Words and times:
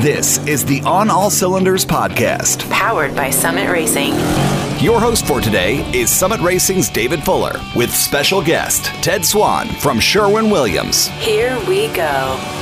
This 0.00 0.38
is 0.46 0.64
the 0.64 0.80
On 0.86 1.10
All 1.10 1.28
Cylinders 1.28 1.84
podcast, 1.84 2.66
powered 2.70 3.14
by 3.14 3.28
Summit 3.28 3.70
Racing. 3.70 4.14
Your 4.82 4.98
host 4.98 5.26
for 5.26 5.42
today 5.42 5.84
is 5.92 6.08
Summit 6.10 6.40
Racing's 6.40 6.88
David 6.88 7.22
Fuller 7.22 7.60
with 7.76 7.94
special 7.94 8.40
guest 8.40 8.86
Ted 9.04 9.26
Swan 9.26 9.68
from 9.68 10.00
Sherwin 10.00 10.48
Williams. 10.48 11.08
Here 11.18 11.54
we 11.68 11.88
go. 11.88 12.59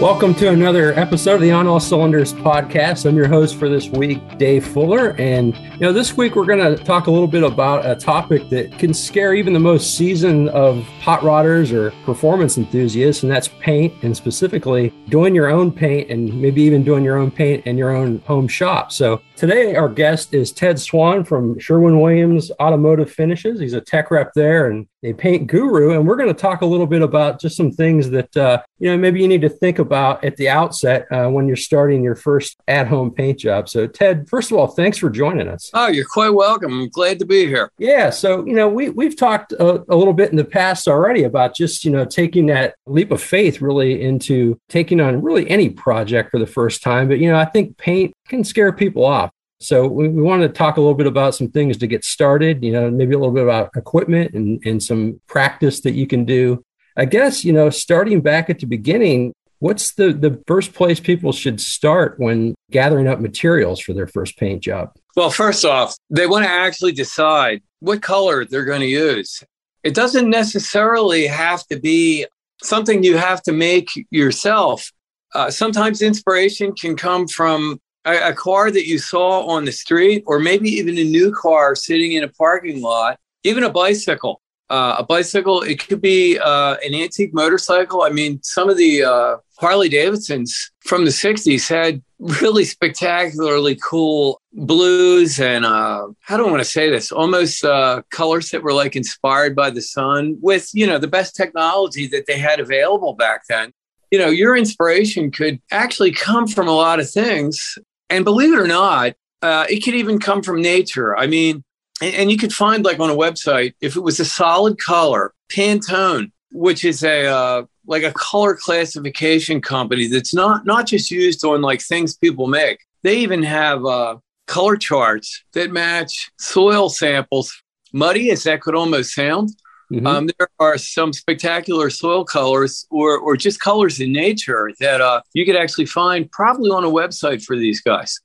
Welcome 0.00 0.32
to 0.36 0.50
another 0.50 0.92
episode 0.92 1.34
of 1.34 1.40
the 1.40 1.50
On 1.50 1.66
All 1.66 1.80
Cylinders 1.80 2.32
podcast. 2.32 3.04
I'm 3.04 3.16
your 3.16 3.26
host 3.26 3.56
for 3.56 3.68
this 3.68 3.88
week, 3.88 4.38
Dave 4.38 4.64
Fuller. 4.64 5.16
And, 5.18 5.56
you 5.56 5.78
know, 5.80 5.92
this 5.92 6.16
week 6.16 6.36
we're 6.36 6.46
going 6.46 6.60
to 6.60 6.80
talk 6.84 7.08
a 7.08 7.10
little 7.10 7.26
bit 7.26 7.42
about 7.42 7.84
a 7.84 7.96
topic 7.96 8.48
that 8.50 8.78
can 8.78 8.94
scare 8.94 9.34
even 9.34 9.52
the 9.52 9.58
most 9.58 9.96
seasoned 9.96 10.50
of 10.50 10.84
hot 11.00 11.22
rodders 11.22 11.72
or 11.72 11.90
performance 12.04 12.58
enthusiasts, 12.58 13.24
and 13.24 13.32
that's 13.32 13.48
paint, 13.48 13.92
and 14.02 14.16
specifically 14.16 14.94
doing 15.08 15.34
your 15.34 15.48
own 15.48 15.72
paint 15.72 16.08
and 16.12 16.32
maybe 16.40 16.62
even 16.62 16.84
doing 16.84 17.02
your 17.02 17.16
own 17.16 17.32
paint 17.32 17.66
in 17.66 17.76
your 17.76 17.90
own 17.90 18.20
home 18.20 18.46
shop. 18.46 18.92
So 18.92 19.20
today 19.34 19.74
our 19.74 19.88
guest 19.88 20.32
is 20.32 20.52
Ted 20.52 20.78
Swan 20.78 21.24
from 21.24 21.58
Sherwin 21.58 22.00
Williams 22.00 22.52
Automotive 22.60 23.10
Finishes. 23.10 23.58
He's 23.58 23.74
a 23.74 23.80
tech 23.80 24.12
rep 24.12 24.32
there 24.34 24.70
and 24.70 24.86
a 25.02 25.12
paint 25.12 25.46
guru. 25.46 25.92
And 25.92 26.06
we're 26.06 26.16
going 26.16 26.28
to 26.28 26.34
talk 26.34 26.62
a 26.62 26.66
little 26.66 26.86
bit 26.86 27.02
about 27.02 27.40
just 27.40 27.56
some 27.56 27.70
things 27.70 28.10
that, 28.10 28.36
uh, 28.36 28.62
you 28.78 28.90
know, 28.90 28.98
maybe 28.98 29.20
you 29.20 29.28
need 29.28 29.42
to 29.42 29.48
think 29.48 29.78
about 29.78 30.24
at 30.24 30.36
the 30.36 30.48
outset 30.48 31.06
uh, 31.12 31.28
when 31.28 31.46
you're 31.46 31.56
starting 31.56 32.02
your 32.02 32.14
first 32.14 32.56
at 32.66 32.88
home 32.88 33.10
paint 33.10 33.38
job. 33.38 33.68
So, 33.68 33.86
Ted, 33.86 34.28
first 34.28 34.50
of 34.50 34.58
all, 34.58 34.66
thanks 34.66 34.98
for 34.98 35.10
joining 35.10 35.48
us. 35.48 35.70
Oh, 35.74 35.88
you're 35.88 36.04
quite 36.04 36.30
welcome. 36.30 36.72
I'm 36.72 36.88
glad 36.88 37.18
to 37.20 37.26
be 37.26 37.46
here. 37.46 37.70
Yeah. 37.78 38.10
So, 38.10 38.44
you 38.44 38.54
know, 38.54 38.68
we, 38.68 38.90
we've 38.90 39.16
talked 39.16 39.52
a, 39.52 39.84
a 39.88 39.96
little 39.96 40.14
bit 40.14 40.30
in 40.30 40.36
the 40.36 40.44
past 40.44 40.88
already 40.88 41.24
about 41.24 41.54
just, 41.54 41.84
you 41.84 41.90
know, 41.90 42.04
taking 42.04 42.46
that 42.46 42.74
leap 42.86 43.10
of 43.12 43.22
faith 43.22 43.60
really 43.60 44.02
into 44.02 44.58
taking 44.68 45.00
on 45.00 45.22
really 45.22 45.48
any 45.48 45.70
project 45.70 46.30
for 46.30 46.38
the 46.38 46.46
first 46.46 46.82
time. 46.82 47.08
But, 47.08 47.18
you 47.18 47.30
know, 47.30 47.38
I 47.38 47.44
think 47.44 47.76
paint 47.78 48.12
can 48.26 48.42
scare 48.44 48.72
people 48.72 49.04
off. 49.04 49.30
So 49.60 49.86
we, 49.86 50.08
we 50.08 50.22
wanted 50.22 50.48
to 50.48 50.54
talk 50.54 50.76
a 50.76 50.80
little 50.80 50.94
bit 50.94 51.06
about 51.06 51.34
some 51.34 51.50
things 51.50 51.78
to 51.78 51.86
get 51.86 52.04
started, 52.04 52.62
you 52.62 52.72
know, 52.72 52.90
maybe 52.90 53.14
a 53.14 53.18
little 53.18 53.34
bit 53.34 53.42
about 53.42 53.70
equipment 53.76 54.34
and, 54.34 54.64
and 54.64 54.82
some 54.82 55.20
practice 55.26 55.80
that 55.80 55.92
you 55.92 56.06
can 56.06 56.24
do. 56.24 56.62
I 56.96 57.04
guess, 57.04 57.44
you 57.44 57.52
know, 57.52 57.70
starting 57.70 58.20
back 58.20 58.50
at 58.50 58.58
the 58.58 58.66
beginning, 58.66 59.32
what's 59.58 59.94
the, 59.94 60.12
the 60.12 60.42
first 60.46 60.74
place 60.74 61.00
people 61.00 61.32
should 61.32 61.60
start 61.60 62.18
when 62.18 62.54
gathering 62.70 63.08
up 63.08 63.20
materials 63.20 63.80
for 63.80 63.92
their 63.92 64.06
first 64.06 64.36
paint 64.36 64.62
job? 64.62 64.92
Well, 65.16 65.30
first 65.30 65.64
off, 65.64 65.96
they 66.10 66.26
want 66.26 66.44
to 66.44 66.50
actually 66.50 66.92
decide 66.92 67.62
what 67.80 68.02
color 68.02 68.44
they're 68.44 68.64
going 68.64 68.80
to 68.80 68.86
use. 68.86 69.42
It 69.82 69.94
doesn't 69.94 70.30
necessarily 70.30 71.26
have 71.26 71.66
to 71.68 71.78
be 71.78 72.26
something 72.62 73.02
you 73.02 73.16
have 73.16 73.42
to 73.42 73.52
make 73.52 73.88
yourself. 74.10 74.92
Uh, 75.34 75.50
sometimes 75.50 76.02
inspiration 76.02 76.72
can 76.72 76.96
come 76.96 77.28
from 77.28 77.80
a, 78.08 78.30
a 78.30 78.32
car 78.32 78.70
that 78.70 78.86
you 78.86 78.98
saw 78.98 79.46
on 79.46 79.64
the 79.64 79.72
street, 79.72 80.24
or 80.26 80.38
maybe 80.38 80.68
even 80.68 80.98
a 80.98 81.04
new 81.04 81.32
car 81.32 81.74
sitting 81.74 82.12
in 82.12 82.24
a 82.24 82.28
parking 82.28 82.80
lot, 82.80 83.18
even 83.44 83.64
a 83.64 83.70
bicycle. 83.70 84.40
Uh, 84.70 84.96
a 84.98 85.02
bicycle, 85.02 85.62
it 85.62 85.86
could 85.86 86.02
be 86.02 86.38
uh, 86.38 86.76
an 86.84 86.94
antique 86.94 87.32
motorcycle. 87.32 88.02
I 88.02 88.10
mean, 88.10 88.38
some 88.42 88.68
of 88.68 88.76
the 88.76 89.02
uh, 89.02 89.36
Harley 89.58 89.88
Davidsons 89.88 90.70
from 90.80 91.06
the 91.06 91.10
60s 91.10 91.68
had 91.68 92.02
really 92.18 92.64
spectacularly 92.64 93.78
cool 93.82 94.42
blues 94.52 95.40
and 95.40 95.64
uh, 95.64 96.06
I 96.28 96.42
want 96.42 96.58
to 96.58 96.64
say 96.64 96.90
this? 96.90 97.10
Almost 97.12 97.64
uh, 97.64 98.02
colors 98.10 98.50
that 98.50 98.62
were 98.62 98.74
like 98.74 98.94
inspired 98.94 99.56
by 99.56 99.70
the 99.70 99.80
sun 99.80 100.36
with, 100.42 100.68
you 100.74 100.86
know, 100.86 100.98
the 100.98 101.08
best 101.08 101.34
technology 101.34 102.06
that 102.08 102.26
they 102.26 102.38
had 102.38 102.60
available 102.60 103.14
back 103.14 103.42
then. 103.48 103.72
You 104.10 104.18
know, 104.18 104.28
your 104.28 104.56
inspiration 104.56 105.30
could 105.30 105.60
actually 105.70 106.12
come 106.12 106.46
from 106.46 106.68
a 106.68 106.72
lot 106.72 107.00
of 107.00 107.10
things 107.10 107.78
and 108.10 108.24
believe 108.24 108.52
it 108.52 108.58
or 108.58 108.66
not, 108.66 109.14
uh, 109.42 109.66
it 109.68 109.80
could 109.80 109.94
even 109.94 110.18
come 110.18 110.42
from 110.42 110.60
nature. 110.60 111.16
I 111.16 111.26
mean, 111.26 111.62
and, 112.00 112.14
and, 112.14 112.30
you 112.30 112.38
could 112.38 112.52
find 112.52 112.84
like 112.84 113.00
on 113.00 113.10
a 113.10 113.14
website 113.14 113.74
if 113.80 113.96
it 113.96 114.00
was 114.00 114.20
a 114.20 114.24
solid 114.24 114.78
color, 114.78 115.32
Pantone, 115.50 116.30
which 116.50 116.84
is 116.84 117.04
a 117.04 117.26
uh, 117.26 117.62
like 117.86 118.02
a 118.02 118.12
color 118.12 118.56
classification 118.56 119.60
company 119.60 120.06
that's 120.06 120.34
not 120.34 120.66
not 120.66 120.86
just 120.86 121.10
used 121.10 121.44
on 121.44 121.62
like 121.62 121.80
things 121.80 122.16
people 122.16 122.46
make. 122.46 122.80
They 123.02 123.18
even 123.18 123.42
have 123.42 123.84
uh, 123.84 124.16
color 124.46 124.76
charts 124.76 125.44
that 125.52 125.70
match 125.70 126.30
soil 126.38 126.88
samples. 126.88 127.62
Muddy 127.92 128.30
as 128.30 128.42
that 128.42 128.60
could 128.60 128.74
almost 128.74 129.14
sound, 129.14 129.50
Mm-hmm. 129.92 130.06
Um, 130.06 130.28
there 130.38 130.48
are 130.58 130.76
some 130.76 131.12
spectacular 131.12 131.88
soil 131.88 132.24
colors 132.24 132.86
or, 132.90 133.18
or 133.18 133.36
just 133.36 133.60
colors 133.60 134.00
in 134.00 134.12
nature 134.12 134.70
that 134.80 135.00
uh, 135.00 135.22
you 135.32 135.46
could 135.46 135.56
actually 135.56 135.86
find 135.86 136.30
probably 136.30 136.70
on 136.70 136.84
a 136.84 136.90
website 136.90 137.42
for 137.42 137.56
these 137.56 137.80
guys. 137.80 138.18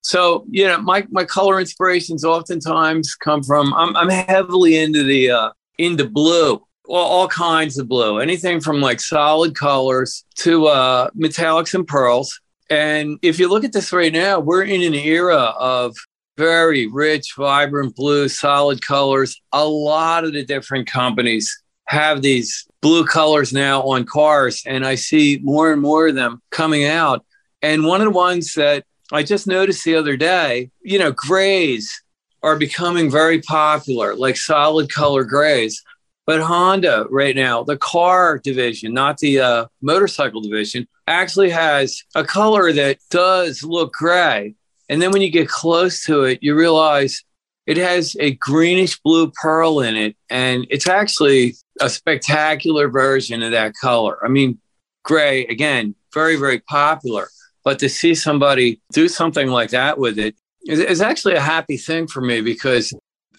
So, 0.00 0.44
you 0.50 0.66
know, 0.66 0.80
my, 0.80 1.06
my 1.10 1.24
color 1.24 1.60
inspirations 1.60 2.24
oftentimes 2.24 3.14
come 3.14 3.42
from, 3.42 3.72
I'm, 3.74 3.96
I'm 3.96 4.08
heavily 4.08 4.76
into 4.76 5.02
the, 5.02 5.30
uh, 5.30 5.50
into 5.78 6.08
blue, 6.08 6.62
well, 6.86 7.02
all 7.02 7.28
kinds 7.28 7.78
of 7.78 7.88
blue, 7.88 8.18
anything 8.18 8.60
from 8.60 8.80
like 8.80 9.00
solid 9.00 9.54
colors 9.54 10.24
to 10.36 10.66
uh, 10.66 11.10
metallics 11.16 11.74
and 11.74 11.86
pearls. 11.86 12.38
And 12.70 13.18
if 13.22 13.38
you 13.38 13.48
look 13.48 13.64
at 13.64 13.72
this 13.72 13.92
right 13.92 14.12
now, 14.12 14.40
we're 14.40 14.64
in 14.64 14.82
an 14.82 14.94
era 14.94 15.36
of 15.36 15.96
very 16.36 16.86
rich, 16.86 17.34
vibrant 17.36 17.94
blue, 17.94 18.28
solid 18.28 18.84
colors. 18.84 19.40
A 19.52 19.66
lot 19.66 20.24
of 20.24 20.32
the 20.32 20.44
different 20.44 20.86
companies 20.86 21.62
have 21.86 22.22
these 22.22 22.66
blue 22.80 23.04
colors 23.04 23.52
now 23.52 23.82
on 23.82 24.04
cars, 24.04 24.62
and 24.66 24.86
I 24.86 24.94
see 24.94 25.40
more 25.42 25.72
and 25.72 25.80
more 25.80 26.08
of 26.08 26.14
them 26.14 26.42
coming 26.50 26.84
out. 26.84 27.24
And 27.62 27.84
one 27.84 28.00
of 28.00 28.06
the 28.06 28.10
ones 28.10 28.54
that 28.54 28.84
I 29.12 29.22
just 29.22 29.46
noticed 29.46 29.84
the 29.84 29.96
other 29.96 30.16
day, 30.16 30.70
you 30.82 30.98
know, 30.98 31.12
grays 31.12 32.02
are 32.42 32.56
becoming 32.56 33.10
very 33.10 33.40
popular, 33.40 34.14
like 34.14 34.36
solid 34.36 34.90
color 34.90 35.24
grays. 35.24 35.82
But 36.26 36.40
Honda 36.40 37.06
right 37.10 37.36
now, 37.36 37.64
the 37.64 37.76
car 37.76 38.38
division, 38.38 38.94
not 38.94 39.18
the 39.18 39.40
uh, 39.40 39.66
motorcycle 39.82 40.40
division, 40.40 40.88
actually 41.06 41.50
has 41.50 42.02
a 42.14 42.24
color 42.24 42.72
that 42.72 42.98
does 43.10 43.62
look 43.62 43.92
gray, 43.92 44.54
and 44.88 45.00
then 45.00 45.10
when 45.10 45.22
you 45.22 45.30
get 45.30 45.48
close 45.48 46.04
to 46.04 46.24
it, 46.24 46.38
you 46.42 46.54
realize 46.54 47.22
it 47.66 47.76
has 47.76 48.16
a 48.20 48.32
greenish 48.32 49.00
blue 49.00 49.30
pearl 49.30 49.80
in 49.80 49.96
it. 49.96 50.16
And 50.28 50.66
it's 50.70 50.88
actually 50.88 51.54
a 51.80 51.88
spectacular 51.88 52.88
version 52.88 53.42
of 53.42 53.52
that 53.52 53.74
color. 53.80 54.18
I 54.24 54.28
mean, 54.28 54.58
gray, 55.02 55.46
again, 55.46 55.94
very, 56.12 56.36
very 56.36 56.60
popular. 56.60 57.28
But 57.64 57.78
to 57.78 57.88
see 57.88 58.14
somebody 58.14 58.80
do 58.92 59.08
something 59.08 59.48
like 59.48 59.70
that 59.70 59.98
with 59.98 60.18
it 60.18 60.36
is, 60.66 60.80
is 60.80 61.00
actually 61.00 61.34
a 61.34 61.40
happy 61.40 61.78
thing 61.78 62.06
for 62.06 62.20
me 62.20 62.42
because 62.42 62.92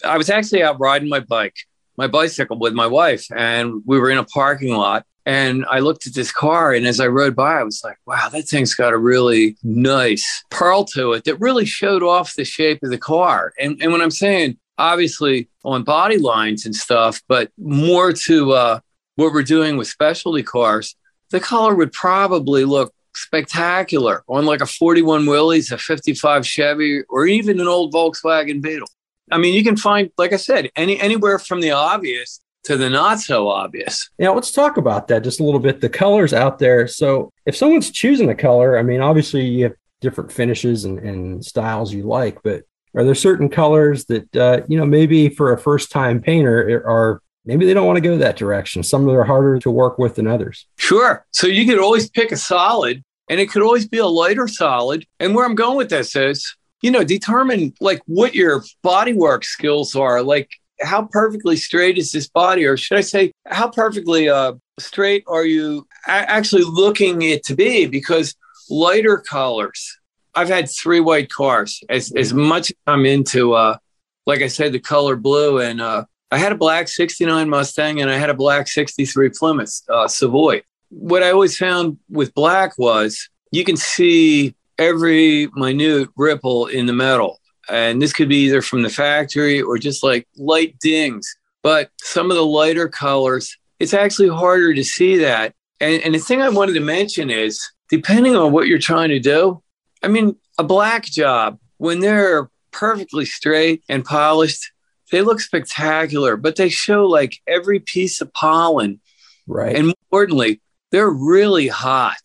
I 0.04 0.16
was 0.16 0.28
actually 0.28 0.64
out 0.64 0.80
riding 0.80 1.08
my 1.08 1.20
bike, 1.20 1.54
my 1.96 2.08
bicycle 2.08 2.58
with 2.58 2.74
my 2.74 2.88
wife, 2.88 3.26
and 3.34 3.82
we 3.86 4.00
were 4.00 4.10
in 4.10 4.18
a 4.18 4.24
parking 4.24 4.74
lot 4.74 5.06
and 5.26 5.66
I 5.68 5.80
looked 5.80 6.06
at 6.06 6.14
this 6.14 6.30
car, 6.30 6.72
and 6.72 6.86
as 6.86 7.00
I 7.00 7.08
rode 7.08 7.34
by, 7.34 7.58
I 7.58 7.64
was 7.64 7.82
like, 7.82 7.98
wow, 8.06 8.28
that 8.28 8.48
thing's 8.48 8.76
got 8.76 8.92
a 8.92 8.98
really 8.98 9.56
nice 9.64 10.44
pearl 10.50 10.84
to 10.94 11.14
it 11.14 11.24
that 11.24 11.40
really 11.40 11.64
showed 11.64 12.04
off 12.04 12.36
the 12.36 12.44
shape 12.44 12.80
of 12.84 12.90
the 12.90 12.98
car. 12.98 13.52
And, 13.58 13.76
and 13.82 13.90
when 13.90 14.00
I'm 14.00 14.12
saying, 14.12 14.56
obviously, 14.78 15.48
on 15.64 15.82
body 15.82 16.18
lines 16.18 16.64
and 16.64 16.76
stuff, 16.76 17.20
but 17.26 17.50
more 17.58 18.12
to 18.12 18.52
uh, 18.52 18.80
what 19.16 19.32
we're 19.32 19.42
doing 19.42 19.76
with 19.76 19.88
specialty 19.88 20.44
cars, 20.44 20.94
the 21.30 21.40
color 21.40 21.74
would 21.74 21.92
probably 21.92 22.64
look 22.64 22.94
spectacular 23.16 24.22
on 24.28 24.46
like 24.46 24.60
a 24.60 24.66
41 24.66 25.26
Willys, 25.26 25.72
a 25.72 25.78
55 25.78 26.46
Chevy, 26.46 27.02
or 27.08 27.26
even 27.26 27.58
an 27.58 27.66
old 27.66 27.92
Volkswagen 27.92 28.62
Beetle. 28.62 28.88
I 29.32 29.38
mean, 29.38 29.54
you 29.54 29.64
can 29.64 29.76
find, 29.76 30.12
like 30.18 30.32
I 30.32 30.36
said, 30.36 30.70
any 30.76 31.00
anywhere 31.00 31.40
from 31.40 31.60
the 31.60 31.72
obvious 31.72 32.40
to 32.66 32.76
the 32.76 32.90
not 32.90 33.20
so 33.20 33.48
obvious. 33.48 34.10
Yeah, 34.18 34.30
let's 34.30 34.50
talk 34.50 34.76
about 34.76 35.08
that 35.08 35.22
just 35.22 35.40
a 35.40 35.44
little 35.44 35.60
bit. 35.60 35.80
The 35.80 35.88
colors 35.88 36.32
out 36.32 36.58
there. 36.58 36.88
So 36.88 37.32
if 37.46 37.56
someone's 37.56 37.90
choosing 37.90 38.28
a 38.28 38.34
color, 38.34 38.76
I 38.76 38.82
mean, 38.82 39.00
obviously 39.00 39.46
you 39.46 39.64
have 39.64 39.74
different 40.00 40.32
finishes 40.32 40.84
and, 40.84 40.98
and 40.98 41.44
styles 41.44 41.94
you 41.94 42.02
like, 42.02 42.42
but 42.42 42.64
are 42.96 43.04
there 43.04 43.14
certain 43.14 43.48
colors 43.48 44.06
that 44.06 44.36
uh, 44.36 44.62
you 44.68 44.76
know 44.78 44.86
maybe 44.86 45.28
for 45.28 45.52
a 45.52 45.58
first 45.58 45.92
time 45.92 46.20
painter 46.20 46.82
are 46.86 47.22
maybe 47.44 47.66
they 47.66 47.74
don't 47.74 47.86
want 47.86 47.98
to 47.98 48.00
go 48.00 48.18
that 48.18 48.36
direction? 48.36 48.82
Some 48.82 49.02
of 49.02 49.06
them 49.06 49.16
are 49.16 49.24
harder 49.24 49.58
to 49.60 49.70
work 49.70 49.98
with 49.98 50.16
than 50.16 50.26
others. 50.26 50.66
Sure. 50.76 51.24
So 51.30 51.46
you 51.46 51.66
could 51.66 51.78
always 51.78 52.10
pick 52.10 52.32
a 52.32 52.36
solid, 52.36 53.04
and 53.30 53.38
it 53.38 53.50
could 53.50 53.62
always 53.62 53.86
be 53.86 53.98
a 53.98 54.06
lighter 54.06 54.48
solid. 54.48 55.06
And 55.20 55.34
where 55.34 55.44
I'm 55.44 55.54
going 55.54 55.76
with 55.76 55.90
this 55.90 56.16
is, 56.16 56.56
you 56.82 56.90
know, 56.90 57.04
determine 57.04 57.74
like 57.80 58.00
what 58.06 58.34
your 58.34 58.64
bodywork 58.84 59.44
skills 59.44 59.94
are. 59.94 60.22
Like 60.22 60.50
how 60.80 61.04
perfectly 61.10 61.56
straight 61.56 61.98
is 61.98 62.12
this 62.12 62.28
body, 62.28 62.64
or 62.64 62.76
should 62.76 62.98
I 62.98 63.02
say, 63.02 63.32
how 63.46 63.68
perfectly 63.68 64.28
uh, 64.28 64.54
straight 64.78 65.24
are 65.26 65.44
you 65.44 65.86
a- 66.06 66.10
actually 66.10 66.64
looking 66.64 67.22
it 67.22 67.44
to 67.44 67.54
be? 67.54 67.86
Because 67.86 68.34
lighter 68.68 69.18
colors, 69.18 69.98
I've 70.34 70.48
had 70.48 70.68
three 70.70 71.00
white 71.00 71.30
cars. 71.30 71.82
As 71.88 72.12
as 72.12 72.32
much 72.32 72.70
as 72.70 72.76
I'm 72.86 73.06
into, 73.06 73.54
uh, 73.54 73.78
like 74.26 74.42
I 74.42 74.48
said, 74.48 74.72
the 74.72 74.80
color 74.80 75.16
blue, 75.16 75.60
and 75.60 75.80
uh, 75.80 76.04
I 76.30 76.38
had 76.38 76.52
a 76.52 76.56
black 76.56 76.88
'69 76.88 77.48
Mustang, 77.48 78.00
and 78.00 78.10
I 78.10 78.18
had 78.18 78.30
a 78.30 78.34
black 78.34 78.68
'63 78.68 79.30
Plymouth 79.30 79.82
uh, 79.88 80.08
Savoy. 80.08 80.62
What 80.90 81.22
I 81.22 81.30
always 81.30 81.56
found 81.56 81.98
with 82.10 82.34
black 82.34 82.78
was 82.78 83.28
you 83.50 83.64
can 83.64 83.76
see 83.76 84.54
every 84.78 85.48
minute 85.54 86.08
ripple 86.16 86.66
in 86.66 86.86
the 86.86 86.92
metal. 86.92 87.40
And 87.68 88.00
this 88.00 88.12
could 88.12 88.28
be 88.28 88.44
either 88.44 88.62
from 88.62 88.82
the 88.82 88.90
factory 88.90 89.60
or 89.60 89.78
just 89.78 90.02
like 90.02 90.26
light 90.36 90.78
dings. 90.78 91.36
But 91.62 91.90
some 92.00 92.30
of 92.30 92.36
the 92.36 92.46
lighter 92.46 92.88
colors, 92.88 93.56
it's 93.80 93.94
actually 93.94 94.28
harder 94.28 94.74
to 94.74 94.84
see 94.84 95.18
that. 95.18 95.54
And, 95.80 96.02
and 96.02 96.14
the 96.14 96.18
thing 96.18 96.40
I 96.42 96.48
wanted 96.48 96.74
to 96.74 96.80
mention 96.80 97.30
is 97.30 97.60
depending 97.88 98.36
on 98.36 98.52
what 98.52 98.68
you're 98.68 98.78
trying 98.78 99.08
to 99.10 99.18
do, 99.18 99.62
I 100.02 100.08
mean, 100.08 100.36
a 100.58 100.64
black 100.64 101.04
job, 101.04 101.58
when 101.78 102.00
they're 102.00 102.48
perfectly 102.70 103.24
straight 103.24 103.82
and 103.88 104.04
polished, 104.04 104.70
they 105.10 105.22
look 105.22 105.40
spectacular, 105.40 106.36
but 106.36 106.56
they 106.56 106.68
show 106.68 107.06
like 107.06 107.40
every 107.46 107.80
piece 107.80 108.20
of 108.20 108.32
pollen. 108.32 109.00
Right. 109.46 109.76
And 109.76 109.88
importantly, 109.88 110.60
they're 110.90 111.10
really 111.10 111.68
hot. 111.68 112.22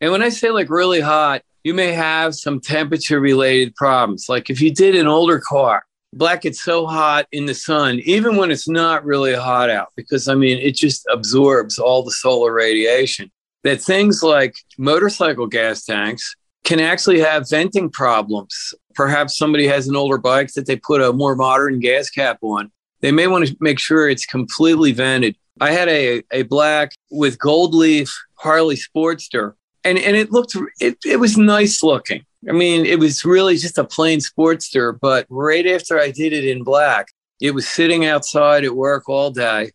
And 0.00 0.12
when 0.12 0.22
I 0.22 0.28
say 0.28 0.50
like 0.50 0.70
really 0.70 1.00
hot, 1.00 1.42
you 1.66 1.74
may 1.74 1.90
have 1.90 2.36
some 2.36 2.60
temperature 2.60 3.18
related 3.18 3.74
problems. 3.74 4.28
Like 4.28 4.50
if 4.50 4.60
you 4.60 4.72
did 4.72 4.94
an 4.94 5.08
older 5.08 5.40
car, 5.40 5.84
black 6.12 6.42
gets 6.42 6.62
so 6.62 6.86
hot 6.86 7.26
in 7.32 7.46
the 7.46 7.56
sun, 7.56 7.98
even 8.04 8.36
when 8.36 8.52
it's 8.52 8.68
not 8.68 9.04
really 9.04 9.34
hot 9.34 9.68
out, 9.68 9.88
because 9.96 10.28
I 10.28 10.36
mean, 10.36 10.58
it 10.58 10.76
just 10.76 11.04
absorbs 11.12 11.76
all 11.76 12.04
the 12.04 12.12
solar 12.12 12.52
radiation. 12.52 13.32
That 13.64 13.80
things 13.80 14.22
like 14.22 14.54
motorcycle 14.78 15.48
gas 15.48 15.84
tanks 15.84 16.36
can 16.62 16.78
actually 16.78 17.18
have 17.18 17.50
venting 17.50 17.90
problems. 17.90 18.72
Perhaps 18.94 19.36
somebody 19.36 19.66
has 19.66 19.88
an 19.88 19.96
older 19.96 20.18
bike 20.18 20.52
that 20.52 20.66
they 20.66 20.76
put 20.76 21.02
a 21.02 21.12
more 21.12 21.34
modern 21.34 21.80
gas 21.80 22.10
cap 22.10 22.38
on. 22.42 22.70
They 23.00 23.10
may 23.10 23.26
want 23.26 23.44
to 23.44 23.56
make 23.58 23.80
sure 23.80 24.08
it's 24.08 24.24
completely 24.24 24.92
vented. 24.92 25.34
I 25.60 25.72
had 25.72 25.88
a, 25.88 26.22
a 26.30 26.42
black 26.42 26.92
with 27.10 27.40
gold 27.40 27.74
leaf 27.74 28.16
Harley 28.36 28.76
Sportster, 28.76 29.54
and, 29.86 29.98
and 29.98 30.16
it 30.16 30.32
looked, 30.32 30.56
it, 30.80 30.98
it 31.04 31.18
was 31.20 31.38
nice 31.38 31.82
looking. 31.82 32.24
I 32.48 32.52
mean, 32.52 32.84
it 32.84 32.98
was 32.98 33.24
really 33.24 33.56
just 33.56 33.78
a 33.78 33.84
plain 33.84 34.18
Sportster, 34.18 34.98
but 35.00 35.26
right 35.28 35.66
after 35.66 35.98
I 35.98 36.10
did 36.10 36.32
it 36.32 36.44
in 36.44 36.64
black, 36.64 37.08
it 37.40 37.52
was 37.52 37.68
sitting 37.68 38.04
outside 38.04 38.64
at 38.64 38.74
work 38.74 39.08
all 39.08 39.30
day. 39.30 39.70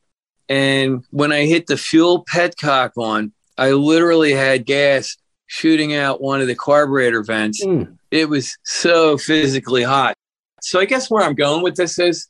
And 0.50 1.06
when 1.12 1.31
I 1.31 1.46
hit 1.46 1.68
the 1.68 1.78
fuel 1.78 2.25
petcock 2.25 2.92
on, 2.98 3.31
I 3.58 3.72
literally 3.72 4.34
had 4.34 4.66
gas 4.66 5.16
shooting 5.48 5.96
out 5.96 6.22
one 6.22 6.42
of 6.42 6.48
the 6.48 6.56
carburetor 6.56 7.24
vents. 7.24 7.63
Mm. 7.63 7.98
It 8.10 8.28
was 8.28 8.58
so 8.63 9.18
physically 9.18 9.84
hot. 9.84 10.16
So 10.62 10.80
I 10.80 10.86
guess 10.86 11.10
where 11.10 11.24
I'm 11.24 11.36
going 11.36 11.63
with 11.63 11.75
this 11.75 12.00
is 12.00 12.28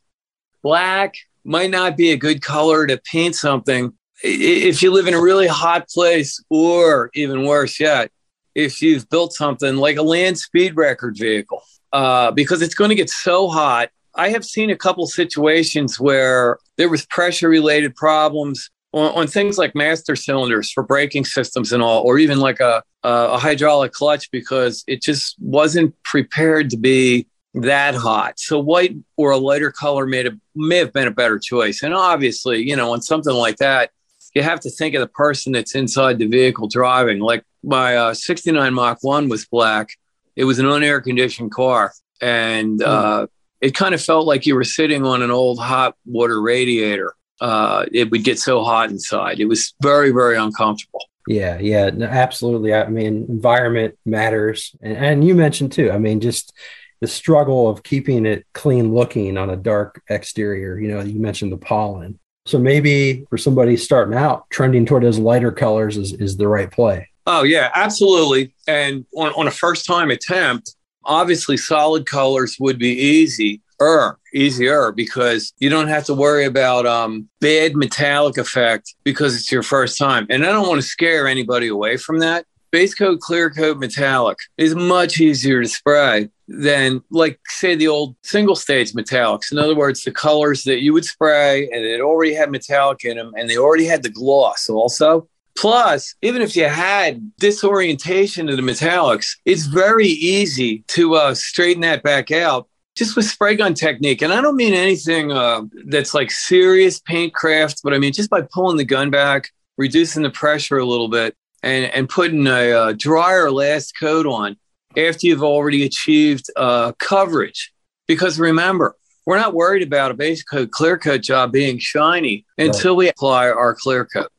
black 0.63 1.15
might 1.43 1.71
not 1.71 1.97
be 1.97 2.11
a 2.11 2.17
good 2.17 2.41
color 2.41 2.85
to 2.85 2.97
paint 2.97 3.35
something 3.35 3.93
if 4.23 4.81
you 4.81 4.91
live 4.91 5.07
in 5.07 5.13
a 5.13 5.21
really 5.21 5.47
hot 5.47 5.89
place, 5.89 6.43
or 6.49 7.09
even 7.13 7.45
worse 7.45 7.79
yet, 7.79 8.11
if 8.55 8.81
you've 8.81 9.09
built 9.09 9.33
something 9.33 9.77
like 9.77 9.97
a 9.97 10.01
land 10.01 10.37
speed 10.37 10.75
record 10.75 11.15
vehicle, 11.17 11.63
uh, 11.93 12.31
because 12.31 12.61
it's 12.61 12.75
going 12.75 12.89
to 12.89 12.95
get 12.95 13.09
so 13.09 13.47
hot. 13.47 13.89
I 14.15 14.29
have 14.29 14.43
seen 14.45 14.69
a 14.69 14.75
couple 14.75 15.07
situations 15.07 15.99
where 15.99 16.57
there 16.77 16.89
was 16.89 17.05
pressure 17.05 17.47
related 17.47 17.95
problems 17.95 18.69
on, 18.91 19.11
on, 19.13 19.27
things 19.27 19.57
like 19.57 19.73
master 19.73 20.17
cylinders 20.17 20.69
for 20.69 20.83
braking 20.83 21.23
systems 21.23 21.71
and 21.71 21.81
all, 21.81 22.01
or 22.03 22.17
even 22.17 22.39
like 22.39 22.59
a, 22.59 22.83
a 23.03 23.37
hydraulic 23.37 23.93
clutch 23.93 24.29
because 24.31 24.83
it 24.85 25.01
just 25.01 25.37
wasn't 25.39 25.95
prepared 26.03 26.69
to 26.71 26.77
be 26.77 27.25
that 27.53 27.95
hot. 27.95 28.37
So 28.37 28.59
white 28.59 28.95
or 29.15 29.31
a 29.31 29.37
lighter 29.37 29.71
color 29.71 30.05
made 30.05 30.27
a, 30.27 30.31
may 30.55 30.77
have 30.77 30.93
been 30.93 31.07
a 31.07 31.11
better 31.11 31.39
choice. 31.39 31.83
And 31.83 31.93
obviously, 31.93 32.67
you 32.67 32.75
know, 32.75 32.91
on 32.93 33.01
something 33.01 33.33
like 33.33 33.57
that, 33.57 33.91
you 34.33 34.41
have 34.41 34.59
to 34.61 34.69
think 34.69 34.95
of 34.95 35.01
the 35.01 35.07
person 35.07 35.53
that's 35.53 35.75
inside 35.75 36.19
the 36.19 36.27
vehicle 36.27 36.67
driving. 36.67 37.19
Like 37.19 37.43
my 37.63 37.95
uh, 37.95 38.13
69 38.13 38.73
Mach 38.73 38.99
1 39.01 39.29
was 39.29 39.45
black. 39.45 39.89
It 40.35 40.45
was 40.45 40.59
an 40.59 40.65
unair 40.65 41.03
conditioned 41.03 41.51
car. 41.51 41.93
And 42.21 42.79
mm. 42.79 42.85
uh, 42.85 43.27
it 43.59 43.75
kind 43.75 43.93
of 43.93 44.01
felt 44.01 44.25
like 44.25 44.45
you 44.45 44.55
were 44.55 44.63
sitting 44.63 45.05
on 45.05 45.21
an 45.21 45.31
old 45.31 45.59
hot 45.59 45.95
water 46.05 46.41
radiator 46.41 47.15
uh, 47.41 47.85
it 47.91 48.11
would 48.11 48.23
get 48.23 48.39
so 48.39 48.63
hot 48.63 48.91
inside. 48.91 49.39
It 49.39 49.45
was 49.45 49.73
very, 49.81 50.11
very 50.11 50.37
uncomfortable. 50.37 51.03
Yeah, 51.27 51.57
yeah, 51.59 51.89
absolutely. 52.01 52.73
I 52.73 52.87
mean, 52.87 53.25
environment 53.27 53.97
matters, 54.05 54.75
and, 54.81 54.97
and 54.97 55.27
you 55.27 55.35
mentioned 55.35 55.71
too. 55.71 55.91
I 55.91 55.97
mean, 55.97 56.19
just 56.19 56.53
the 56.99 57.07
struggle 57.07 57.67
of 57.67 57.83
keeping 57.83 58.25
it 58.25 58.45
clean 58.53 58.93
looking 58.93 59.37
on 59.37 59.49
a 59.49 59.55
dark 59.55 60.01
exterior. 60.07 60.79
You 60.79 60.89
know, 60.89 61.01
you 61.01 61.19
mentioned 61.19 61.51
the 61.51 61.57
pollen. 61.57 62.19
So 62.45 62.57
maybe 62.57 63.25
for 63.29 63.37
somebody 63.37 63.77
starting 63.77 64.17
out, 64.17 64.49
trending 64.49 64.85
toward 64.85 65.03
those 65.03 65.19
lighter 65.19 65.51
colors 65.51 65.97
is, 65.97 66.13
is 66.13 66.37
the 66.37 66.47
right 66.47 66.71
play. 66.71 67.07
Oh, 67.27 67.43
yeah, 67.43 67.69
absolutely. 67.75 68.53
And 68.67 69.05
on, 69.15 69.31
on 69.33 69.47
a 69.47 69.51
first 69.51 69.85
time 69.85 70.09
attempt, 70.09 70.75
obviously 71.03 71.57
solid 71.57 72.05
colors 72.05 72.57
would 72.59 72.79
be 72.79 72.89
easy 72.89 73.61
er, 73.81 74.17
easier 74.33 74.91
because 74.91 75.53
you 75.59 75.69
don't 75.69 75.87
have 75.87 76.05
to 76.05 76.13
worry 76.13 76.45
about 76.45 76.85
um, 76.85 77.27
bad 77.41 77.75
metallic 77.75 78.37
effect 78.37 78.95
because 79.03 79.35
it's 79.35 79.51
your 79.51 79.63
first 79.63 79.97
time. 79.97 80.27
And 80.29 80.45
I 80.45 80.51
don't 80.51 80.67
want 80.67 80.79
to 80.81 80.87
scare 80.87 81.27
anybody 81.27 81.67
away 81.67 81.97
from 81.97 82.19
that. 82.19 82.45
Base 82.71 82.95
coat, 82.95 83.19
clear 83.19 83.49
coat, 83.49 83.79
metallic 83.79 84.37
is 84.57 84.73
much 84.75 85.19
easier 85.19 85.61
to 85.61 85.67
spray 85.67 86.29
than, 86.47 87.03
like, 87.11 87.37
say, 87.47 87.75
the 87.75 87.89
old 87.89 88.15
single 88.23 88.55
stage 88.55 88.93
metallics. 88.93 89.51
In 89.51 89.59
other 89.59 89.75
words, 89.75 90.03
the 90.03 90.11
colors 90.11 90.63
that 90.63 90.81
you 90.81 90.93
would 90.93 91.03
spray 91.03 91.69
and 91.69 91.83
it 91.83 91.99
already 91.99 92.33
had 92.33 92.49
metallic 92.49 93.03
in 93.03 93.17
them 93.17 93.33
and 93.37 93.49
they 93.49 93.57
already 93.57 93.85
had 93.85 94.03
the 94.03 94.09
gloss 94.09 94.69
also. 94.69 95.27
Plus, 95.57 96.15
even 96.21 96.41
if 96.41 96.55
you 96.55 96.63
had 96.63 97.31
disorientation 97.37 98.47
of 98.47 98.55
the 98.55 98.63
metallics, 98.63 99.35
it's 99.43 99.65
very 99.65 100.07
easy 100.07 100.85
to 100.87 101.15
uh, 101.15 101.33
straighten 101.33 101.81
that 101.81 102.03
back 102.03 102.31
out 102.31 102.69
just 102.95 103.17
with 103.17 103.25
spray 103.25 103.57
gun 103.57 103.73
technique. 103.73 104.21
And 104.21 104.31
I 104.31 104.39
don't 104.39 104.55
mean 104.55 104.73
anything 104.73 105.31
uh, 105.31 105.63
that's 105.87 106.13
like 106.13 106.31
serious 106.31 106.99
paint 106.99 107.33
craft, 107.33 107.81
but 107.83 107.93
I 107.93 107.97
mean 107.97 108.13
just 108.13 108.29
by 108.29 108.43
pulling 108.53 108.77
the 108.77 108.85
gun 108.85 109.09
back, 109.09 109.49
reducing 109.77 110.23
the 110.23 110.29
pressure 110.29 110.77
a 110.77 110.85
little 110.85 111.09
bit, 111.09 111.35
and, 111.63 111.85
and 111.85 112.09
putting 112.09 112.47
a, 112.47 112.87
a 112.87 112.93
drier 112.93 113.51
last 113.51 113.97
coat 113.99 114.25
on 114.25 114.57
after 114.97 115.27
you've 115.27 115.43
already 115.43 115.83
achieved 115.83 116.49
uh, 116.55 116.91
coverage. 116.93 117.71
Because 118.07 118.39
remember, 118.39 118.95
we're 119.25 119.37
not 119.37 119.53
worried 119.53 119.83
about 119.83 120.11
a 120.11 120.15
base 120.15 120.43
coat 120.43 120.71
clear 120.71 120.97
coat 120.97 121.21
job 121.21 121.51
being 121.51 121.79
shiny 121.79 122.45
until 122.57 122.93
right. 122.93 122.97
we 122.97 123.09
apply 123.09 123.49
our 123.49 123.75
clear 123.75 124.05
coat. 124.05 124.31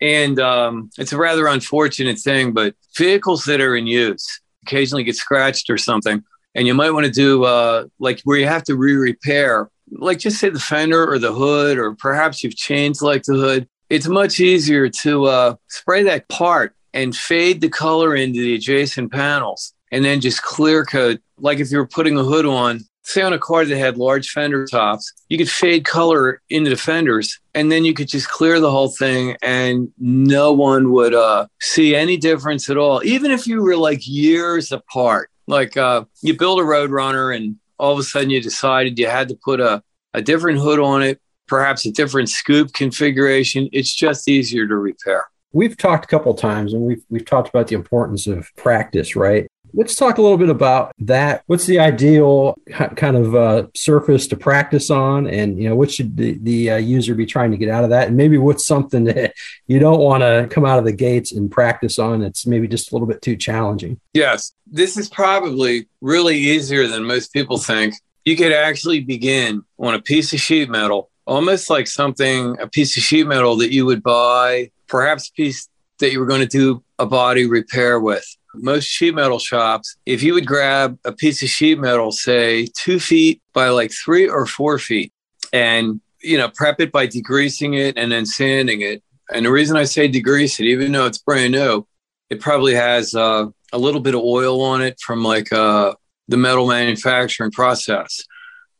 And 0.00 0.38
um, 0.38 0.90
it's 0.96 1.12
a 1.12 1.16
rather 1.16 1.48
unfortunate 1.48 2.18
thing, 2.18 2.52
but 2.52 2.74
vehicles 2.96 3.44
that 3.44 3.60
are 3.60 3.76
in 3.76 3.86
use 3.86 4.40
occasionally 4.62 5.02
get 5.02 5.16
scratched 5.16 5.70
or 5.70 5.78
something 5.78 6.22
and 6.54 6.66
you 6.66 6.74
might 6.74 6.90
want 6.90 7.06
to 7.06 7.12
do 7.12 7.44
uh, 7.44 7.86
like 7.98 8.20
where 8.24 8.38
you 8.38 8.46
have 8.46 8.64
to 8.64 8.76
re-repair 8.76 9.70
like 9.90 10.18
just 10.18 10.38
say 10.38 10.50
the 10.50 10.60
fender 10.60 11.10
or 11.10 11.18
the 11.18 11.32
hood 11.32 11.78
or 11.78 11.94
perhaps 11.94 12.42
you've 12.42 12.56
changed 12.56 13.00
like 13.00 13.22
the 13.22 13.34
hood 13.34 13.68
it's 13.90 14.08
much 14.08 14.40
easier 14.40 14.88
to 14.88 15.24
uh, 15.26 15.54
spray 15.68 16.02
that 16.04 16.28
part 16.28 16.74
and 16.92 17.14
fade 17.14 17.60
the 17.60 17.68
color 17.68 18.14
into 18.14 18.40
the 18.40 18.54
adjacent 18.54 19.12
panels 19.12 19.74
and 19.90 20.04
then 20.04 20.20
just 20.20 20.42
clear 20.42 20.84
coat. 20.84 21.20
Like 21.38 21.58
if 21.60 21.70
you 21.70 21.78
were 21.78 21.86
putting 21.86 22.18
a 22.18 22.24
hood 22.24 22.46
on 22.46 22.80
say 23.08 23.22
on 23.22 23.32
a 23.32 23.38
car 23.38 23.64
that 23.64 23.78
had 23.78 23.96
large 23.96 24.28
fender 24.28 24.66
tops 24.66 25.14
you 25.30 25.38
could 25.38 25.48
fade 25.48 25.82
color 25.82 26.42
into 26.50 26.68
the 26.68 26.76
fenders 26.76 27.40
and 27.54 27.72
then 27.72 27.82
you 27.82 27.94
could 27.94 28.06
just 28.06 28.28
clear 28.28 28.60
the 28.60 28.70
whole 28.70 28.90
thing 28.90 29.34
and 29.40 29.90
no 29.98 30.52
one 30.52 30.92
would 30.92 31.14
uh, 31.14 31.46
see 31.58 31.96
any 31.96 32.18
difference 32.18 32.68
at 32.68 32.76
all 32.76 33.02
even 33.04 33.30
if 33.30 33.46
you 33.46 33.62
were 33.62 33.76
like 33.76 34.06
years 34.06 34.72
apart. 34.72 35.30
Like 35.46 35.78
uh, 35.78 36.04
you 36.20 36.36
build 36.36 36.60
a 36.60 36.62
Roadrunner 36.62 37.34
and 37.34 37.56
all 37.78 37.94
of 37.94 37.98
a 37.98 38.02
sudden 38.02 38.28
you 38.28 38.42
decided 38.42 38.98
you 38.98 39.06
had 39.06 39.28
to 39.28 39.38
put 39.42 39.60
a, 39.60 39.82
a 40.12 40.20
different 40.20 40.58
hood 40.58 40.78
on 40.78 41.02
it, 41.02 41.18
perhaps 41.48 41.86
a 41.86 41.90
different 41.90 42.28
scoop 42.28 42.72
configuration. 42.72 43.68
It's 43.72 43.94
just 43.94 44.28
easier 44.28 44.66
to 44.66 44.76
repair. 44.76 45.24
We've 45.52 45.76
talked 45.76 46.04
a 46.04 46.08
couple 46.08 46.34
times 46.34 46.74
and 46.74 46.82
we've, 46.82 47.02
we've 47.08 47.24
talked 47.24 47.48
about 47.48 47.68
the 47.68 47.74
importance 47.74 48.26
of 48.26 48.54
practice, 48.56 49.16
right? 49.16 49.48
Let's 49.74 49.96
talk 49.96 50.18
a 50.18 50.22
little 50.22 50.38
bit 50.38 50.48
about 50.48 50.92
that. 51.00 51.42
What's 51.46 51.66
the 51.66 51.78
ideal 51.78 52.56
kind 52.96 53.16
of 53.16 53.34
uh, 53.34 53.66
surface 53.74 54.26
to 54.28 54.36
practice 54.36 54.90
on, 54.90 55.26
and 55.26 55.60
you 55.62 55.68
know 55.68 55.76
what 55.76 55.90
should 55.90 56.16
the, 56.16 56.38
the 56.42 56.70
uh, 56.70 56.76
user 56.76 57.14
be 57.14 57.26
trying 57.26 57.50
to 57.50 57.56
get 57.56 57.68
out 57.68 57.84
of 57.84 57.90
that, 57.90 58.08
and 58.08 58.16
maybe 58.16 58.38
what's 58.38 58.66
something 58.66 59.04
that 59.12 59.34
you 59.66 59.78
don't 59.78 60.00
want 60.00 60.22
to 60.22 60.48
come 60.50 60.64
out 60.64 60.78
of 60.78 60.84
the 60.84 60.92
gates 60.92 61.32
and 61.32 61.50
practice 61.50 61.98
on. 61.98 62.22
It's 62.22 62.46
maybe 62.46 62.66
just 62.66 62.90
a 62.90 62.94
little 62.94 63.06
bit 63.06 63.20
too 63.20 63.36
challenging. 63.36 64.00
Yes, 64.14 64.52
this 64.66 64.96
is 64.96 65.08
probably 65.08 65.88
really 66.00 66.36
easier 66.36 66.86
than 66.86 67.04
most 67.04 67.32
people 67.32 67.58
think. 67.58 67.94
You 68.24 68.36
could 68.36 68.52
actually 68.52 69.00
begin 69.00 69.62
on 69.78 69.94
a 69.94 70.02
piece 70.02 70.32
of 70.32 70.40
sheet 70.40 70.68
metal, 70.68 71.10
almost 71.28 71.68
like 71.70 71.86
something 71.86 72.56
a 72.58 72.66
piece 72.66 72.96
of 72.96 73.02
sheet 73.02 73.26
metal 73.26 73.56
that 73.56 73.72
you 73.72 73.84
would 73.86 74.02
buy, 74.02 74.70
perhaps 74.88 75.30
piece 75.30 75.68
that 76.00 76.10
you 76.10 76.18
were 76.18 76.26
going 76.26 76.40
to 76.40 76.46
do 76.46 76.82
a 76.98 77.06
body 77.06 77.46
repair 77.46 78.00
with 78.00 78.24
most 78.54 78.86
sheet 78.86 79.14
metal 79.14 79.38
shops, 79.38 79.96
if 80.06 80.22
you 80.22 80.34
would 80.34 80.46
grab 80.46 80.98
a 81.04 81.12
piece 81.12 81.42
of 81.42 81.48
sheet 81.48 81.78
metal, 81.78 82.10
say 82.10 82.66
two 82.76 82.98
feet 82.98 83.42
by 83.52 83.68
like 83.68 83.92
three 83.92 84.28
or 84.28 84.46
four 84.46 84.78
feet, 84.78 85.12
and 85.52 86.00
you 86.20 86.36
know, 86.36 86.48
prep 86.48 86.80
it 86.80 86.90
by 86.90 87.06
degreasing 87.06 87.78
it 87.78 87.96
and 87.96 88.10
then 88.10 88.26
sanding 88.26 88.80
it. 88.80 89.02
And 89.32 89.46
the 89.46 89.52
reason 89.52 89.76
I 89.76 89.84
say 89.84 90.10
degrease 90.10 90.58
it, 90.58 90.66
even 90.66 90.92
though 90.92 91.06
it's 91.06 91.18
brand 91.18 91.52
new, 91.52 91.86
it 92.30 92.40
probably 92.40 92.74
has 92.74 93.14
uh, 93.14 93.46
a 93.72 93.78
little 93.78 94.00
bit 94.00 94.14
of 94.14 94.22
oil 94.22 94.60
on 94.62 94.82
it 94.82 94.98
from 95.00 95.22
like 95.22 95.52
uh, 95.52 95.94
the 96.26 96.36
metal 96.36 96.66
manufacturing 96.66 97.52
process. 97.52 98.24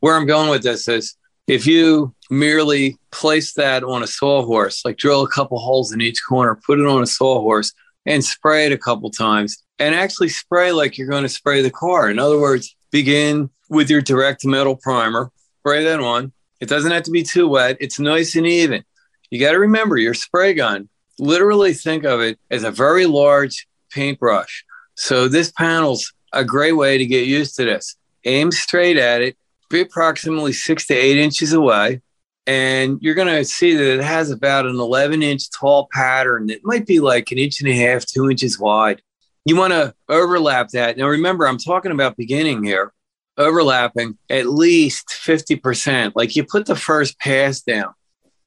Where 0.00 0.16
I'm 0.16 0.26
going 0.26 0.50
with 0.50 0.62
this 0.62 0.88
is 0.88 1.16
if 1.46 1.66
you 1.66 2.14
merely 2.30 2.98
place 3.10 3.54
that 3.54 3.82
on 3.82 4.02
a 4.02 4.06
sawhorse, 4.06 4.84
like 4.84 4.96
drill 4.96 5.22
a 5.22 5.28
couple 5.28 5.58
holes 5.58 5.92
in 5.92 6.00
each 6.00 6.20
corner, 6.28 6.58
put 6.66 6.78
it 6.78 6.86
on 6.86 7.02
a 7.02 7.06
sawhorse, 7.06 7.72
and 8.06 8.24
spray 8.24 8.66
it 8.66 8.72
a 8.72 8.78
couple 8.78 9.10
times, 9.10 9.62
and 9.78 9.94
actually 9.94 10.28
spray 10.28 10.72
like 10.72 10.96
you're 10.96 11.08
going 11.08 11.22
to 11.22 11.28
spray 11.28 11.62
the 11.62 11.70
car. 11.70 12.10
In 12.10 12.18
other 12.18 12.40
words, 12.40 12.74
begin 12.90 13.50
with 13.68 13.90
your 13.90 14.00
direct 14.00 14.44
metal 14.44 14.76
primer, 14.76 15.30
spray 15.60 15.84
that 15.84 16.00
on. 16.00 16.32
It 16.60 16.68
doesn't 16.68 16.90
have 16.90 17.04
to 17.04 17.10
be 17.10 17.22
too 17.22 17.48
wet, 17.48 17.76
it's 17.80 18.00
nice 18.00 18.34
and 18.34 18.46
even. 18.46 18.84
You 19.30 19.38
got 19.38 19.52
to 19.52 19.58
remember 19.58 19.96
your 19.96 20.14
spray 20.14 20.54
gun, 20.54 20.88
literally 21.18 21.74
think 21.74 22.04
of 22.04 22.20
it 22.20 22.38
as 22.50 22.64
a 22.64 22.70
very 22.70 23.06
large 23.06 23.66
paintbrush. 23.92 24.64
So 24.94 25.28
this 25.28 25.52
panel's 25.52 26.12
a 26.32 26.44
great 26.44 26.72
way 26.72 26.98
to 26.98 27.06
get 27.06 27.26
used 27.26 27.56
to 27.56 27.64
this. 27.64 27.96
Aim 28.24 28.50
straight 28.50 28.96
at 28.96 29.22
it, 29.22 29.36
be 29.70 29.80
approximately 29.80 30.52
six 30.52 30.86
to 30.86 30.94
eight 30.94 31.18
inches 31.18 31.52
away, 31.52 32.00
and 32.48 32.98
you're 33.02 33.14
going 33.14 33.28
to 33.28 33.44
see 33.44 33.76
that 33.76 33.94
it 33.98 34.02
has 34.02 34.30
about 34.30 34.64
an 34.64 34.80
11 34.80 35.22
inch 35.22 35.50
tall 35.50 35.86
pattern 35.92 36.46
that 36.46 36.64
might 36.64 36.86
be 36.86 36.98
like 36.98 37.30
an 37.30 37.36
inch 37.36 37.60
and 37.60 37.68
a 37.68 37.74
half, 37.74 38.06
two 38.06 38.30
inches 38.30 38.58
wide. 38.58 39.02
You 39.44 39.54
want 39.54 39.74
to 39.74 39.94
overlap 40.08 40.70
that. 40.70 40.96
Now, 40.96 41.08
remember, 41.08 41.46
I'm 41.46 41.58
talking 41.58 41.92
about 41.92 42.16
beginning 42.16 42.64
here, 42.64 42.94
overlapping 43.36 44.16
at 44.30 44.46
least 44.46 45.08
50%. 45.08 46.12
Like 46.16 46.36
you 46.36 46.44
put 46.44 46.64
the 46.64 46.74
first 46.74 47.18
pass 47.18 47.60
down. 47.60 47.92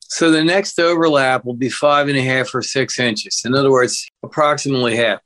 So 0.01 0.31
the 0.31 0.43
next 0.43 0.79
overlap 0.79 1.45
will 1.45 1.53
be 1.53 1.69
five 1.69 2.07
and 2.07 2.17
a 2.17 2.23
half 2.23 2.55
or 2.55 2.63
six 2.63 2.99
inches. 2.99 3.43
In 3.45 3.53
other 3.53 3.69
words, 3.69 4.09
approximately 4.23 4.95
half 4.95 5.19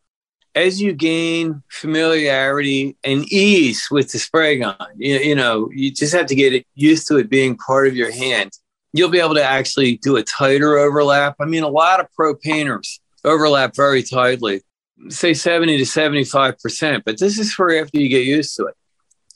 as 0.53 0.81
you 0.81 0.93
gain 0.93 1.61
familiarity 1.69 2.95
and 3.03 3.25
ease 3.31 3.87
with 3.91 4.11
the 4.11 4.19
spray 4.19 4.57
gun, 4.57 4.75
you, 4.95 5.17
you, 5.17 5.35
know, 5.35 5.69
you 5.73 5.91
just 5.91 6.13
have 6.13 6.25
to 6.27 6.35
get 6.35 6.65
used 6.75 7.07
to 7.07 7.17
it 7.17 7.29
being 7.29 7.57
part 7.57 7.87
of 7.87 7.95
your 7.95 8.11
hand. 8.11 8.51
You'll 8.95 9.09
be 9.09 9.19
able 9.19 9.35
to 9.35 9.43
actually 9.43 9.97
do 9.97 10.15
a 10.15 10.23
tighter 10.23 10.77
overlap. 10.77 11.35
I 11.39 11.45
mean, 11.45 11.63
a 11.63 11.67
lot 11.67 11.99
of 11.99 12.07
pro 12.13 12.35
painters 12.35 12.99
overlap 13.23 13.75
very 13.75 14.03
tightly, 14.03 14.61
say 15.09 15.33
70 15.33 15.77
to 15.77 15.83
75%, 15.83 17.03
but 17.05 17.19
this 17.19 17.37
is 17.37 17.53
for 17.53 17.75
after 17.75 17.99
you 17.99 18.09
get 18.09 18.25
used 18.25 18.55
to 18.55 18.65
it. 18.65 18.75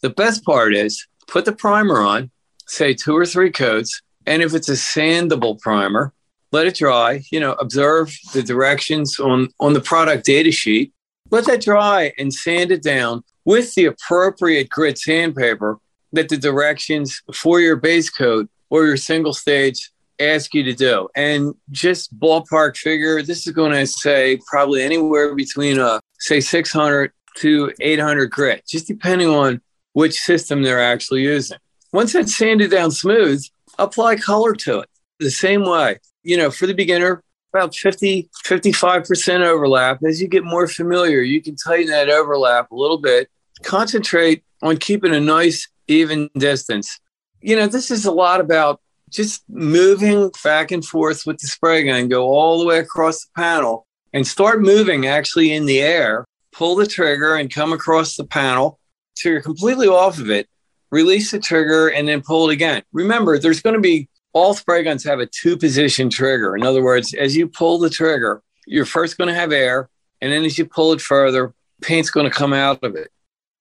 The 0.02 0.12
best 0.12 0.46
part 0.46 0.74
is 0.74 1.06
put 1.28 1.46
the 1.46 1.52
primer 1.52 2.00
on, 2.02 2.32
say 2.68 2.94
two 2.94 3.18
or 3.18 3.26
three 3.26 3.52
coats, 3.52 4.02
and 4.26 4.42
if 4.42 4.54
it's 4.54 4.70
a 4.70 4.74
sandable 4.74 5.60
primer, 5.60 6.14
let 6.52 6.68
it 6.68 6.76
dry, 6.76 7.22
you 7.32 7.40
know, 7.40 7.54
observe 7.54 8.16
the 8.34 8.42
directions 8.42 9.20
on, 9.20 9.50
on 9.60 9.74
the 9.74 9.82
product 9.82 10.26
data 10.26 10.52
sheet 10.52 10.94
let 11.32 11.46
that 11.46 11.62
dry 11.62 12.12
and 12.18 12.34
sand 12.34 12.72
it 12.72 12.82
down 12.82 13.24
with 13.46 13.74
the 13.76 13.86
appropriate 13.86 14.70
grit 14.70 14.98
sandpaper 14.98 15.80
that 16.12 16.30
the 16.30 16.38
directions 16.38 17.22
for 17.34 17.60
your 17.60 17.76
base 17.76 18.10
coat 18.10 18.50
or 18.70 18.86
your 18.86 18.98
single 18.98 19.34
stage 19.34 19.92
ask 20.20 20.54
you 20.54 20.64
to 20.64 20.74
do. 20.74 21.08
And 21.16 21.54
just 21.72 22.18
ballpark 22.20 22.78
figure, 22.78 23.22
this 23.22 23.48
is 23.48 23.54
going 23.54 23.72
to 23.72 23.88
say 23.88 24.40
probably 24.48 24.84
anywhere 24.84 25.36
between 25.36 25.80
a 25.80 25.86
uh, 25.86 26.00
say 26.20 26.42
600 26.42 27.12
to 27.38 27.72
800 27.80 28.28
grit, 28.28 28.68
just 28.68 28.88
depending 28.88 29.30
on 29.30 29.62
which 29.94 30.20
system 30.20 30.62
they're 30.62 30.84
actually 30.84 31.22
using. 31.22 31.58
Once 31.94 32.14
that's 32.14 32.36
sanded 32.36 32.72
down 32.72 32.92
smooth, 32.92 33.44
apply 33.78 34.18
color 34.18 34.54
to 34.54 34.80
it 34.80 34.90
the 35.20 35.32
same 35.32 35.64
way. 35.64 35.98
You 36.24 36.38
know, 36.38 36.52
for 36.52 36.68
the 36.68 36.74
beginner, 36.74 37.24
about 37.54 37.74
50, 37.74 38.30
55% 38.46 39.42
overlap. 39.42 40.04
As 40.04 40.22
you 40.22 40.28
get 40.28 40.44
more 40.44 40.68
familiar, 40.68 41.22
you 41.22 41.42
can 41.42 41.56
tighten 41.56 41.88
that 41.88 42.10
overlap 42.10 42.70
a 42.72 42.76
little 42.76 43.00
bit. 43.00 43.30
Concentrate 43.64 44.44
on 44.62 44.78
keeping 44.78 45.14
a 45.14 45.20
nice, 45.20 45.68
even 45.88 46.30
distance. 46.38 47.00
You 47.42 47.56
know, 47.56 47.68
this 47.68 47.92
is 47.92 48.06
a 48.06 48.12
lot 48.12 48.42
about 48.42 48.82
just 49.10 49.44
moving 49.50 50.32
back 50.44 50.72
and 50.72 50.86
forth 50.86 51.26
with 51.26 51.40
the 51.40 51.48
spray 51.48 51.84
gun, 51.84 52.10
go 52.10 52.28
all 52.28 52.60
the 52.60 52.66
way 52.66 52.80
across 52.80 53.26
the 53.26 53.32
panel 53.36 53.88
and 54.14 54.28
start 54.28 54.62
moving 54.62 55.08
actually 55.08 55.54
in 55.54 55.66
the 55.66 55.82
air. 55.82 56.26
Pull 56.52 56.76
the 56.76 56.88
trigger 56.88 57.36
and 57.36 57.54
come 57.54 57.72
across 57.72 58.16
the 58.16 58.26
panel 58.26 58.80
so 59.14 59.30
you're 59.30 59.42
completely 59.42 59.88
off 59.88 60.20
of 60.20 60.30
it. 60.30 60.48
Release 60.92 61.32
the 61.32 61.40
trigger 61.40 61.90
and 61.90 62.08
then 62.08 62.22
pull 62.22 62.50
it 62.50 62.54
again. 62.54 62.82
Remember, 62.92 63.38
there's 63.38 63.62
going 63.62 63.76
to 63.76 63.82
be 63.82 64.10
all 64.34 64.54
spray 64.54 64.84
guns 64.84 65.04
have 65.04 65.20
a 65.20 65.28
two 65.28 65.58
position 65.58 66.10
trigger. 66.10 66.56
In 66.56 66.64
other 66.64 66.84
words, 66.84 67.14
as 67.14 67.36
you 67.36 67.48
pull 67.48 67.80
the 67.80 67.90
trigger, 67.90 68.42
you're 68.66 68.86
first 68.86 69.18
going 69.18 69.28
to 69.28 69.34
have 69.34 69.52
air, 69.52 69.90
and 70.22 70.32
then 70.32 70.44
as 70.44 70.58
you 70.58 70.66
pull 70.66 70.94
it 70.94 71.02
further, 71.02 71.54
paint's 71.82 72.10
going 72.10 72.30
to 72.30 72.36
come 72.36 72.54
out 72.54 72.84
of 72.84 72.96
it. 72.96 73.12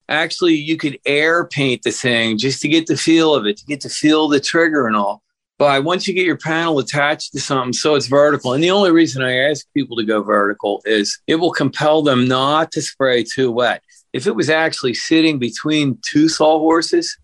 Actually, 0.09 0.55
you 0.55 0.77
could 0.77 0.99
air 1.05 1.45
paint 1.47 1.83
the 1.83 1.91
thing 1.91 2.39
just 2.39 2.63
to 2.63 2.69
get 2.69 2.87
the 2.87 2.97
feel 2.97 3.35
of 3.35 3.47
it, 3.47 3.59
to 3.59 3.67
get 3.67 3.81
to 3.83 3.89
feel 3.89 4.29
the 4.29 4.41
trigger 4.41 4.87
and 4.87 4.97
all. 4.97 5.23
But 5.59 5.83
once 5.83 6.07
you 6.07 6.15
get 6.15 6.25
your 6.25 6.39
panel 6.39 6.79
attached 6.79 7.33
to 7.33 7.41
something, 7.41 7.73
so 7.73 7.97
it's 7.97 8.07
vertical. 8.07 8.53
And 8.53 8.63
the 8.63 8.71
only 8.71 8.93
reason 8.93 9.23
I 9.23 9.51
ask 9.51 9.67
people 9.75 9.97
to 9.97 10.05
go 10.05 10.23
vertical 10.23 10.81
is 10.85 11.19
it 11.27 11.35
will 11.35 11.51
compel 11.51 12.03
them 12.03 12.29
not 12.29 12.71
to 12.73 12.83
spray 12.83 13.25
too 13.25 13.51
wet. 13.51 13.83
If 14.13 14.27
it 14.27 14.37
was 14.37 14.49
actually 14.49 14.95
sitting 14.95 15.39
between 15.39 15.99
two 16.03 16.29
sawhorses, 16.29 17.19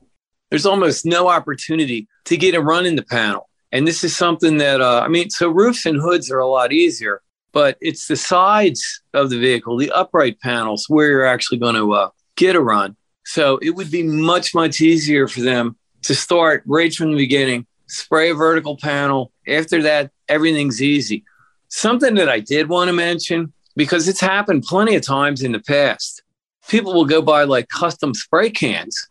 there's 0.51 0.67
almost 0.67 1.07
no 1.07 1.29
opportunity 1.29 2.09
to 2.27 2.37
get 2.37 2.55
a 2.55 2.61
run 2.61 2.87
in 2.87 2.97
the 2.97 3.05
panel. 3.05 3.49
And 3.73 3.87
this 3.87 4.05
is 4.05 4.17
something 4.17 4.59
that, 4.59 4.81
uh, 4.81 5.03
I 5.05 5.09
mean, 5.09 5.31
so 5.31 5.49
roofs 5.49 5.87
and 5.87 6.01
hoods 6.01 6.31
are 6.31 6.39
a 6.41 6.47
lot 6.47 6.73
easier, 6.73 7.23
but 7.53 7.77
it's 7.81 8.09
the 8.09 8.17
sides 8.17 9.03
of 9.15 9.31
the 9.31 9.39
vehicle, 9.39 9.77
the 9.77 9.93
upright 9.93 10.41
panels, 10.41 10.87
where 10.89 11.09
you're 11.09 11.27
actually 11.27 11.59
going 11.59 11.75
to 11.77 11.93
uh, 11.93 12.11
get 12.37 12.57
a 12.57 12.61
run. 12.61 12.97
So 13.25 13.59
it 13.63 13.71
would 13.71 13.91
be 13.91 14.03
much, 14.03 14.55
much 14.55 14.81
easier 14.81 15.29
for 15.29 15.41
them 15.41 15.77
to 16.03 16.15
start 16.15 16.63
right 16.67 16.93
from 16.93 17.13
the 17.13 17.17
beginning, 17.17 17.67
spray 17.87 18.31
a 18.31 18.35
vertical 18.35 18.77
panel. 18.77 19.33
After 19.49 19.83
that, 19.83 20.11
everything's 20.29 20.83
easy. 20.83 21.25
Something 21.69 22.15
that 22.17 22.29
I 22.29 22.41
did 22.41 22.69
want 22.69 22.89
to 22.89 22.93
mention, 22.93 23.53
because 23.77 24.09
it's 24.09 24.21
happened 24.21 24.65
plenty 24.65 24.95
of 24.95 25.03
times 25.03 25.43
in 25.43 25.53
the 25.53 25.61
past, 25.61 26.23
people 26.69 26.95
will 26.95 27.07
go 27.07 27.23
buy 27.23 27.45
like 27.45 27.69
custom 27.69 28.15
spray 28.15 28.51
cans 28.51 29.09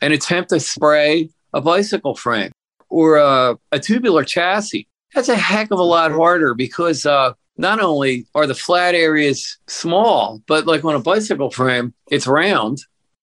and 0.00 0.12
attempt 0.12 0.50
to 0.50 0.60
spray 0.60 1.30
a 1.52 1.60
bicycle 1.60 2.14
frame 2.14 2.52
or 2.88 3.16
a, 3.16 3.58
a 3.72 3.78
tubular 3.78 4.24
chassis. 4.24 4.86
That's 5.14 5.28
a 5.28 5.36
heck 5.36 5.70
of 5.70 5.78
a 5.78 5.84
lot 5.84 6.12
harder 6.12 6.54
because 6.54 7.06
uh, 7.06 7.32
not 7.56 7.80
only 7.80 8.26
are 8.34 8.46
the 8.46 8.54
flat 8.54 8.94
areas 8.94 9.58
small, 9.66 10.42
but 10.46 10.66
like 10.66 10.84
on 10.84 10.94
a 10.94 11.00
bicycle 11.00 11.50
frame, 11.50 11.94
it's 12.10 12.26
round. 12.26 12.78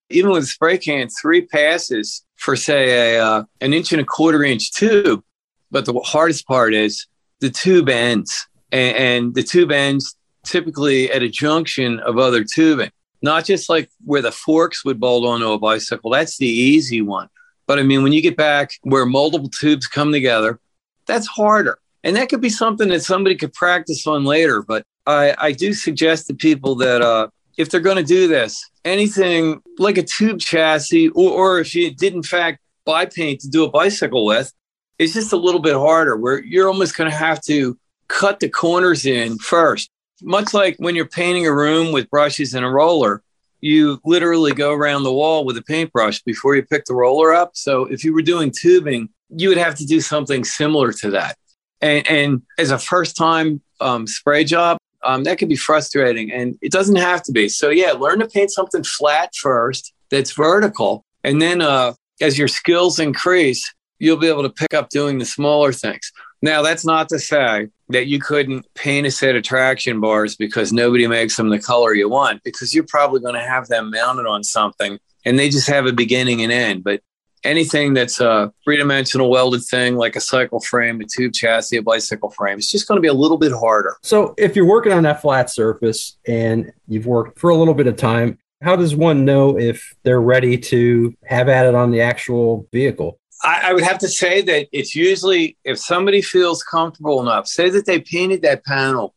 Even 0.09 0.31
with 0.31 0.47
spray 0.47 0.77
can, 0.77 1.07
three 1.09 1.45
passes 1.45 2.23
for 2.35 2.55
say 2.55 3.15
a 3.15 3.25
uh, 3.25 3.43
an 3.61 3.73
inch 3.73 3.91
and 3.91 4.01
a 4.01 4.05
quarter 4.05 4.43
inch 4.43 4.73
tube. 4.73 5.23
But 5.71 5.85
the 5.85 5.93
hardest 5.99 6.47
part 6.47 6.73
is 6.73 7.07
the 7.39 7.49
tube 7.49 7.89
ends, 7.89 8.47
and, 8.71 8.95
and 8.95 9.35
the 9.35 9.43
tube 9.43 9.71
ends 9.71 10.15
typically 10.45 11.11
at 11.11 11.23
a 11.23 11.29
junction 11.29 11.99
of 11.99 12.17
other 12.17 12.43
tubing 12.43 12.91
not 13.23 13.45
just 13.45 13.69
like 13.69 13.89
where 14.03 14.21
the 14.21 14.31
forks 14.31 14.85
would 14.85 14.99
bolt 14.99 15.25
onto 15.25 15.49
a 15.49 15.57
bicycle. 15.57 16.11
That's 16.11 16.37
the 16.37 16.45
easy 16.45 17.01
one. 17.01 17.29
But 17.65 17.79
I 17.79 17.83
mean, 17.83 18.03
when 18.03 18.11
you 18.11 18.21
get 18.21 18.35
back 18.35 18.73
where 18.83 19.05
multiple 19.05 19.49
tubes 19.49 19.87
come 19.87 20.11
together, 20.11 20.59
that's 21.07 21.25
harder. 21.25 21.79
And 22.03 22.15
that 22.15 22.29
could 22.29 22.41
be 22.41 22.49
something 22.49 22.89
that 22.89 23.03
somebody 23.03 23.35
could 23.35 23.53
practice 23.53 24.05
on 24.07 24.25
later. 24.25 24.61
But 24.61 24.85
I, 25.05 25.35
I 25.37 25.51
do 25.51 25.73
suggest 25.73 26.27
to 26.27 26.33
people 26.33 26.75
that 26.75 27.01
uh, 27.01 27.27
if 27.57 27.69
they're 27.69 27.79
going 27.79 27.97
to 27.97 28.03
do 28.03 28.27
this, 28.27 28.69
anything 28.83 29.61
like 29.77 29.97
a 29.97 30.03
tube 30.03 30.39
chassis, 30.39 31.09
or, 31.09 31.31
or 31.31 31.59
if 31.59 31.73
you 31.73 31.93
did 31.93 32.13
in 32.13 32.23
fact 32.23 32.59
buy 32.85 33.05
paint 33.05 33.39
to 33.41 33.49
do 33.49 33.63
a 33.63 33.69
bicycle 33.69 34.25
with, 34.25 34.51
it's 34.99 35.13
just 35.13 35.33
a 35.33 35.37
little 35.37 35.61
bit 35.61 35.75
harder 35.75 36.17
where 36.17 36.43
you're 36.43 36.67
almost 36.67 36.97
going 36.97 37.09
to 37.09 37.15
have 37.15 37.41
to 37.41 37.77
cut 38.07 38.39
the 38.39 38.49
corners 38.49 39.05
in 39.05 39.37
first 39.37 39.89
much 40.23 40.53
like 40.53 40.75
when 40.77 40.95
you're 40.95 41.07
painting 41.07 41.45
a 41.45 41.53
room 41.53 41.91
with 41.91 42.09
brushes 42.09 42.53
and 42.53 42.65
a 42.65 42.69
roller, 42.69 43.21
you 43.61 43.99
literally 44.05 44.53
go 44.53 44.71
around 44.71 45.03
the 45.03 45.13
wall 45.13 45.45
with 45.45 45.57
a 45.57 45.61
paintbrush 45.61 46.21
before 46.23 46.55
you 46.55 46.63
pick 46.63 46.85
the 46.85 46.95
roller 46.95 47.33
up. 47.33 47.51
So 47.53 47.85
if 47.85 48.03
you 48.03 48.13
were 48.13 48.21
doing 48.21 48.51
tubing, 48.51 49.09
you 49.29 49.49
would 49.49 49.57
have 49.57 49.75
to 49.75 49.85
do 49.85 50.01
something 50.01 50.43
similar 50.43 50.91
to 50.93 51.11
that. 51.11 51.37
And, 51.83 52.09
and 52.09 52.41
as 52.57 52.71
a 52.71 52.79
first 52.79 53.17
time 53.17 53.61
um, 53.81 54.07
spray 54.07 54.45
job, 54.45 54.77
um, 55.03 55.25
that 55.25 55.37
can 55.37 55.49
be 55.49 55.57
frustrating 55.57 56.31
and 56.31 56.57
it 56.61 56.71
doesn't 56.71 56.95
have 56.95 57.21
to 57.23 57.33
be. 57.33 57.49
So, 57.49 57.69
yeah, 57.69 57.91
learn 57.91 58.19
to 58.19 58.27
paint 58.27 58.51
something 58.51 58.83
flat 58.85 59.35
first 59.35 59.93
that's 60.09 60.31
vertical. 60.31 61.03
And 61.25 61.41
then 61.41 61.61
uh, 61.61 61.93
as 62.21 62.37
your 62.37 62.47
skills 62.47 62.99
increase, 62.99 63.71
you'll 63.99 64.17
be 64.17 64.29
able 64.29 64.43
to 64.43 64.49
pick 64.49 64.73
up 64.73 64.89
doing 64.89 65.17
the 65.17 65.25
smaller 65.25 65.73
things. 65.73 66.09
Now, 66.41 66.61
that's 66.61 66.85
not 66.85 67.09
to 67.09 67.19
say 67.19 67.67
that 67.89 68.07
you 68.07 68.19
couldn't 68.19 68.65
paint 68.75 69.07
a 69.07 69.11
set 69.11 69.35
of 69.35 69.43
traction 69.43 69.99
bars 69.99 70.37
because 70.37 70.71
nobody 70.71 71.05
makes 71.07 71.35
them 71.35 71.49
the 71.49 71.59
color 71.59 71.93
you 71.93 72.09
want, 72.09 72.43
because 72.43 72.73
you're 72.73 72.85
probably 72.87 73.19
going 73.19 73.35
to 73.35 73.41
have 73.41 73.67
them 73.67 73.91
mounted 73.91 74.25
on 74.25 74.43
something 74.43 74.99
and 75.25 75.37
they 75.37 75.49
just 75.49 75.69
have 75.69 75.85
a 75.85 75.93
beginning 75.93 76.41
and 76.43 76.51
end. 76.51 76.83
But 76.83 77.01
anything 77.43 77.93
that's 77.93 78.19
a 78.19 78.51
three 78.63 78.77
dimensional 78.77 79.29
welded 79.29 79.63
thing 79.63 79.95
like 79.95 80.15
a 80.15 80.21
cycle 80.21 80.59
frame, 80.59 81.01
a 81.01 81.05
tube 81.05 81.33
chassis, 81.33 81.77
a 81.77 81.81
bicycle 81.81 82.29
frame, 82.29 82.57
it's 82.57 82.71
just 82.71 82.87
going 82.87 82.97
to 82.97 83.01
be 83.01 83.07
a 83.07 83.13
little 83.13 83.37
bit 83.37 83.51
harder. 83.51 83.97
So, 84.01 84.33
if 84.37 84.55
you're 84.55 84.65
working 84.65 84.91
on 84.91 85.03
that 85.03 85.21
flat 85.21 85.49
surface 85.49 86.17
and 86.27 86.71
you've 86.87 87.05
worked 87.05 87.39
for 87.39 87.49
a 87.49 87.55
little 87.55 87.73
bit 87.73 87.87
of 87.87 87.95
time, 87.97 88.37
how 88.61 88.75
does 88.75 88.95
one 88.95 89.25
know 89.25 89.57
if 89.59 89.93
they're 90.03 90.21
ready 90.21 90.57
to 90.57 91.13
have 91.25 91.49
at 91.49 91.65
it 91.65 91.75
on 91.75 91.91
the 91.91 92.01
actual 92.01 92.67
vehicle? 92.71 93.19
I, 93.43 93.61
I 93.65 93.73
would 93.73 93.83
have 93.83 93.99
to 93.99 94.07
say 94.07 94.41
that 94.41 94.67
it's 94.71 94.95
usually 94.95 95.57
if 95.65 95.77
somebody 95.77 96.21
feels 96.21 96.63
comfortable 96.63 97.21
enough, 97.21 97.47
say 97.47 97.69
that 97.69 97.85
they 97.85 97.99
painted 97.99 98.41
that 98.43 98.63
panel 98.63 99.13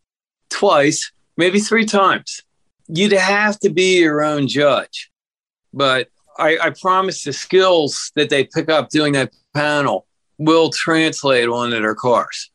twice, 0.51 1.13
maybe 1.37 1.61
three 1.61 1.87
times. 1.87 2.43
You'd 2.89 3.13
have 3.13 3.59
to 3.61 3.71
be 3.71 4.01
your 4.01 4.23
own 4.23 4.49
judge. 4.49 5.11
But 5.73 6.09
I, 6.39 6.59
I 6.63 6.71
promise 6.71 7.23
the 7.23 7.33
skills 7.33 8.13
that 8.15 8.31
they 8.31 8.45
pick 8.45 8.69
up 8.69 8.91
doing 8.91 9.13
that 9.15 9.33
panel 9.55 10.07
will 10.39 10.71
translate 10.71 11.49
onto 11.49 11.81
their 11.81 11.95
cars. 11.95 12.51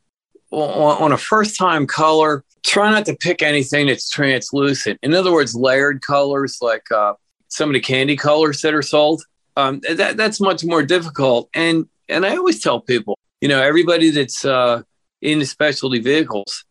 On, 0.52 1.02
on 1.02 1.12
a 1.12 1.18
first 1.18 1.58
time 1.58 1.88
color, 1.88 2.44
try 2.64 2.92
not 2.92 3.06
to 3.06 3.16
pick 3.16 3.42
anything 3.42 3.88
that's 3.88 4.10
translucent. 4.10 5.00
In 5.02 5.14
other 5.14 5.32
words, 5.32 5.56
layered 5.56 6.02
colors 6.02 6.58
like 6.62 6.92
uh, 6.92 7.14
some 7.48 7.70
of 7.70 7.74
the 7.74 7.80
candy 7.80 8.16
colors 8.16 8.62
that 8.62 8.74
are 8.74 8.82
sold. 8.82 9.24
Um, 9.58 9.82
that, 9.90 10.18
that's 10.18 10.40
much 10.40 10.64
more 10.64 10.84
difficult. 10.84 11.50
And 11.54 11.88
and 12.10 12.26
I 12.26 12.36
always 12.36 12.62
tell 12.62 12.82
people, 12.82 13.18
you 13.40 13.48
know, 13.48 13.62
everybody 13.62 14.10
that's 14.10 14.44
uh, 14.44 14.82
into 15.22 15.46
specialty 15.46 16.00
vehicles, 16.00 16.66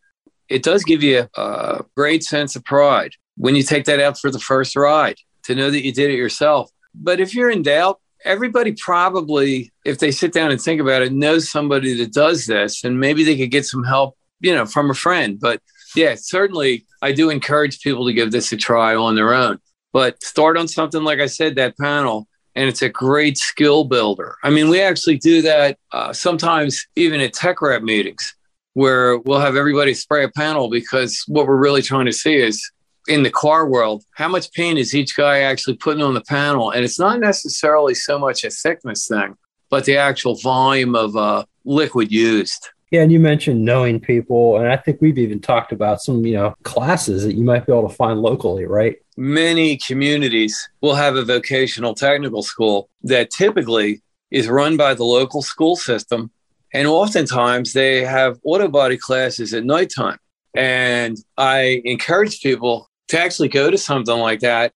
it 0.49 0.63
does 0.63 0.83
give 0.83 1.01
you 1.01 1.27
a 1.35 1.83
great 1.95 2.23
sense 2.23 2.55
of 2.55 2.63
pride 2.63 3.13
when 3.37 3.55
you 3.55 3.63
take 3.63 3.85
that 3.85 3.99
out 3.99 4.19
for 4.19 4.29
the 4.29 4.39
first 4.39 4.75
ride 4.75 5.17
to 5.43 5.55
know 5.55 5.71
that 5.71 5.83
you 5.83 5.91
did 5.91 6.11
it 6.11 6.15
yourself. 6.15 6.69
But 6.93 7.19
if 7.19 7.33
you're 7.33 7.49
in 7.49 7.61
doubt, 7.61 7.99
everybody 8.23 8.73
probably, 8.73 9.71
if 9.85 9.99
they 9.99 10.11
sit 10.11 10.33
down 10.33 10.51
and 10.51 10.61
think 10.61 10.81
about 10.81 11.01
it, 11.01 11.11
knows 11.11 11.49
somebody 11.49 11.95
that 11.97 12.13
does 12.13 12.45
this, 12.45 12.83
and 12.83 12.99
maybe 12.99 13.23
they 13.23 13.37
could 13.37 13.51
get 13.51 13.65
some 13.65 13.83
help, 13.83 14.17
you 14.39 14.53
know, 14.53 14.65
from 14.65 14.89
a 14.89 14.93
friend. 14.93 15.39
But 15.39 15.61
yeah, 15.95 16.15
certainly 16.17 16.85
I 17.01 17.11
do 17.11 17.29
encourage 17.29 17.81
people 17.81 18.05
to 18.05 18.13
give 18.13 18.31
this 18.31 18.51
a 18.51 18.57
try 18.57 18.95
on 18.95 19.15
their 19.15 19.33
own. 19.33 19.59
But 19.93 20.23
start 20.23 20.57
on 20.57 20.67
something 20.67 21.03
like 21.03 21.19
I 21.19 21.25
said, 21.25 21.55
that 21.55 21.77
panel, 21.77 22.27
and 22.55 22.69
it's 22.69 22.81
a 22.81 22.89
great 22.89 23.37
skill 23.37 23.83
builder. 23.83 24.35
I 24.43 24.49
mean, 24.49 24.69
we 24.69 24.81
actually 24.81 25.17
do 25.17 25.41
that 25.41 25.77
uh, 25.91 26.13
sometimes 26.13 26.85
even 26.95 27.19
at 27.19 27.33
tech 27.33 27.61
rep 27.61 27.81
meetings 27.81 28.35
where 28.73 29.17
we'll 29.17 29.39
have 29.39 29.57
everybody 29.57 29.93
spray 29.93 30.23
a 30.23 30.29
panel 30.29 30.69
because 30.69 31.23
what 31.27 31.45
we're 31.45 31.57
really 31.57 31.81
trying 31.81 32.05
to 32.05 32.13
see 32.13 32.35
is 32.35 32.71
in 33.07 33.23
the 33.23 33.29
car 33.31 33.67
world, 33.67 34.03
how 34.15 34.27
much 34.27 34.51
paint 34.53 34.79
is 34.79 34.95
each 34.95 35.15
guy 35.15 35.39
actually 35.39 35.75
putting 35.75 36.03
on 36.03 36.13
the 36.13 36.21
panel? 36.21 36.71
And 36.71 36.83
it's 36.83 36.99
not 36.99 37.19
necessarily 37.19 37.95
so 37.95 38.19
much 38.19 38.43
a 38.43 38.49
thickness 38.49 39.07
thing, 39.07 39.35
but 39.69 39.85
the 39.85 39.97
actual 39.97 40.35
volume 40.35 40.95
of 40.95 41.15
uh, 41.15 41.45
liquid 41.65 42.11
used. 42.11 42.69
Yeah, 42.91 43.03
and 43.03 43.11
you 43.11 43.21
mentioned 43.21 43.63
knowing 43.63 44.01
people, 44.01 44.57
and 44.57 44.67
I 44.67 44.75
think 44.75 44.99
we've 44.99 45.17
even 45.17 45.39
talked 45.39 45.71
about 45.71 46.01
some, 46.01 46.25
you 46.25 46.33
know, 46.33 46.53
classes 46.63 47.23
that 47.23 47.35
you 47.35 47.43
might 47.43 47.65
be 47.65 47.71
able 47.71 47.87
to 47.87 47.95
find 47.95 48.21
locally, 48.21 48.65
right? 48.65 48.97
Many 49.15 49.77
communities 49.77 50.69
will 50.81 50.95
have 50.95 51.15
a 51.15 51.23
vocational 51.23 51.93
technical 51.93 52.43
school 52.43 52.89
that 53.03 53.31
typically 53.31 54.01
is 54.29 54.49
run 54.49 54.75
by 54.75 54.93
the 54.93 55.05
local 55.05 55.41
school 55.41 55.77
system. 55.77 56.31
And 56.73 56.85
oftentimes 56.85 57.71
they 57.71 58.03
have 58.03 58.39
auto 58.43 58.67
body 58.67 58.97
classes 58.97 59.53
at 59.53 59.63
nighttime. 59.63 60.17
And 60.53 61.17
I 61.37 61.81
encourage 61.85 62.41
people 62.41 62.89
to 63.11 63.19
actually 63.19 63.49
go 63.49 63.69
to 63.69 63.77
something 63.77 64.17
like 64.17 64.39
that 64.39 64.71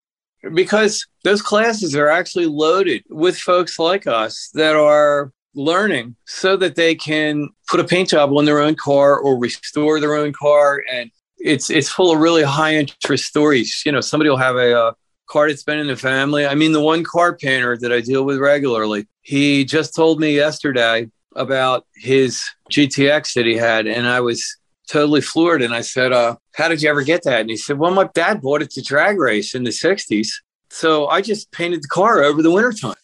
because 0.52 1.06
those 1.24 1.40
classes 1.40 1.96
are 1.96 2.08
actually 2.08 2.46
loaded 2.46 3.02
with 3.08 3.38
folks 3.38 3.78
like 3.78 4.06
us 4.06 4.50
that 4.52 4.76
are 4.76 5.32
learning 5.54 6.14
so 6.26 6.54
that 6.54 6.76
they 6.76 6.94
can 6.94 7.48
put 7.68 7.80
a 7.80 7.84
paint 7.84 8.10
job 8.10 8.30
on 8.32 8.44
their 8.44 8.60
own 8.60 8.74
car 8.74 9.18
or 9.18 9.38
restore 9.38 10.00
their 10.00 10.14
own 10.14 10.34
car. 10.34 10.82
And 10.92 11.10
it's 11.38 11.70
it's 11.70 11.88
full 11.88 12.12
of 12.12 12.20
really 12.20 12.42
high 12.42 12.74
interest 12.74 13.24
stories. 13.24 13.82
You 13.86 13.92
know 13.92 14.02
somebody 14.02 14.28
will 14.28 14.36
have 14.36 14.56
a, 14.56 14.76
a 14.76 14.94
car 15.30 15.48
that's 15.48 15.64
been 15.64 15.78
in 15.78 15.86
the 15.86 15.96
family. 15.96 16.46
I 16.46 16.54
mean 16.54 16.72
the 16.72 16.80
one 16.80 17.04
car 17.04 17.34
painter 17.36 17.76
that 17.78 17.92
i 17.92 18.00
deal 18.00 18.24
with 18.24 18.38
regularly 18.38 19.06
he 19.22 19.64
just 19.64 19.94
told 19.94 20.20
me 20.20 20.36
yesterday 20.36 21.10
about 21.34 21.86
his 21.96 22.42
gtx 22.72 23.34
that 23.34 23.44
he 23.44 23.56
had 23.56 23.86
and 23.86 24.06
i 24.06 24.20
was 24.20 24.56
totally 24.86 25.20
floored. 25.20 25.62
And 25.62 25.74
I 25.74 25.80
said, 25.80 26.12
uh, 26.12 26.36
How 26.54 26.68
did 26.68 26.82
you 26.82 26.90
ever 26.90 27.02
get 27.02 27.22
that? 27.24 27.40
And 27.40 27.50
he 27.50 27.56
said, 27.56 27.78
Well, 27.78 27.92
my 27.92 28.08
dad 28.14 28.42
bought 28.42 28.62
it 28.62 28.70
to 28.72 28.82
drag 28.82 29.18
race 29.18 29.54
in 29.54 29.64
the 29.64 29.70
60s. 29.70 30.28
So 30.70 31.06
I 31.08 31.20
just 31.20 31.50
painted 31.52 31.82
the 31.82 31.88
car 31.88 32.22
over 32.22 32.42
the 32.42 32.50
wintertime. 32.50 32.94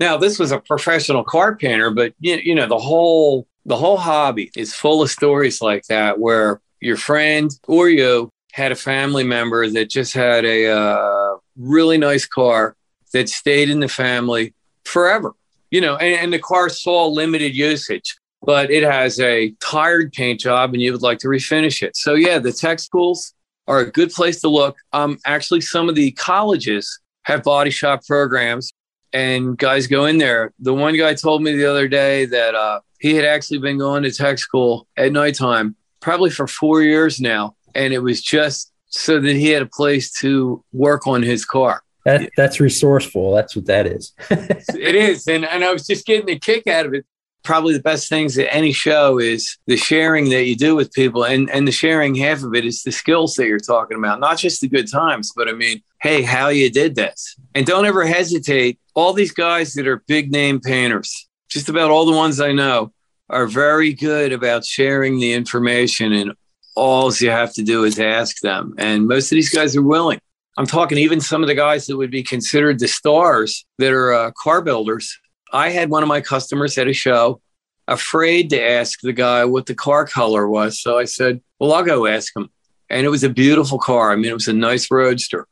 Now, 0.00 0.16
this 0.16 0.38
was 0.38 0.50
a 0.50 0.58
professional 0.58 1.22
car 1.22 1.54
painter, 1.54 1.90
but 1.90 2.14
you, 2.18 2.54
know, 2.54 2.66
the 2.66 2.78
whole 2.78 3.46
the 3.64 3.76
whole 3.76 3.96
hobby 3.96 4.50
is 4.56 4.74
full 4.74 5.02
of 5.02 5.10
stories 5.10 5.62
like 5.62 5.84
that 5.84 6.18
where 6.18 6.60
your 6.80 6.96
friend 6.96 7.50
or 7.68 7.88
you 7.88 8.28
had 8.52 8.72
a 8.72 8.76
family 8.76 9.22
member 9.24 9.68
that 9.68 9.88
just 9.88 10.12
had 10.12 10.44
a 10.44 10.66
uh, 10.66 11.36
really 11.56 11.96
nice 11.96 12.26
car 12.26 12.74
that 13.12 13.28
stayed 13.28 13.70
in 13.70 13.78
the 13.78 13.88
family 13.88 14.52
forever 14.84 15.32
you 15.70 15.80
know 15.80 15.96
and, 15.96 16.20
and 16.20 16.32
the 16.32 16.38
car 16.38 16.68
saw 16.68 17.06
limited 17.06 17.54
usage 17.54 18.16
but 18.44 18.70
it 18.70 18.82
has 18.82 19.20
a 19.20 19.52
tired 19.60 20.12
paint 20.12 20.40
job 20.40 20.72
and 20.72 20.82
you 20.82 20.92
would 20.92 21.02
like 21.02 21.18
to 21.18 21.28
refinish 21.28 21.82
it. 21.82 21.96
So, 21.96 22.14
yeah, 22.14 22.38
the 22.38 22.52
tech 22.52 22.80
schools 22.80 23.34
are 23.68 23.80
a 23.80 23.90
good 23.90 24.10
place 24.10 24.40
to 24.40 24.48
look. 24.48 24.76
Um, 24.92 25.18
actually, 25.24 25.60
some 25.60 25.88
of 25.88 25.94
the 25.94 26.10
colleges 26.12 27.00
have 27.22 27.44
body 27.44 27.70
shop 27.70 28.04
programs 28.06 28.72
and 29.12 29.56
guys 29.56 29.86
go 29.86 30.06
in 30.06 30.18
there. 30.18 30.52
The 30.58 30.74
one 30.74 30.96
guy 30.96 31.14
told 31.14 31.42
me 31.42 31.56
the 31.56 31.70
other 31.70 31.86
day 31.86 32.24
that 32.26 32.54
uh, 32.54 32.80
he 33.00 33.14
had 33.14 33.24
actually 33.24 33.58
been 33.58 33.78
going 33.78 34.02
to 34.02 34.10
tech 34.10 34.38
school 34.38 34.88
at 34.96 35.12
nighttime 35.12 35.76
probably 36.00 36.30
for 36.30 36.46
four 36.46 36.82
years 36.82 37.20
now. 37.20 37.54
And 37.74 37.94
it 37.94 38.00
was 38.00 38.20
just 38.20 38.72
so 38.88 39.20
that 39.20 39.36
he 39.36 39.48
had 39.48 39.62
a 39.62 39.66
place 39.66 40.12
to 40.18 40.64
work 40.72 41.06
on 41.06 41.22
his 41.22 41.44
car. 41.44 41.82
That, 42.04 42.30
that's 42.36 42.58
resourceful. 42.58 43.32
That's 43.32 43.54
what 43.54 43.66
that 43.66 43.86
is. 43.86 44.12
it 44.30 44.94
is. 44.96 45.28
And, 45.28 45.44
and 45.44 45.62
I 45.62 45.72
was 45.72 45.86
just 45.86 46.04
getting 46.04 46.28
a 46.30 46.38
kick 46.38 46.66
out 46.66 46.84
of 46.84 46.94
it 46.94 47.06
probably 47.42 47.74
the 47.74 47.82
best 47.82 48.08
things 48.08 48.38
at 48.38 48.48
any 48.50 48.72
show 48.72 49.18
is 49.18 49.58
the 49.66 49.76
sharing 49.76 50.30
that 50.30 50.46
you 50.46 50.56
do 50.56 50.74
with 50.74 50.92
people 50.92 51.24
and 51.24 51.50
and 51.50 51.66
the 51.66 51.72
sharing 51.72 52.14
half 52.14 52.42
of 52.42 52.54
it 52.54 52.64
is 52.64 52.82
the 52.82 52.92
skills 52.92 53.34
that 53.34 53.46
you're 53.46 53.58
talking 53.58 53.98
about 53.98 54.20
not 54.20 54.38
just 54.38 54.60
the 54.60 54.68
good 54.68 54.90
times 54.90 55.32
but 55.34 55.48
i 55.48 55.52
mean 55.52 55.82
hey 56.00 56.22
how 56.22 56.48
you 56.48 56.68
did 56.68 56.96
this. 56.96 57.36
And 57.54 57.64
don't 57.64 57.86
ever 57.86 58.04
hesitate. 58.04 58.80
All 58.94 59.12
these 59.12 59.30
guys 59.30 59.72
that 59.74 59.86
are 59.86 60.02
big 60.08 60.32
name 60.32 60.60
painters 60.60 61.28
just 61.48 61.68
about 61.68 61.90
all 61.90 62.06
the 62.06 62.16
ones 62.16 62.40
i 62.40 62.52
know 62.52 62.92
are 63.30 63.46
very 63.46 63.92
good 63.92 64.32
about 64.32 64.64
sharing 64.64 65.18
the 65.18 65.32
information 65.32 66.12
and 66.12 66.32
all 66.74 67.12
you 67.14 67.30
have 67.30 67.52
to 67.54 67.62
do 67.62 67.84
is 67.84 67.98
ask 67.98 68.40
them. 68.40 68.74
And 68.78 69.06
most 69.06 69.30
of 69.32 69.36
these 69.36 69.50
guys 69.50 69.76
are 69.76 69.82
willing. 69.82 70.20
I'm 70.56 70.66
talking 70.66 70.98
even 70.98 71.20
some 71.20 71.42
of 71.42 71.48
the 71.48 71.54
guys 71.54 71.86
that 71.86 71.96
would 71.96 72.10
be 72.10 72.22
considered 72.22 72.78
the 72.78 72.88
stars 72.88 73.64
that 73.78 73.92
are 73.92 74.12
uh, 74.12 74.30
car 74.32 74.60
builders 74.60 75.18
I 75.52 75.70
had 75.70 75.90
one 75.90 76.02
of 76.02 76.08
my 76.08 76.20
customers 76.20 76.78
at 76.78 76.88
a 76.88 76.92
show 76.92 77.40
afraid 77.88 78.50
to 78.50 78.62
ask 78.62 79.00
the 79.00 79.12
guy 79.12 79.44
what 79.44 79.66
the 79.66 79.74
car 79.74 80.06
color 80.06 80.48
was. 80.48 80.80
So 80.80 80.98
I 80.98 81.04
said, 81.04 81.40
Well, 81.58 81.72
I'll 81.72 81.84
go 81.84 82.06
ask 82.06 82.34
him. 82.34 82.50
And 82.88 83.06
it 83.06 83.10
was 83.10 83.24
a 83.24 83.30
beautiful 83.30 83.78
car. 83.78 84.12
I 84.12 84.16
mean, 84.16 84.30
it 84.30 84.34
was 84.34 84.48
a 84.48 84.52
nice 84.52 84.90
roadster. 84.90 85.46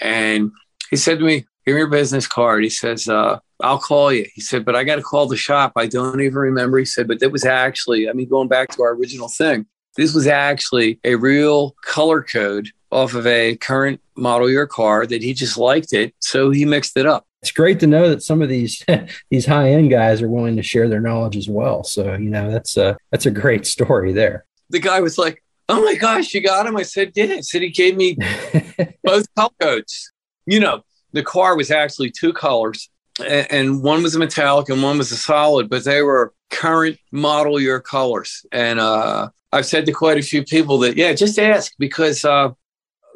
And 0.00 0.50
he 0.90 0.96
said 0.96 1.18
to 1.18 1.24
me, 1.24 1.44
Give 1.66 1.74
me 1.74 1.80
your 1.80 1.88
business 1.88 2.26
card. 2.26 2.64
He 2.64 2.70
says, 2.70 3.08
uh, 3.08 3.38
I'll 3.60 3.78
call 3.78 4.12
you. 4.12 4.26
He 4.34 4.40
said, 4.40 4.64
But 4.64 4.76
I 4.76 4.84
got 4.84 4.96
to 4.96 5.02
call 5.02 5.26
the 5.26 5.36
shop. 5.36 5.72
I 5.76 5.86
don't 5.86 6.20
even 6.20 6.38
remember. 6.38 6.78
He 6.78 6.84
said, 6.84 7.08
But 7.08 7.20
that 7.20 7.32
was 7.32 7.44
actually, 7.44 8.08
I 8.08 8.12
mean, 8.12 8.28
going 8.28 8.48
back 8.48 8.70
to 8.70 8.82
our 8.82 8.94
original 8.94 9.28
thing, 9.28 9.66
this 9.96 10.14
was 10.14 10.26
actually 10.26 11.00
a 11.04 11.16
real 11.16 11.74
color 11.84 12.22
code 12.22 12.68
off 12.92 13.14
of 13.14 13.26
a 13.26 13.56
current 13.56 14.00
model 14.16 14.50
year 14.50 14.66
car 14.66 15.06
that 15.06 15.22
he 15.22 15.34
just 15.34 15.56
liked 15.56 15.92
it. 15.92 16.14
So 16.20 16.50
he 16.50 16.64
mixed 16.64 16.96
it 16.96 17.06
up 17.06 17.26
it's 17.42 17.52
great 17.52 17.80
to 17.80 17.86
know 17.86 18.08
that 18.08 18.22
some 18.22 18.42
of 18.42 18.48
these 18.48 18.84
these 19.30 19.46
high 19.46 19.70
end 19.70 19.90
guys 19.90 20.22
are 20.22 20.28
willing 20.28 20.56
to 20.56 20.62
share 20.62 20.88
their 20.88 21.00
knowledge 21.00 21.36
as 21.36 21.48
well. 21.48 21.84
So 21.84 22.14
you 22.14 22.30
know 22.30 22.50
that's 22.50 22.76
a 22.76 22.96
that's 23.10 23.26
a 23.26 23.30
great 23.30 23.66
story 23.66 24.12
there. 24.12 24.44
The 24.70 24.80
guy 24.80 25.00
was 25.00 25.18
like, 25.18 25.42
"Oh 25.68 25.82
my 25.84 25.94
gosh, 25.94 26.34
you 26.34 26.42
got 26.42 26.66
him!" 26.66 26.76
I 26.76 26.82
said, 26.82 27.12
"Yeah." 27.14 27.34
I 27.34 27.40
said 27.40 27.62
he 27.62 27.70
gave 27.70 27.96
me 27.96 28.16
both 29.04 29.26
color 29.34 29.50
codes. 29.60 30.12
You 30.46 30.60
know, 30.60 30.82
the 31.12 31.22
car 31.22 31.56
was 31.56 31.70
actually 31.70 32.10
two 32.10 32.32
colors, 32.32 32.90
and 33.24 33.82
one 33.82 34.02
was 34.02 34.14
a 34.14 34.18
metallic 34.18 34.68
and 34.68 34.82
one 34.82 34.98
was 34.98 35.12
a 35.12 35.16
solid, 35.16 35.68
but 35.68 35.84
they 35.84 36.02
were 36.02 36.32
current 36.50 36.98
model 37.12 37.60
year 37.60 37.80
colors. 37.80 38.44
And 38.52 38.80
uh, 38.80 39.30
I've 39.52 39.66
said 39.66 39.86
to 39.86 39.92
quite 39.92 40.18
a 40.18 40.22
few 40.22 40.44
people 40.44 40.78
that, 40.78 40.96
yeah, 40.96 41.12
just 41.12 41.38
ask 41.38 41.72
because 41.78 42.24
uh, 42.24 42.50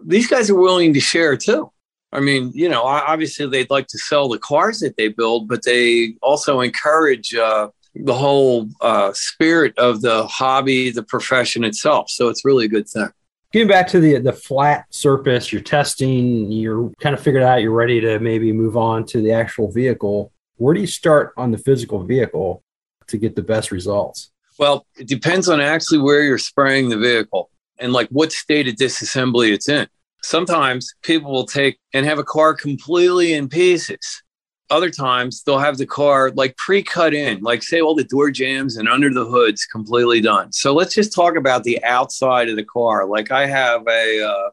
these 0.05 0.29
guys 0.29 0.51
are 0.51 0.55
willing 0.55 0.95
to 0.95 1.01
share 1.01 1.37
too. 1.37 1.71
I 2.15 2.21
mean, 2.21 2.53
you 2.55 2.69
know, 2.69 2.83
obviously 2.85 3.47
they'd 3.47 3.71
like 3.71 3.89
to 3.89 3.99
sell 3.99 4.29
the 4.29 4.39
cars 4.39 4.79
that 4.81 4.97
they 4.97 5.09
build, 5.09 5.49
but 5.49 5.65
they 5.65 6.15
also 6.23 6.61
encourage 6.61 7.35
uh, 7.35 7.69
the 7.97 8.15
whole 8.15 8.69
uh, 8.81 9.13
spirit 9.15 9.77
of 9.79 10.01
the 10.01 10.27
hobby, 10.27 10.91
the 10.91 11.03
profession 11.03 11.65
itself. 11.65 12.09
So 12.09 12.29
it's 12.29 12.45
really 12.45 12.67
a 12.67 12.69
good 12.69 12.89
thing. 12.89 13.09
Getting 13.53 13.69
back 13.69 13.89
to 13.89 14.01
the 14.01 14.19
the 14.19 14.33
flat 14.33 14.87
surface, 14.91 15.53
you're 15.53 15.63
testing, 15.63 16.51
you're 16.51 16.91
kind 17.01 17.15
of 17.15 17.23
figured 17.23 17.43
out, 17.43 17.63
you're 17.63 17.73
ready 17.73 18.01
to 18.01 18.19
maybe 18.19 18.53
move 18.53 18.77
on 18.77 19.05
to 19.07 19.21
the 19.21 19.33
actual 19.33 19.71
vehicle. 19.71 20.33
where 20.57 20.75
do 20.75 20.81
you 20.81 20.87
start 20.87 21.33
on 21.37 21.51
the 21.51 21.59
physical 21.59 22.03
vehicle 22.05 22.63
to 23.09 23.17
get 23.17 23.37
the 23.37 23.43
best 23.43 23.71
results? 23.71 24.31
Well, 24.59 24.87
it 24.97 25.09
depends 25.09 25.49
on 25.49 25.61
actually 25.61 25.99
where 25.99 26.23
you're 26.23 26.39
spraying 26.39 26.89
the 26.89 26.97
vehicle 26.97 27.51
and 27.79 27.93
like 27.93 28.09
what 28.09 28.33
state 28.33 28.69
of 28.69 28.75
disassembly 28.75 29.53
it's 29.53 29.69
in. 29.69 29.89
Sometimes 30.25 30.95
people 31.03 31.31
will 31.31 31.45
take 31.45 31.79
and 31.93 32.07
have 32.07 32.19
a 32.19 32.25
car 32.25 32.55
completely 32.55 33.35
in 33.35 33.47
pieces. 33.47 34.23
Other 34.71 34.89
times 34.89 35.43
they'll 35.43 35.59
have 35.59 35.77
the 35.77 35.85
car 35.85 36.31
like 36.31 36.57
pre 36.57 36.83
cut 36.83 37.13
in, 37.13 37.43
like 37.43 37.63
say 37.63 37.83
all 37.83 37.95
the 37.95 38.05
door 38.05 38.31
jambs 38.31 38.79
and 38.79 38.89
under 38.89 39.13
the 39.13 39.27
hood's 39.27 39.67
completely 39.67 40.23
done. 40.23 40.51
So 40.51 40.73
let's 40.73 40.95
just 40.95 41.13
talk 41.13 41.37
about 41.37 41.65
the 41.65 41.85
outside 41.85 42.49
of 42.49 42.57
the 42.57 42.65
car. 42.65 43.07
Like 43.07 43.31
I 43.31 43.45
have 43.45 43.87
a 43.87 44.27
uh, 44.27 44.51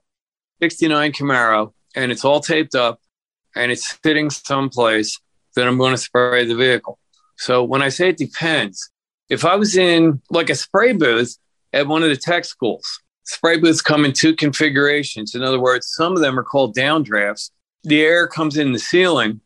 69 0.62 1.13
Camaro 1.13 1.71
and 1.95 2.12
it's 2.12 2.25
all 2.25 2.41
taped 2.41 2.75
up 2.75 2.99
and 3.55 3.71
it's 3.71 3.97
sitting 4.03 4.29
someplace 4.29 5.17
that 5.55 5.69
I'm 5.69 5.77
going 5.77 5.93
to 5.93 5.97
spray 5.97 6.45
the 6.45 6.55
vehicle. 6.55 6.99
So 7.38 7.63
when 7.63 7.81
I 7.81 7.88
say 7.88 8.10
it 8.10 8.17
depends, 8.17 8.91
if 9.29 9.45
I 9.45 9.55
was 9.55 9.77
in 9.77 10.21
like 10.29 10.49
a 10.49 10.55
spray 10.55 10.91
booth 10.91 11.38
at 11.71 11.88
one 11.88 12.03
of 12.03 12.10
the 12.10 12.17
tech 12.17 12.43
schools, 12.43 12.99
spray 13.32 13.58
booths 13.58 13.82
come 13.82 14.04
in 14.04 14.12
two 14.12 14.36
configurations. 14.36 15.36
In 15.36 15.41
other 15.41 15.60
words, 15.60 15.88
some 15.88 16.13
of 16.13 16.22
them 16.22 16.38
are 16.38 16.44
called 16.44 16.76
downdrafts. 16.76 17.52
The 17.84 18.02
air 18.02 18.28
comes 18.28 18.58
in 18.58 18.74
the 18.74 18.80
ceiling 18.80 19.41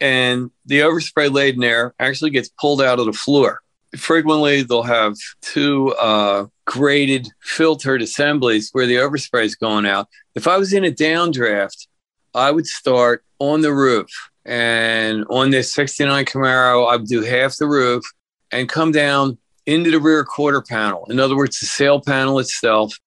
and 0.00 0.50
the 0.64 0.80
overspray 0.80 1.32
laden 1.32 1.62
air 1.62 1.94
actually 1.98 2.30
gets 2.30 2.48
pulled 2.48 2.80
out 2.80 2.98
of 2.98 3.06
the 3.06 3.12
floor. 3.12 3.60
Frequently, 3.96 4.62
they'll 4.62 4.82
have 4.82 5.16
two 5.42 5.94
uh, 5.94 6.46
graded 6.64 7.28
filtered 7.40 8.02
assemblies 8.02 8.70
where 8.72 8.86
the 8.86 8.96
overspray 8.96 9.44
is 9.44 9.54
going 9.54 9.86
out. 9.86 10.08
If 10.34 10.48
I 10.48 10.56
was 10.56 10.72
in 10.72 10.84
a 10.84 10.90
downdraft, 10.90 11.86
I 12.34 12.50
would 12.50 12.66
start 12.66 13.24
on 13.38 13.60
the 13.60 13.72
roof. 13.72 14.10
And 14.44 15.24
on 15.30 15.50
this 15.50 15.72
69 15.74 16.24
Camaro, 16.24 16.90
I 16.90 16.96
would 16.96 17.06
do 17.06 17.22
half 17.22 17.56
the 17.56 17.66
roof 17.66 18.04
and 18.50 18.68
come 18.68 18.92
down 18.92 19.38
into 19.66 19.90
the 19.90 20.00
rear 20.00 20.24
quarter 20.24 20.62
panel. 20.62 21.06
In 21.10 21.18
other 21.18 21.36
words, 21.36 21.58
the 21.58 21.66
sail 21.66 22.00
panel 22.00 22.38
itself. 22.38 22.98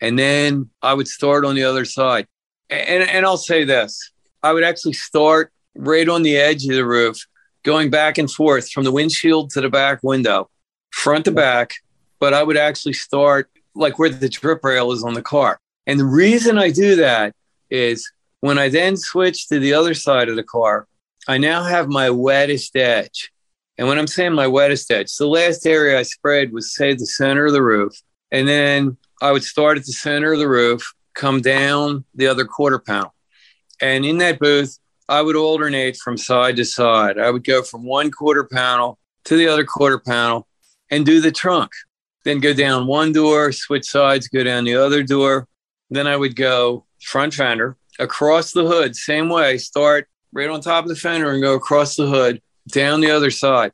And 0.00 0.18
then 0.18 0.70
I 0.82 0.94
would 0.94 1.08
start 1.08 1.44
on 1.44 1.54
the 1.54 1.64
other 1.64 1.84
side. 1.84 2.26
And, 2.70 3.02
and 3.02 3.26
I'll 3.26 3.36
say 3.36 3.64
this 3.64 4.12
I 4.42 4.52
would 4.52 4.64
actually 4.64 4.92
start 4.92 5.52
right 5.74 6.08
on 6.08 6.22
the 6.22 6.36
edge 6.36 6.64
of 6.64 6.74
the 6.74 6.84
roof, 6.84 7.26
going 7.62 7.90
back 7.90 8.18
and 8.18 8.30
forth 8.30 8.70
from 8.70 8.84
the 8.84 8.92
windshield 8.92 9.50
to 9.50 9.60
the 9.60 9.70
back 9.70 10.00
window, 10.02 10.48
front 10.90 11.24
to 11.24 11.32
back. 11.32 11.74
But 12.20 12.34
I 12.34 12.42
would 12.42 12.56
actually 12.56 12.94
start 12.94 13.50
like 13.74 13.98
where 13.98 14.10
the 14.10 14.28
drip 14.28 14.64
rail 14.64 14.92
is 14.92 15.04
on 15.04 15.14
the 15.14 15.22
car. 15.22 15.60
And 15.86 15.98
the 15.98 16.04
reason 16.04 16.58
I 16.58 16.70
do 16.70 16.96
that 16.96 17.34
is 17.70 18.10
when 18.40 18.58
I 18.58 18.68
then 18.68 18.96
switch 18.96 19.48
to 19.48 19.58
the 19.58 19.74
other 19.74 19.94
side 19.94 20.28
of 20.28 20.36
the 20.36 20.42
car, 20.42 20.86
I 21.26 21.38
now 21.38 21.62
have 21.62 21.88
my 21.88 22.10
wettest 22.10 22.76
edge. 22.76 23.30
And 23.76 23.86
when 23.86 23.98
I'm 23.98 24.06
saying 24.06 24.32
my 24.32 24.46
wettest 24.46 24.90
edge, 24.90 25.14
the 25.16 25.26
last 25.26 25.66
area 25.66 25.98
I 25.98 26.02
sprayed 26.02 26.52
was, 26.52 26.74
say, 26.74 26.94
the 26.94 27.06
center 27.06 27.46
of 27.46 27.52
the 27.52 27.62
roof. 27.62 27.92
And 28.32 28.48
then 28.48 28.96
I 29.20 29.32
would 29.32 29.44
start 29.44 29.78
at 29.78 29.84
the 29.84 29.92
center 29.92 30.32
of 30.32 30.38
the 30.38 30.48
roof, 30.48 30.94
come 31.14 31.40
down 31.40 32.04
the 32.14 32.28
other 32.28 32.44
quarter 32.44 32.78
panel. 32.78 33.14
And 33.80 34.04
in 34.04 34.18
that 34.18 34.38
booth, 34.38 34.78
I 35.08 35.22
would 35.22 35.36
alternate 35.36 35.96
from 35.96 36.18
side 36.18 36.56
to 36.56 36.64
side. 36.64 37.18
I 37.18 37.30
would 37.30 37.44
go 37.44 37.62
from 37.62 37.84
one 37.84 38.10
quarter 38.10 38.44
panel 38.44 38.98
to 39.24 39.36
the 39.36 39.48
other 39.48 39.64
quarter 39.64 39.98
panel 39.98 40.46
and 40.90 41.04
do 41.04 41.20
the 41.20 41.32
trunk. 41.32 41.72
Then 42.24 42.40
go 42.40 42.52
down 42.52 42.86
one 42.86 43.12
door, 43.12 43.52
switch 43.52 43.86
sides, 43.88 44.28
go 44.28 44.44
down 44.44 44.64
the 44.64 44.76
other 44.76 45.02
door. 45.02 45.48
Then 45.90 46.06
I 46.06 46.16
would 46.16 46.36
go 46.36 46.84
front 47.00 47.34
fender, 47.34 47.76
across 47.98 48.52
the 48.52 48.66
hood, 48.66 48.94
same 48.94 49.28
way, 49.28 49.58
start 49.58 50.08
right 50.32 50.48
on 50.48 50.60
top 50.60 50.84
of 50.84 50.88
the 50.88 50.96
fender 50.96 51.32
and 51.32 51.42
go 51.42 51.54
across 51.54 51.96
the 51.96 52.06
hood 52.06 52.40
down 52.68 53.00
the 53.00 53.10
other 53.10 53.30
side. 53.30 53.72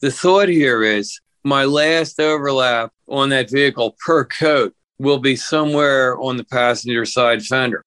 The 0.00 0.10
thought 0.10 0.48
here 0.48 0.82
is 0.82 1.20
my 1.44 1.64
last 1.64 2.18
overlap 2.20 2.92
on 3.08 3.28
that 3.30 3.50
vehicle 3.50 3.96
per 4.04 4.24
coat 4.24 4.74
will 5.00 5.18
be 5.18 5.34
somewhere 5.34 6.20
on 6.20 6.36
the 6.36 6.44
passenger 6.44 7.06
side 7.06 7.42
fender. 7.42 7.82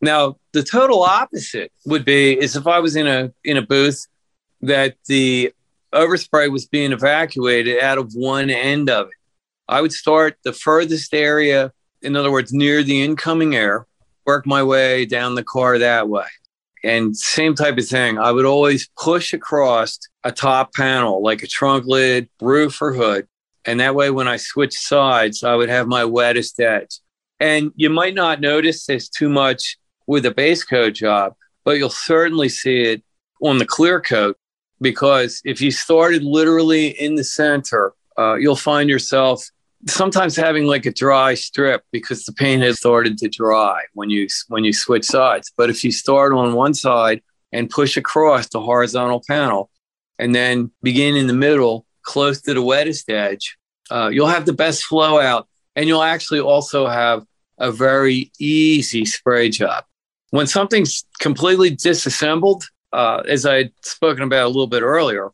Now, 0.00 0.36
the 0.52 0.62
total 0.62 1.02
opposite 1.02 1.72
would 1.86 2.04
be 2.04 2.38
is 2.38 2.56
if 2.56 2.66
I 2.66 2.78
was 2.78 2.94
in 2.96 3.06
a 3.06 3.32
in 3.44 3.56
a 3.56 3.62
booth 3.62 4.06
that 4.60 4.94
the 5.06 5.52
overspray 5.92 6.50
was 6.50 6.66
being 6.66 6.92
evacuated 6.92 7.80
out 7.80 7.98
of 7.98 8.12
one 8.14 8.48
end 8.48 8.88
of 8.88 9.08
it. 9.08 9.14
I 9.68 9.80
would 9.80 9.92
start 9.92 10.38
the 10.44 10.52
furthest 10.52 11.12
area, 11.12 11.72
in 12.00 12.16
other 12.16 12.30
words, 12.30 12.52
near 12.52 12.82
the 12.82 13.02
incoming 13.02 13.54
air, 13.54 13.86
work 14.24 14.46
my 14.46 14.62
way 14.62 15.04
down 15.04 15.34
the 15.34 15.44
car 15.44 15.78
that 15.78 16.08
way. 16.08 16.26
And 16.84 17.16
same 17.16 17.54
type 17.54 17.78
of 17.78 17.86
thing. 17.86 18.18
I 18.18 18.32
would 18.32 18.44
always 18.44 18.88
push 18.98 19.32
across 19.32 19.98
a 20.24 20.32
top 20.32 20.74
panel, 20.74 21.22
like 21.22 21.42
a 21.42 21.46
trunk 21.46 21.86
lid, 21.86 22.28
roof, 22.40 22.80
or 22.80 22.92
hood. 22.92 23.26
And 23.64 23.80
that 23.80 23.94
way, 23.94 24.10
when 24.10 24.28
I 24.28 24.36
switch 24.36 24.76
sides, 24.76 25.44
I 25.44 25.54
would 25.54 25.68
have 25.68 25.86
my 25.86 26.04
wettest 26.04 26.58
edge. 26.60 26.98
And 27.40 27.72
you 27.76 27.90
might 27.90 28.14
not 28.14 28.40
notice 28.40 28.86
this 28.86 29.08
too 29.08 29.28
much 29.28 29.76
with 30.06 30.26
a 30.26 30.30
base 30.30 30.64
coat 30.64 30.94
job, 30.94 31.34
but 31.64 31.72
you'll 31.72 31.90
certainly 31.90 32.48
see 32.48 32.82
it 32.82 33.02
on 33.42 33.58
the 33.58 33.66
clear 33.66 34.00
coat 34.00 34.36
because 34.80 35.40
if 35.44 35.60
you 35.60 35.70
started 35.70 36.22
literally 36.22 36.88
in 36.88 37.14
the 37.14 37.24
center, 37.24 37.94
uh, 38.18 38.34
you'll 38.34 38.56
find 38.56 38.90
yourself 38.90 39.48
sometimes 39.88 40.36
having 40.36 40.66
like 40.66 40.86
a 40.86 40.92
dry 40.92 41.34
strip 41.34 41.82
because 41.90 42.24
the 42.24 42.32
paint 42.32 42.62
has 42.62 42.78
started 42.78 43.18
to 43.18 43.28
dry 43.28 43.82
when 43.94 44.10
you 44.10 44.28
when 44.48 44.64
you 44.64 44.72
switch 44.72 45.04
sides. 45.04 45.52
But 45.56 45.70
if 45.70 45.82
you 45.82 45.92
start 45.92 46.32
on 46.32 46.54
one 46.54 46.74
side 46.74 47.22
and 47.52 47.70
push 47.70 47.96
across 47.96 48.48
the 48.48 48.60
horizontal 48.60 49.22
panel, 49.28 49.70
and 50.18 50.34
then 50.34 50.70
begin 50.82 51.16
in 51.16 51.26
the 51.26 51.32
middle, 51.32 51.86
close 52.02 52.40
to 52.42 52.54
the 52.54 52.62
wettest 52.62 53.10
edge, 53.10 53.56
uh, 53.90 54.08
you'll 54.12 54.26
have 54.26 54.46
the 54.46 54.52
best 54.52 54.84
flow 54.84 55.20
out, 55.20 55.48
and 55.76 55.88
you'll 55.88 56.02
actually 56.02 56.40
also 56.40 56.86
have 56.86 57.24
a 57.58 57.70
very 57.70 58.30
easy 58.38 59.04
spray 59.04 59.48
job. 59.48 59.84
When 60.30 60.46
something's 60.46 61.04
completely 61.20 61.70
disassembled, 61.70 62.64
uh, 62.92 63.22
as 63.28 63.46
I 63.46 63.56
had 63.56 63.72
spoken 63.82 64.22
about 64.22 64.44
a 64.44 64.48
little 64.48 64.66
bit 64.66 64.82
earlier, 64.82 65.30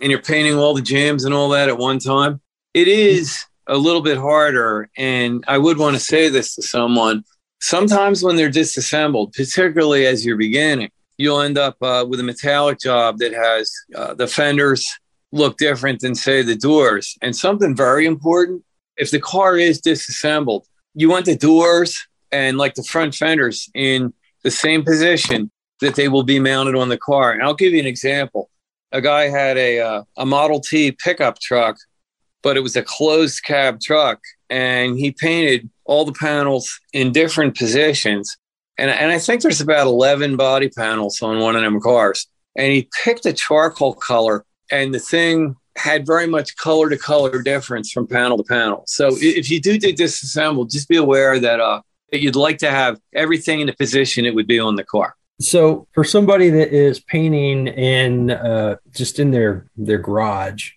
and 0.00 0.10
you're 0.10 0.22
painting 0.22 0.56
all 0.56 0.74
the 0.74 0.82
jambs 0.82 1.24
and 1.24 1.34
all 1.34 1.50
that 1.50 1.68
at 1.68 1.78
one 1.78 1.98
time, 1.98 2.40
it 2.74 2.88
is 2.88 3.44
a 3.66 3.76
little 3.76 4.02
bit 4.02 4.18
harder. 4.18 4.90
And 4.96 5.44
I 5.48 5.58
would 5.58 5.78
want 5.78 5.96
to 5.96 6.00
say 6.00 6.28
this 6.28 6.54
to 6.56 6.62
someone 6.62 7.24
sometimes 7.64 8.22
when 8.22 8.36
they're 8.36 8.50
disassembled, 8.50 9.32
particularly 9.32 10.06
as 10.06 10.24
you're 10.24 10.36
beginning, 10.36 10.90
you'll 11.16 11.40
end 11.40 11.56
up 11.56 11.76
uh, 11.82 12.04
with 12.06 12.20
a 12.20 12.22
metallic 12.22 12.78
job 12.78 13.18
that 13.18 13.32
has 13.32 13.72
uh, 13.94 14.12
the 14.12 14.26
fenders 14.26 14.86
look 15.34 15.58
different 15.58 16.00
than, 16.00 16.14
say, 16.14 16.42
the 16.42 16.56
doors. 16.56 17.16
And 17.20 17.36
something 17.36 17.76
very 17.76 18.06
important 18.06 18.64
if 18.96 19.10
the 19.10 19.20
car 19.20 19.56
is 19.56 19.80
disassembled, 19.80 20.66
you 20.94 21.10
want 21.10 21.26
the 21.26 21.36
doors 21.36 22.06
and 22.30 22.56
like 22.56 22.74
the 22.74 22.84
front 22.84 23.14
fenders 23.14 23.68
in 23.74 24.14
the 24.42 24.50
same 24.50 24.84
position 24.84 25.50
that 25.80 25.96
they 25.96 26.08
will 26.08 26.22
be 26.22 26.38
mounted 26.38 26.76
on 26.76 26.88
the 26.88 26.98
car. 26.98 27.32
And 27.32 27.42
I'll 27.42 27.54
give 27.54 27.72
you 27.72 27.80
an 27.80 27.86
example. 27.86 28.50
A 28.92 29.00
guy 29.00 29.24
had 29.24 29.58
a, 29.58 29.80
uh, 29.80 30.02
a 30.16 30.24
Model 30.24 30.60
T 30.60 30.92
pickup 30.92 31.40
truck 31.40 31.76
but 32.44 32.58
it 32.58 32.60
was 32.60 32.76
a 32.76 32.82
closed 32.82 33.42
cab 33.42 33.80
truck. 33.80 34.20
And 34.50 34.96
he 34.96 35.10
painted 35.10 35.68
all 35.84 36.04
the 36.04 36.12
panels 36.12 36.78
in 36.92 37.10
different 37.10 37.56
positions. 37.56 38.36
And, 38.78 38.90
and 38.90 39.10
I 39.10 39.18
think 39.18 39.40
there's 39.40 39.62
about 39.62 39.86
11 39.86 40.36
body 40.36 40.68
panels 40.68 41.20
on 41.22 41.40
one 41.40 41.56
of 41.56 41.62
them 41.62 41.80
cars. 41.80 42.28
And 42.54 42.70
he 42.70 42.88
picked 43.02 43.26
a 43.26 43.32
charcoal 43.32 43.94
color, 43.94 44.44
and 44.70 44.94
the 44.94 44.98
thing 44.98 45.56
had 45.76 46.06
very 46.06 46.26
much 46.26 46.56
color 46.56 46.88
to 46.88 46.96
color 46.96 47.42
difference 47.42 47.90
from 47.90 48.06
panel 48.06 48.36
to 48.36 48.44
panel. 48.44 48.84
So 48.86 49.10
if 49.12 49.50
you 49.50 49.60
do 49.60 49.78
do 49.78 49.92
disassemble, 49.92 50.70
just 50.70 50.88
be 50.88 50.96
aware 50.96 51.38
that 51.40 51.60
uh, 51.60 51.82
that 52.12 52.20
you'd 52.20 52.36
like 52.36 52.58
to 52.58 52.70
have 52.70 53.00
everything 53.12 53.60
in 53.60 53.66
the 53.66 53.74
position 53.74 54.24
it 54.24 54.34
would 54.34 54.46
be 54.46 54.60
on 54.60 54.76
the 54.76 54.84
car. 54.84 55.16
So 55.40 55.88
for 55.92 56.04
somebody 56.04 56.48
that 56.50 56.72
is 56.72 57.00
painting 57.00 57.66
in 57.66 58.30
uh, 58.30 58.76
just 58.92 59.18
in 59.18 59.30
their 59.30 59.66
their 59.76 59.98
garage, 59.98 60.70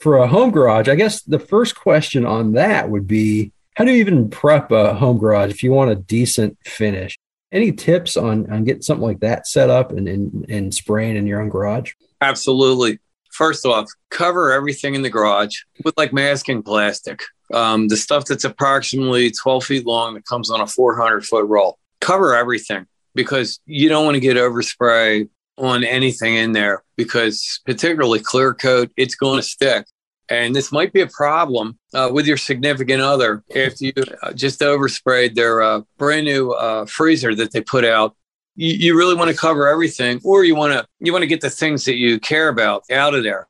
for 0.00 0.16
a 0.16 0.26
home 0.26 0.50
garage, 0.50 0.88
I 0.88 0.96
guess 0.96 1.22
the 1.22 1.38
first 1.38 1.76
question 1.76 2.26
on 2.26 2.52
that 2.52 2.90
would 2.90 3.06
be 3.06 3.52
how 3.76 3.84
do 3.84 3.92
you 3.92 3.98
even 3.98 4.28
prep 4.28 4.70
a 4.72 4.94
home 4.94 5.18
garage 5.18 5.50
if 5.50 5.62
you 5.62 5.72
want 5.72 5.90
a 5.90 5.96
decent 5.96 6.58
finish? 6.64 7.16
Any 7.52 7.72
tips 7.72 8.16
on, 8.16 8.50
on 8.50 8.64
getting 8.64 8.82
something 8.82 9.06
like 9.06 9.20
that 9.20 9.46
set 9.46 9.70
up 9.70 9.92
and, 9.92 10.08
and, 10.08 10.46
and 10.48 10.74
spraying 10.74 11.16
in 11.16 11.26
your 11.26 11.40
own 11.40 11.48
garage? 11.48 11.92
Absolutely. 12.20 12.98
First 13.32 13.64
off, 13.64 13.90
cover 14.10 14.52
everything 14.52 14.94
in 14.94 15.02
the 15.02 15.10
garage 15.10 15.56
with 15.84 15.96
like 15.96 16.12
masking 16.12 16.62
plastic. 16.62 17.22
Um, 17.52 17.88
the 17.88 17.96
stuff 17.96 18.26
that's 18.26 18.44
approximately 18.44 19.30
12 19.30 19.64
feet 19.64 19.86
long 19.86 20.14
that 20.14 20.26
comes 20.26 20.50
on 20.50 20.60
a 20.60 20.66
400 20.66 21.24
foot 21.24 21.46
roll. 21.46 21.78
Cover 22.00 22.34
everything 22.34 22.86
because 23.14 23.60
you 23.66 23.88
don't 23.88 24.04
want 24.04 24.14
to 24.14 24.20
get 24.20 24.36
overspray 24.36 25.28
on 25.58 25.84
anything 25.84 26.34
in 26.34 26.52
there 26.52 26.82
because 26.96 27.60
particularly 27.64 28.20
clear 28.20 28.54
coat, 28.54 28.90
it's 28.96 29.14
going 29.14 29.38
to 29.38 29.42
stick. 29.42 29.86
And 30.28 30.54
this 30.54 30.72
might 30.72 30.92
be 30.92 31.02
a 31.02 31.06
problem 31.06 31.78
uh, 31.92 32.10
with 32.12 32.26
your 32.26 32.36
significant 32.36 33.02
other 33.02 33.44
if 33.48 33.80
you 33.80 33.92
uh, 34.22 34.32
just 34.32 34.60
oversprayed 34.60 35.34
their 35.34 35.60
uh, 35.60 35.82
brand 35.98 36.24
new 36.24 36.52
uh, 36.52 36.86
freezer 36.86 37.34
that 37.34 37.52
they 37.52 37.60
put 37.60 37.84
out 37.84 38.16
you, 38.56 38.74
you 38.74 38.96
really 38.96 39.14
want 39.14 39.30
to 39.30 39.36
cover 39.36 39.68
everything, 39.68 40.20
or 40.24 40.44
you 40.44 40.54
want 40.54 40.72
to 40.72 40.86
you 41.00 41.12
want 41.12 41.22
to 41.22 41.28
get 41.28 41.40
the 41.40 41.50
things 41.50 41.84
that 41.84 41.96
you 41.96 42.20
care 42.20 42.48
about 42.48 42.84
out 42.90 43.14
of 43.14 43.22
there. 43.22 43.48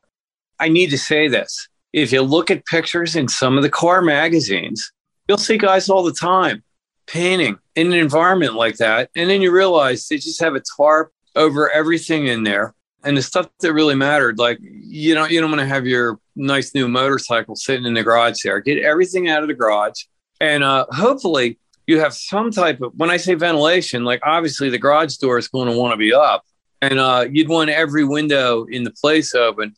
I 0.59 0.69
need 0.69 0.89
to 0.91 0.97
say 0.97 1.27
this: 1.27 1.67
if 1.91 2.11
you 2.11 2.21
look 2.21 2.51
at 2.51 2.65
pictures 2.65 3.15
in 3.15 3.27
some 3.27 3.57
of 3.57 3.63
the 3.63 3.69
car 3.69 4.01
magazines, 4.01 4.91
you'll 5.27 5.37
see 5.37 5.57
guys 5.57 5.89
all 5.89 6.03
the 6.03 6.13
time 6.13 6.63
painting 7.05 7.57
in 7.75 7.87
an 7.87 7.99
environment 7.99 8.53
like 8.53 8.77
that, 8.77 9.09
and 9.15 9.29
then 9.29 9.41
you 9.41 9.51
realize 9.51 10.07
they 10.07 10.17
just 10.17 10.41
have 10.41 10.55
a 10.55 10.63
tarp 10.77 11.11
over 11.35 11.69
everything 11.71 12.27
in 12.27 12.43
there 12.43 12.73
and 13.03 13.17
the 13.17 13.21
stuff 13.21 13.49
that 13.59 13.73
really 13.73 13.95
mattered 13.95 14.37
like 14.37 14.57
you 14.61 15.15
know 15.15 15.25
you 15.25 15.41
don't 15.41 15.49
want 15.49 15.59
to 15.59 15.67
have 15.67 15.85
your 15.85 16.19
nice 16.35 16.73
new 16.73 16.87
motorcycle 16.87 17.55
sitting 17.55 17.85
in 17.85 17.93
the 17.93 18.03
garage 18.03 18.37
there 18.43 18.59
get 18.59 18.83
everything 18.83 19.29
out 19.29 19.41
of 19.41 19.47
the 19.47 19.53
garage 19.53 20.03
and 20.39 20.63
uh, 20.63 20.85
hopefully 20.91 21.57
you 21.87 21.99
have 21.99 22.13
some 22.13 22.51
type 22.51 22.81
of 22.81 22.93
when 22.95 23.09
i 23.09 23.17
say 23.17 23.33
ventilation 23.33 24.03
like 24.03 24.21
obviously 24.23 24.69
the 24.69 24.77
garage 24.77 25.17
door 25.17 25.37
is 25.37 25.47
going 25.47 25.67
to 25.67 25.77
want 25.77 25.93
to 25.93 25.97
be 25.97 26.13
up. 26.13 26.43
And 26.81 26.99
uh, 26.99 27.27
you'd 27.31 27.47
want 27.47 27.69
every 27.69 28.03
window 28.03 28.65
in 28.65 28.83
the 28.83 28.91
place 28.91 29.33
open. 29.33 29.73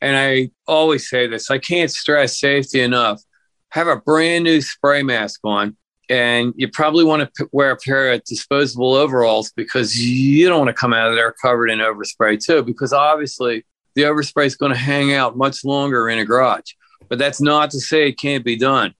And 0.00 0.16
i 0.16 0.50
always 0.66 1.08
say 1.08 1.26
this 1.26 1.50
i 1.50 1.58
can't 1.58 1.90
stress 1.90 2.38
safety 2.38 2.80
enough. 2.80 3.22
Have 3.70 3.88
a 3.88 3.96
brand 3.96 4.44
new 4.44 4.60
spray 4.60 5.02
mask 5.02 5.40
on 5.44 5.76
and 6.08 6.54
you 6.56 6.68
probably 6.68 7.04
want 7.04 7.34
to 7.34 7.48
wear 7.52 7.72
a 7.72 7.76
pair 7.76 8.12
of 8.12 8.22
disposable 8.24 8.94
overalls 8.94 9.52
because 9.52 10.00
you 10.00 10.48
don't 10.48 10.58
want 10.58 10.68
to 10.68 10.80
come 10.80 10.92
out 10.92 11.08
of 11.08 11.16
there 11.16 11.32
covered 11.32 11.68
in 11.68 11.80
overspray 11.80 12.42
too 12.42 12.62
because 12.62 12.92
obviously 12.92 13.64
the 13.94 14.02
overspray 14.02 14.46
is 14.46 14.56
going 14.56 14.72
to 14.72 14.78
hang 14.78 15.12
out 15.12 15.36
much 15.36 15.64
longer 15.64 16.08
in 16.08 16.18
a 16.18 16.24
garage. 16.24 16.72
But 17.08 17.18
that's 17.18 17.40
not 17.40 17.70
to 17.70 17.80
say 17.80 18.08
it 18.08 18.18
can't 18.18 18.44
be 18.44 18.56
done. 18.56 18.94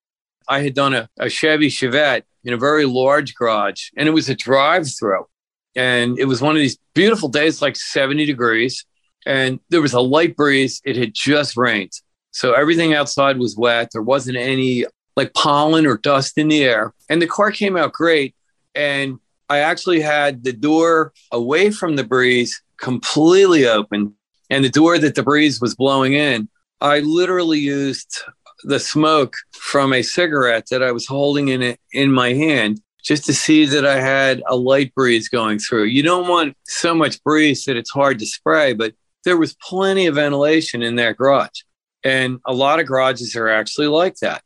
I 0.49 0.61
had 0.61 0.75
done 0.75 0.95
a, 0.95 1.09
a 1.19 1.29
chevy 1.29 1.69
chevette 1.69 2.23
in 2.47 2.55
a 2.55 2.57
very 2.57 2.87
large 2.87 3.35
garage 3.35 3.91
and 3.99 4.09
it 4.09 4.13
was 4.13 4.31
a 4.31 4.35
drive 4.35 4.87
through 4.99 5.27
and 5.75 6.19
it 6.19 6.25
was 6.25 6.41
one 6.41 6.57
of 6.57 6.61
these 6.61 6.79
beautiful 6.95 7.29
days 7.29 7.61
like 7.61 7.77
70 7.77 8.25
degrees 8.25 8.87
and 9.27 9.61
there 9.69 9.83
was 9.83 9.93
a 9.93 10.01
light 10.01 10.35
breeze 10.37 10.81
it 10.85 10.97
had 10.97 11.13
just 11.13 11.57
rained 11.59 11.93
so 12.31 12.55
everything 12.55 12.95
outside 12.95 13.39
was 13.39 13.57
wet 13.57 13.91
there 13.93 14.03
wasn't 14.03 14.39
any 14.39 14.87
like 15.17 15.33
pollen 15.33 15.87
or 15.87 15.97
dust 15.97 16.39
in 16.39 16.49
the 16.49 16.63
air. 16.63 16.95
And 17.09 17.21
the 17.21 17.27
car 17.27 17.51
came 17.51 17.77
out 17.77 17.93
great. 17.93 18.35
And 18.75 19.19
I 19.49 19.59
actually 19.59 20.01
had 20.01 20.45
the 20.45 20.53
door 20.53 21.13
away 21.33 21.71
from 21.71 21.97
the 21.97 22.05
breeze 22.05 22.63
completely 22.79 23.67
open 23.67 24.15
and 24.51 24.65
the 24.65 24.69
door 24.69 24.99
that 24.99 25.15
the 25.15 25.23
breeze 25.23 25.61
was 25.61 25.75
blowing 25.75 26.13
in. 26.13 26.49
I 26.81 27.01
literally 27.01 27.59
used 27.59 28.23
the 28.67 28.81
smoke 28.81 29.35
from 29.53 29.93
a 29.93 30.03
cigarette 30.03 30.67
that 30.71 30.83
I 30.83 30.93
was 30.93 31.07
holding 31.07 31.49
in 31.49 31.63
it 31.63 31.81
in 31.93 32.13
my 32.13 32.33
hand 32.33 32.81
just 33.03 33.25
to 33.27 33.35
see 33.35 33.65
that 33.67 33.87
I 33.87 34.01
had 34.01 34.43
a 34.49 34.57
light 34.57 34.95
breeze 34.95 35.29
going 35.29 35.59
through. 35.59 35.85
You 35.85 36.03
don't 36.03 36.29
want 36.29 36.57
so 36.65 36.95
much 36.95 37.23
breeze 37.23 37.65
that 37.65 37.77
it's 37.77 37.91
hard 37.91 38.19
to 38.19 38.27
spray, 38.27 38.73
but 38.73 38.95
there 39.25 39.37
was 39.37 39.55
plenty 39.55 40.07
of 40.07 40.17
ventilation 40.17 40.83
in 40.83 40.97
that 40.97 41.17
garage. 41.17 41.61
And 42.03 42.41
a 42.45 42.53
lot 42.53 42.81
of 42.81 42.87
garages 42.87 43.37
are 43.37 43.49
actually 43.49 43.87
like 43.87 44.17
that 44.17 44.43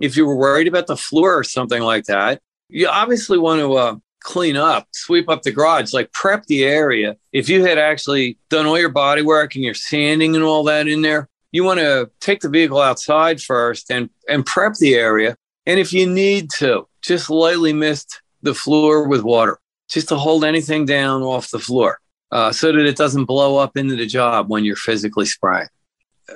if 0.00 0.16
you 0.16 0.26
were 0.26 0.36
worried 0.36 0.68
about 0.68 0.86
the 0.86 0.96
floor 0.96 1.38
or 1.38 1.44
something 1.44 1.82
like 1.82 2.04
that, 2.04 2.40
you 2.68 2.88
obviously 2.88 3.38
want 3.38 3.60
to 3.60 3.74
uh, 3.74 3.96
clean 4.20 4.56
up, 4.56 4.88
sweep 4.92 5.28
up 5.28 5.42
the 5.42 5.52
garage, 5.52 5.92
like 5.92 6.12
prep 6.12 6.44
the 6.46 6.64
area. 6.64 7.16
If 7.32 7.48
you 7.48 7.64
had 7.64 7.78
actually 7.78 8.38
done 8.50 8.66
all 8.66 8.78
your 8.78 8.88
body 8.88 9.22
work 9.22 9.54
and 9.54 9.64
you're 9.64 9.74
sanding 9.74 10.34
and 10.34 10.44
all 10.44 10.64
that 10.64 10.88
in 10.88 11.02
there, 11.02 11.28
you 11.54 11.62
want 11.62 11.78
to 11.78 12.10
take 12.18 12.40
the 12.40 12.48
vehicle 12.48 12.80
outside 12.80 13.40
first 13.40 13.88
and, 13.88 14.10
and 14.28 14.44
prep 14.44 14.74
the 14.74 14.96
area. 14.96 15.36
And 15.66 15.78
if 15.78 15.92
you 15.92 16.04
need 16.04 16.50
to, 16.58 16.88
just 17.00 17.30
lightly 17.30 17.72
mist 17.72 18.20
the 18.42 18.54
floor 18.54 19.06
with 19.06 19.22
water, 19.22 19.60
just 19.88 20.08
to 20.08 20.16
hold 20.16 20.44
anything 20.44 20.84
down 20.84 21.22
off 21.22 21.52
the 21.52 21.60
floor 21.60 22.00
uh, 22.32 22.50
so 22.50 22.72
that 22.72 22.84
it 22.84 22.96
doesn't 22.96 23.26
blow 23.26 23.56
up 23.56 23.76
into 23.76 23.94
the 23.94 24.04
job 24.04 24.50
when 24.50 24.64
you're 24.64 24.74
physically 24.74 25.26
spraying. 25.26 25.68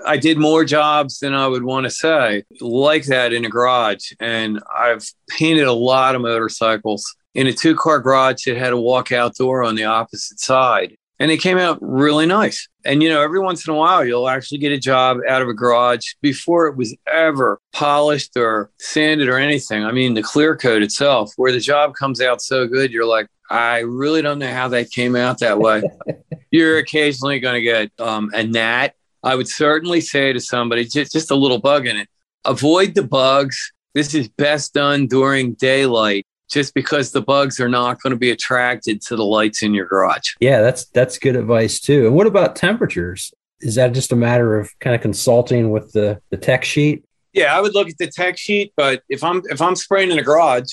I 0.07 0.19
did 0.19 0.39
more 0.39 0.65
jobs 0.65 1.19
than 1.19 1.35
I 1.35 1.49
would 1.49 1.65
want 1.65 1.83
to 1.85 1.91
say, 1.91 2.45
like 2.61 3.07
that 3.07 3.33
in 3.33 3.45
a 3.45 3.49
garage. 3.49 4.13
And 4.21 4.61
I've 4.73 5.05
painted 5.29 5.67
a 5.67 5.73
lot 5.73 6.15
of 6.15 6.21
motorcycles 6.21 7.13
in 7.35 7.49
a 7.49 7.53
two 7.53 7.75
car 7.75 7.99
garage 7.99 8.45
that 8.45 8.57
had 8.57 8.73
a 8.73 8.77
walkout 8.77 9.35
door 9.35 9.65
on 9.65 9.75
the 9.75 9.85
opposite 9.85 10.39
side. 10.39 10.97
And 11.21 11.31
it 11.31 11.39
came 11.39 11.59
out 11.59 11.79
really 11.81 12.27
nice. 12.27 12.69
And, 12.85 13.03
you 13.03 13.09
know, 13.09 13.21
every 13.21 13.41
once 13.41 13.67
in 13.67 13.75
a 13.75 13.77
while, 13.77 14.05
you'll 14.05 14.29
actually 14.29 14.59
get 14.59 14.73
a 14.73 14.79
job 14.79 15.19
out 15.29 15.43
of 15.43 15.49
a 15.49 15.55
garage 15.55 16.15
before 16.23 16.69
it 16.69 16.77
was 16.77 16.97
ever 17.13 17.61
polished 17.73 18.37
or 18.37 18.71
sanded 18.79 19.29
or 19.29 19.37
anything. 19.37 19.85
I 19.85 19.91
mean, 19.91 20.15
the 20.15 20.23
clear 20.23 20.57
coat 20.57 20.83
itself, 20.83 21.33
where 21.37 21.51
the 21.51 21.61
job 21.61 21.95
comes 21.95 22.21
out 22.21 22.41
so 22.41 22.67
good, 22.67 22.93
you're 22.93 23.05
like, 23.05 23.27
I 23.51 23.81
really 23.81 24.23
don't 24.23 24.39
know 24.39 24.53
how 24.53 24.69
that 24.69 24.91
came 24.91 25.17
out 25.17 25.41
that 25.41 25.59
way. 25.59 25.83
you're 26.51 26.79
occasionally 26.79 27.41
going 27.41 27.55
to 27.55 27.63
get 27.63 27.91
um, 27.99 28.31
a 28.33 28.45
gnat 28.45 28.95
I 29.23 29.35
would 29.35 29.49
certainly 29.49 30.01
say 30.01 30.33
to 30.33 30.41
somebody, 30.41 30.85
just, 30.85 31.13
just 31.13 31.31
a 31.31 31.35
little 31.35 31.59
bug 31.59 31.87
in 31.87 31.97
it, 31.97 32.09
avoid 32.45 32.95
the 32.95 33.03
bugs. 33.03 33.73
This 33.95 34.15
is 34.15 34.29
best 34.29 34.75
done 34.75 35.07
during 35.07 35.55
daylight 35.55 36.27
just 36.49 36.75
because 36.75 37.13
the 37.13 37.23
bugs 37.23 37.61
are 37.61 37.69
not 37.69 38.01
going 38.01 38.13
to 38.13 38.19
be 38.19 38.31
attracted 38.31 39.01
to 39.03 39.17
the 39.17 39.25
lights 39.25 39.63
in 39.63 39.75
your 39.75 39.87
garage. 39.87 40.35
Yeah, 40.41 40.61
that's 40.61 40.87
that's 40.87 41.19
good 41.19 41.37
advice 41.37 41.81
too. 41.81 42.07
And 42.07 42.15
what 42.15 42.27
about 42.27 42.57
temperatures? 42.57 43.33
Is 43.61 43.75
that 43.75 43.93
just 43.93 44.13
a 44.13 44.17
matter 44.17 44.59
of 44.59 44.77
kind 44.79 44.95
of 44.95 45.03
consulting 45.03 45.71
with 45.71 45.93
the 45.93 46.21
the 46.31 46.37
tech 46.37 46.65
sheet? 46.65 47.05
Yeah, 47.33 47.57
I 47.57 47.61
would 47.61 47.75
look 47.75 47.89
at 47.89 47.99
the 47.99 48.07
tech 48.07 48.39
sheet, 48.39 48.73
but 48.77 49.03
if 49.09 49.23
I'm 49.23 49.43
if 49.47 49.61
I'm 49.61 49.77
spraying 49.77 50.11
in 50.11 50.19
a 50.19 50.23
garage, 50.23 50.73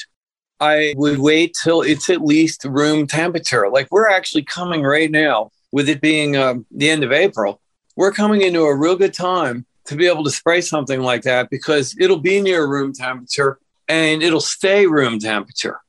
I 0.59 0.93
would 0.97 1.19
wait 1.19 1.55
till 1.61 1.81
it's 1.81 2.09
at 2.09 2.21
least 2.21 2.63
room 2.63 3.07
temperature. 3.07 3.69
Like 3.69 3.87
we're 3.91 4.09
actually 4.09 4.43
coming 4.43 4.83
right 4.83 5.11
now 5.11 5.51
with 5.71 5.89
it 5.89 5.99
being 5.99 6.37
um, 6.37 6.65
the 6.71 6.89
end 6.89 7.03
of 7.03 7.11
April 7.11 7.61
we're 7.95 8.11
coming 8.11 8.41
into 8.41 8.61
a 8.61 8.75
real 8.75 8.95
good 8.95 9.13
time 9.13 9.65
to 9.85 9.95
be 9.95 10.07
able 10.07 10.23
to 10.23 10.31
spray 10.31 10.61
something 10.61 11.01
like 11.01 11.21
that 11.23 11.49
because 11.49 11.95
it'll 11.99 12.19
be 12.19 12.41
near 12.41 12.67
room 12.67 12.91
temperature 12.93 13.59
and 13.87 14.23
it'll 14.23 14.41
stay 14.41 14.85
room 14.85 15.19
temperature. 15.19 15.79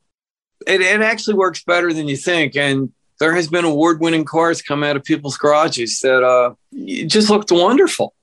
It, 0.67 0.81
it 0.81 1.01
actually 1.01 1.35
works 1.35 1.63
better 1.65 1.93
than 1.93 2.09
you 2.09 2.17
think. 2.17 2.57
And 2.57 2.93
there 3.21 3.35
has 3.35 3.49
been 3.49 3.65
award 3.65 4.01
winning 4.01 4.25
cars 4.25 4.63
come 4.63 4.83
out 4.83 4.97
of 4.97 5.05
people's 5.05 5.37
garages 5.37 6.01
that 6.01 6.23
uh, 6.23 6.55
just 7.07 7.31
looked 7.31 7.51
wonderful. 7.51 8.15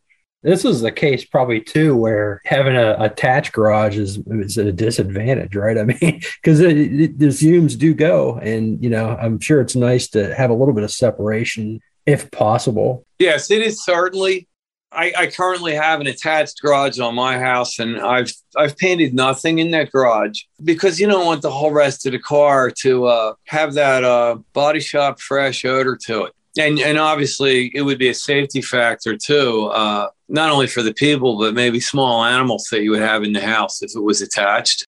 This 0.43 0.65
is 0.65 0.81
the 0.81 0.91
case 0.91 1.23
probably 1.23 1.61
too, 1.61 1.95
where 1.95 2.41
having 2.45 2.75
a 2.75 2.97
attached 2.99 3.53
garage 3.53 3.97
is, 3.97 4.17
is 4.27 4.57
at 4.57 4.67
a 4.67 4.73
disadvantage, 4.73 5.55
right? 5.55 5.77
I 5.79 5.83
mean, 5.85 6.21
because 6.41 6.59
the 6.59 7.35
fumes 7.37 7.77
do 7.77 7.93
go, 7.93 8.37
and 8.39 8.83
you 8.83 8.89
know, 8.89 9.09
I'm 9.09 9.39
sure 9.39 9.61
it's 9.61 9.75
nice 9.75 10.09
to 10.09 10.35
have 10.35 10.49
a 10.49 10.53
little 10.53 10.73
bit 10.73 10.83
of 10.83 10.91
separation 10.91 11.79
if 12.05 12.29
possible. 12.31 13.05
Yes, 13.19 13.49
it 13.51 13.61
is 13.61 13.83
certainly. 13.83 14.49
I, 14.95 15.13
I, 15.17 15.27
currently 15.27 15.73
have 15.73 16.01
an 16.01 16.07
attached 16.07 16.61
garage 16.61 16.99
on 16.99 17.15
my 17.15 17.39
house, 17.39 17.79
and 17.79 17.99
I've 17.99 18.31
I've 18.55 18.77
painted 18.77 19.13
nothing 19.13 19.59
in 19.59 19.71
that 19.71 19.91
garage 19.91 20.41
because 20.63 20.99
you 20.99 21.07
don't 21.07 21.25
want 21.25 21.41
the 21.41 21.51
whole 21.51 21.71
rest 21.71 22.05
of 22.05 22.11
the 22.11 22.19
car 22.19 22.71
to 22.81 23.05
uh, 23.05 23.33
have 23.47 23.73
that 23.73 24.03
uh, 24.03 24.37
body 24.53 24.79
shop 24.79 25.19
fresh 25.19 25.65
odor 25.65 25.97
to 26.05 26.25
it. 26.25 26.33
And 26.57 26.79
and 26.79 26.97
obviously, 26.97 27.71
it 27.73 27.81
would 27.81 27.97
be 27.97 28.09
a 28.09 28.13
safety 28.13 28.61
factor 28.61 29.17
too, 29.17 29.65
uh, 29.67 30.09
not 30.29 30.51
only 30.51 30.67
for 30.67 30.83
the 30.83 30.93
people 30.93 31.39
but 31.39 31.53
maybe 31.53 31.79
small 31.79 32.23
animals 32.23 32.67
that 32.71 32.83
you 32.83 32.91
would 32.91 33.01
have 33.01 33.23
in 33.23 33.33
the 33.33 33.41
house 33.41 33.81
if 33.81 33.95
it 33.95 34.01
was 34.01 34.21
attached. 34.21 34.85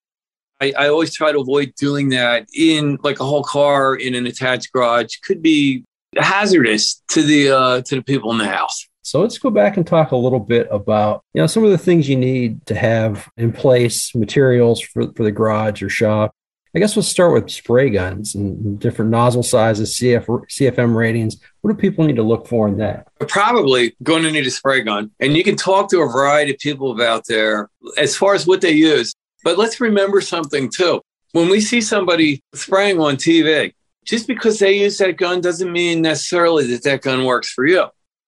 I, 0.61 0.73
I 0.77 0.87
always 0.87 1.13
try 1.13 1.31
to 1.31 1.39
avoid 1.39 1.73
doing 1.75 2.09
that 2.09 2.47
in 2.55 2.97
like 3.03 3.19
a 3.19 3.25
whole 3.25 3.43
car 3.43 3.95
in 3.95 4.15
an 4.15 4.25
attached 4.25 4.71
garage. 4.71 5.17
Could 5.25 5.41
be 5.41 5.83
hazardous 6.15 7.01
to 7.09 7.23
the 7.23 7.49
uh, 7.49 7.81
to 7.81 7.95
the 7.95 8.03
people 8.03 8.31
in 8.31 8.37
the 8.37 8.47
house. 8.47 8.87
So 9.05 9.21
let's 9.21 9.37
go 9.37 9.51
back 9.51 9.77
and 9.77 9.85
talk 9.85 10.11
a 10.11 10.15
little 10.15 10.39
bit 10.39 10.67
about 10.71 11.23
you 11.35 11.39
know 11.39 11.45
some 11.45 11.63
of 11.63 11.69
the 11.69 11.77
things 11.77 12.09
you 12.09 12.15
need 12.15 12.65
to 12.65 12.73
have 12.73 13.29
in 13.37 13.51
place, 13.51 14.15
materials 14.15 14.81
for, 14.81 15.13
for 15.13 15.23
the 15.23 15.31
garage 15.31 15.83
or 15.83 15.89
shop. 15.89 16.33
I 16.75 16.79
guess 16.79 16.95
we'll 16.95 17.03
start 17.03 17.31
with 17.31 17.51
spray 17.51 17.91
guns 17.91 18.33
and 18.33 18.79
different 18.79 19.11
nozzle 19.11 19.43
sizes, 19.43 19.93
CF, 19.93 20.25
CFM 20.25 20.95
ratings. 20.95 21.37
What 21.61 21.71
do 21.71 21.77
people 21.77 22.03
need 22.03 22.15
to 22.15 22.23
look 22.23 22.47
for 22.47 22.67
in 22.67 22.79
that? 22.79 23.07
probably 23.27 23.95
going 24.01 24.23
to 24.23 24.31
need 24.31 24.47
a 24.47 24.51
spray 24.51 24.81
gun. 24.81 25.11
And 25.19 25.37
you 25.37 25.43
can 25.43 25.55
talk 25.55 25.89
to 25.91 26.01
a 26.01 26.11
variety 26.11 26.53
of 26.53 26.57
people 26.57 26.91
about 26.91 27.27
there 27.27 27.69
as 27.97 28.17
far 28.17 28.33
as 28.33 28.47
what 28.47 28.59
they 28.59 28.71
use. 28.71 29.13
But 29.43 29.59
let's 29.59 29.79
remember 29.79 30.19
something 30.19 30.69
too. 30.75 30.99
When 31.33 31.47
we 31.49 31.61
see 31.61 31.79
somebody 31.79 32.41
spraying 32.55 32.99
on 32.99 33.17
TV, 33.17 33.71
just 34.03 34.25
because 34.25 34.57
they 34.57 34.79
use 34.79 34.97
that 34.97 35.17
gun 35.17 35.41
doesn't 35.41 35.71
mean 35.71 36.01
necessarily 36.01 36.65
that 36.71 36.83
that 36.83 37.03
gun 37.03 37.23
works 37.23 37.51
for 37.51 37.67
you. 37.67 37.85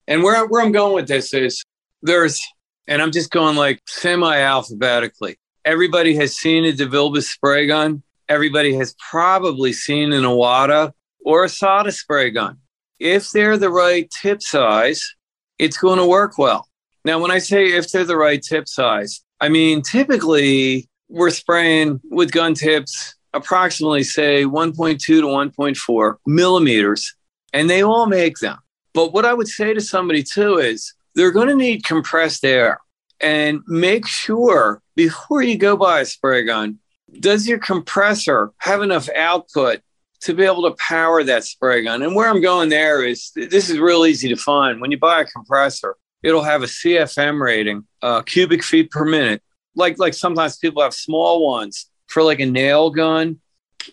And 0.08 0.24
where, 0.24 0.46
where 0.48 0.64
I'm 0.64 0.72
going 0.72 0.94
with 0.94 1.08
this 1.08 1.34
is 1.34 1.64
there's, 2.02 2.42
and 2.88 3.02
I'm 3.02 3.12
just 3.12 3.30
going 3.30 3.56
like 3.56 3.82
semi 3.88 4.38
alphabetically. 4.38 5.38
Everybody 5.66 6.16
has 6.16 6.36
seen 6.36 6.66
a 6.66 6.72
DeVilbiss 6.72 7.24
spray 7.24 7.68
gun. 7.68 8.04
Everybody 8.30 8.74
has 8.76 8.96
probably 9.10 9.74
seen 9.74 10.14
an 10.14 10.24
Iwata 10.24 10.92
or 11.26 11.44
a 11.44 11.48
SATA 11.48 11.94
spray 11.94 12.30
gun. 12.30 12.58
If 13.00 13.32
they're 13.32 13.58
the 13.58 13.70
right 13.70 14.10
tip 14.10 14.42
size, 14.42 15.16
it's 15.60 15.78
going 15.78 15.98
to 15.98 16.06
work 16.06 16.38
well. 16.38 16.68
Now, 17.04 17.20
when 17.20 17.32
I 17.32 17.40
say 17.40 17.68
if 17.68 17.92
they're 17.92 18.04
the 18.04 18.18
right 18.18 18.42
tip 18.42 18.68
size, 18.68 19.24
I 19.40 19.50
mean 19.50 19.82
typically 19.82 20.88
we're 21.10 21.30
spraying 21.30 22.02
with 22.10 22.32
gun 22.32 22.54
tips 22.54 23.16
approximately, 23.34 24.04
say, 24.04 24.44
1.2 24.44 25.00
to 25.00 25.22
1.4 25.22 26.16
millimeters, 26.26 27.16
and 27.54 27.70
they 27.70 27.84
all 27.84 28.08
make 28.08 28.38
them. 28.40 28.58
But 28.98 29.14
what 29.14 29.26
I 29.26 29.34
would 29.36 29.48
say 29.48 29.76
to 29.76 29.80
somebody 29.80 30.24
too 30.24 30.58
is 30.58 30.96
they're 31.14 31.30
going 31.30 31.50
to 31.50 31.56
need 31.56 31.84
compressed 31.84 32.44
air 32.44 32.80
and 33.22 33.62
make 33.68 34.08
sure 34.08 34.82
before 34.96 35.44
you 35.44 35.56
go 35.56 35.78
buy 35.78 36.00
a 36.00 36.06
spray 36.06 36.44
gun, 36.44 36.80
does 37.20 37.48
your 37.48 37.60
compressor 37.60 38.54
have 38.58 38.82
enough 38.82 39.08
output 39.16 39.82
to 40.22 40.34
be 40.34 40.46
able 40.46 40.64
to 40.68 40.76
power 40.80 41.24
that 41.24 41.44
spray 41.44 41.84
gun? 41.84 42.02
And 42.02 42.16
where 42.16 42.28
I'm 42.28 42.42
going 42.42 42.70
there 42.70 43.06
is 43.06 43.32
this 43.36 43.70
is 43.70 43.78
real 43.78 44.04
easy 44.04 44.30
to 44.30 44.36
find. 44.36 44.82
When 44.82 44.90
you 44.90 44.98
buy 44.98 45.22
a 45.22 45.26
compressor, 45.26 45.96
it'll 46.24 46.42
have 46.42 46.64
a 46.64 46.66
CFM 46.66 47.40
rating, 47.40 47.86
uh, 48.02 48.24
cubic 48.24 48.64
feet 48.64 48.90
per 48.90 49.06
minute. 49.06 49.44
Like 49.76 50.00
like 50.00 50.16
sometimes 50.16 50.58
people 50.58 50.82
have 50.82 50.96
small 50.96 51.46
ones 51.46 51.88
for 52.08 52.24
like 52.24 52.40
a 52.40 52.48
nail 52.48 52.90
gun, 52.90 53.42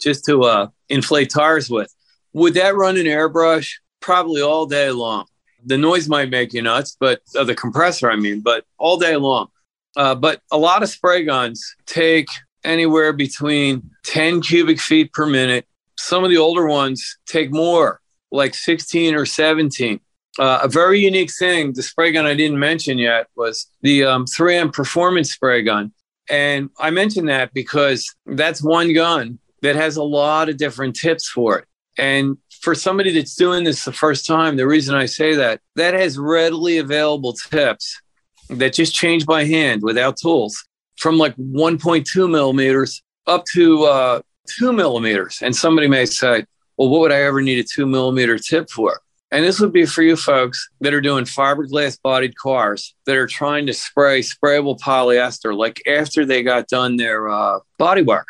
just 0.00 0.24
to 0.24 0.44
uh, 0.44 0.68
inflate 0.88 1.28
tires 1.28 1.68
with. 1.68 1.94
Would 2.32 2.54
that 2.54 2.74
run 2.74 2.96
an 2.96 3.04
airbrush? 3.04 3.74
Probably 4.04 4.42
all 4.42 4.66
day 4.66 4.90
long. 4.90 5.24
The 5.64 5.78
noise 5.78 6.10
might 6.10 6.28
make 6.28 6.52
you 6.52 6.60
nuts, 6.60 6.94
but 7.00 7.22
uh, 7.34 7.42
the 7.44 7.54
compressor, 7.54 8.10
I 8.10 8.16
mean, 8.16 8.40
but 8.40 8.66
all 8.76 8.98
day 8.98 9.16
long. 9.16 9.48
Uh, 9.96 10.14
but 10.14 10.42
a 10.52 10.58
lot 10.58 10.82
of 10.82 10.90
spray 10.90 11.24
guns 11.24 11.74
take 11.86 12.26
anywhere 12.64 13.14
between 13.14 13.88
10 14.04 14.42
cubic 14.42 14.78
feet 14.78 15.10
per 15.14 15.24
minute. 15.24 15.66
Some 15.96 16.22
of 16.22 16.28
the 16.28 16.36
older 16.36 16.66
ones 16.66 17.16
take 17.24 17.50
more, 17.50 18.02
like 18.30 18.54
16 18.54 19.14
or 19.14 19.24
17. 19.24 19.98
Uh, 20.38 20.60
a 20.62 20.68
very 20.68 21.00
unique 21.00 21.32
thing, 21.32 21.72
the 21.72 21.82
spray 21.82 22.12
gun 22.12 22.26
I 22.26 22.34
didn't 22.34 22.58
mention 22.58 22.98
yet 22.98 23.28
was 23.36 23.70
the 23.80 24.04
um, 24.04 24.26
3M 24.26 24.70
Performance 24.70 25.32
spray 25.32 25.62
gun. 25.62 25.94
And 26.28 26.68
I 26.78 26.90
mention 26.90 27.24
that 27.26 27.54
because 27.54 28.14
that's 28.26 28.62
one 28.62 28.92
gun 28.92 29.38
that 29.62 29.76
has 29.76 29.96
a 29.96 30.02
lot 30.02 30.50
of 30.50 30.58
different 30.58 30.94
tips 30.94 31.26
for 31.26 31.60
it. 31.60 31.64
And 31.96 32.36
for 32.64 32.74
somebody 32.74 33.12
that's 33.12 33.35
doing 33.35 33.62
this 33.62 33.85
the 33.85 33.92
first 33.92 34.27
time, 34.27 34.57
the 34.57 34.66
reason 34.66 34.94
I 34.94 35.05
say 35.05 35.35
that, 35.35 35.61
that 35.77 35.92
has 35.92 36.18
readily 36.18 36.79
available 36.79 37.35
tips 37.35 38.00
that 38.48 38.72
just 38.72 38.94
change 38.94 39.27
by 39.27 39.44
hand 39.44 39.83
without 39.83 40.16
tools 40.16 40.64
from 40.96 41.18
like 41.18 41.37
1.2 41.37 42.31
millimeters 42.31 43.03
up 43.27 43.44
to 43.53 43.85
uh, 43.85 44.20
two 44.48 44.72
millimeters. 44.72 45.40
And 45.42 45.55
somebody 45.55 45.88
may 45.88 46.07
say, 46.07 46.46
well, 46.79 46.88
what 46.88 47.00
would 47.03 47.12
I 47.12 47.22
ever 47.22 47.42
need 47.42 47.59
a 47.59 47.64
two 47.64 47.85
millimeter 47.87 48.38
tip 48.38 48.70
for? 48.70 49.00
And 49.31 49.44
this 49.44 49.61
would 49.61 49.72
be 49.72 49.85
for 49.85 50.03
you 50.03 50.16
folks 50.16 50.68
that 50.81 50.94
are 50.94 51.00
doing 51.00 51.24
fiberglass 51.24 52.00
bodied 52.00 52.37
cars 52.37 52.94
that 53.05 53.16
are 53.16 53.27
trying 53.27 53.66
to 53.66 53.74
spray 53.74 54.20
sprayable 54.20 54.79
polyester, 54.79 55.55
like 55.57 55.83
after 55.87 56.24
they 56.24 56.42
got 56.42 56.68
done 56.68 56.96
their 56.96 57.29
uh, 57.29 57.59
body 57.79 58.03
work. 58.03 58.29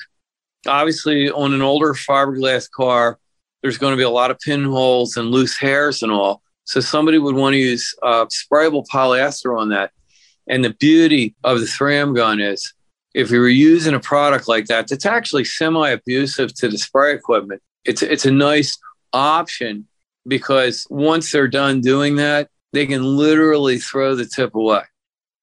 Obviously, 0.67 1.31
on 1.31 1.53
an 1.53 1.61
older 1.61 1.93
fiberglass 1.93 2.71
car, 2.71 3.19
there's 3.65 3.79
going 3.79 3.95
to 3.95 3.97
be 3.97 4.03
a 4.03 4.11
lot 4.11 4.31
of 4.31 4.39
pinholes 4.41 5.17
and 5.17 5.31
loose 5.31 5.57
hairs 5.57 6.03
and 6.03 6.13
all. 6.13 6.43
So 6.65 6.81
somebody 6.81 7.17
would 7.17 7.35
want 7.35 7.55
to 7.55 7.59
use 7.59 7.95
uh, 8.03 8.27
sprayable 8.27 8.85
polyester 8.93 9.59
on 9.59 9.71
that. 9.71 9.91
And 10.47 10.63
the 10.63 10.75
beauty 10.75 11.35
of 11.45 11.61
the 11.61 11.67
3M 11.67 12.15
gun 12.15 12.43
is 12.43 12.75
if 13.15 13.31
you 13.31 13.41
were 13.41 13.49
using 13.49 13.95
a 13.95 14.01
product 14.01 14.49
like 14.49 14.67
that, 14.67 14.89
that's 14.89 15.07
actually 15.07 15.47
semi 15.47 15.89
abusive 15.89 16.55
to 16.57 16.69
the 16.69 16.77
spray 16.77 17.15
equipment. 17.15 17.63
It's, 17.87 18.03
it's 18.03 18.27
a 18.27 18.31
nice 18.31 18.77
option 19.15 19.89
because 20.29 20.87
once 20.91 21.33
they're 21.33 21.49
done 21.49 21.81
doing 21.81 22.17
that, 22.17 22.51
they 22.75 22.85
can 22.85 23.03
literally 23.03 23.79
throw 23.79 24.15
the 24.15 24.27
tip 24.27 24.55
away. 24.55 24.83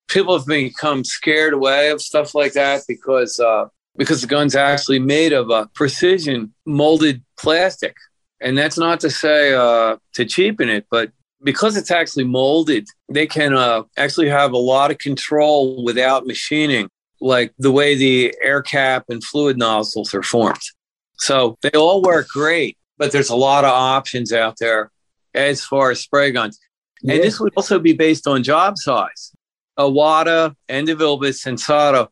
People 0.10 0.38
have 0.38 0.46
become 0.46 1.04
scared 1.04 1.54
away 1.54 1.90
of 1.90 2.04
stuff 2.04 2.36
like 2.36 2.54
that 2.54 2.84
because 2.88 3.40
uh, 3.40 3.66
because 3.98 4.22
the 4.22 4.28
gun's 4.28 4.56
actually 4.56 5.00
made 5.00 5.34
of 5.34 5.50
a 5.50 5.70
precision 5.74 6.54
molded 6.66 7.24
plastic, 7.38 7.96
and 8.42 8.58
that's 8.58 8.78
not 8.78 9.00
to 9.02 9.10
say 9.10 9.54
uh, 9.54 9.98
to 10.14 10.26
cheapen 10.26 10.70
it, 10.70 10.86
but 10.90 11.12
because 11.44 11.78
it's 11.78 11.92
actually 11.92 12.26
molded, 12.26 12.88
they 13.10 13.26
can 13.26 13.54
uh, 13.54 13.84
actually 13.98 14.30
have 14.30 14.54
a 14.54 14.58
lot 14.58 14.92
of 14.92 14.98
control 14.98 15.84
without 15.84 16.26
machining, 16.26 16.90
like 17.20 17.54
the 17.58 17.72
way 17.72 17.96
the 17.96 18.36
air 18.42 18.62
cap 18.62 19.06
and 19.10 19.24
fluid 19.24 19.58
nozzles 19.58 20.14
are 20.14 20.24
formed. 20.24 20.62
So 21.18 21.58
they 21.62 21.72
all 21.72 22.02
work 22.02 22.28
great 22.28 22.78
but 23.02 23.12
there's 23.12 23.32
a 23.32 23.36
lot 23.36 23.66
of 23.66 23.72
options 23.72 24.32
out 24.32 24.58
there 24.60 24.92
as 25.34 25.66
far 25.66 25.90
as 25.90 26.00
spray 26.00 26.32
guns. 26.32 26.60
Yeah. 27.02 27.16
And 27.16 27.24
this 27.24 27.40
would 27.40 27.52
also 27.58 27.80
be 27.80 27.94
based 27.94 28.28
on 28.28 28.44
job 28.44 28.78
size. 28.78 29.32
Iwata 29.80 30.54
and 30.70 30.88
DeVilbiss 30.88 31.48
and 31.48 31.58
Sensata 31.58 32.10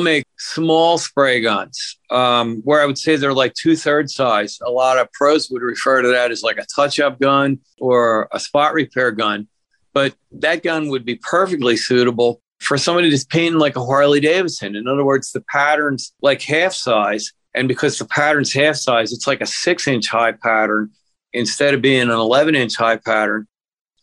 make 0.00 0.24
small 0.38 0.98
spray 0.98 1.40
guns, 1.40 1.98
um, 2.10 2.60
where 2.64 2.82
I 2.82 2.86
would 2.86 2.98
say 2.98 3.16
they're 3.16 3.32
like 3.32 3.54
two 3.54 3.76
thirds 3.76 4.14
size. 4.14 4.58
A 4.64 4.70
lot 4.70 4.98
of 4.98 5.10
pros 5.12 5.50
would 5.50 5.62
refer 5.62 6.02
to 6.02 6.08
that 6.08 6.30
as 6.30 6.42
like 6.42 6.58
a 6.58 6.66
touch 6.74 7.00
up 7.00 7.18
gun 7.18 7.60
or 7.80 8.28
a 8.32 8.40
spot 8.40 8.74
repair 8.74 9.10
gun. 9.10 9.48
But 9.92 10.14
that 10.32 10.62
gun 10.62 10.88
would 10.90 11.04
be 11.04 11.16
perfectly 11.16 11.76
suitable 11.76 12.42
for 12.60 12.76
somebody 12.76 13.10
that's 13.10 13.24
painting 13.24 13.58
like 13.58 13.76
a 13.76 13.84
Harley 13.84 14.20
Davidson. 14.20 14.76
In 14.76 14.86
other 14.86 15.04
words, 15.04 15.32
the 15.32 15.40
pattern's 15.40 16.12
like 16.20 16.42
half 16.42 16.74
size 16.74 17.32
and 17.54 17.68
because 17.68 17.98
the 17.98 18.04
pattern's 18.04 18.52
half 18.52 18.76
size, 18.76 19.12
it's 19.12 19.26
like 19.26 19.40
a 19.40 19.46
six 19.46 19.88
inch 19.88 20.08
high 20.08 20.32
pattern 20.32 20.90
instead 21.32 21.74
of 21.74 21.82
being 21.82 22.02
an 22.02 22.10
11 22.10 22.54
inch 22.54 22.76
high 22.76 22.96
pattern. 22.96 23.46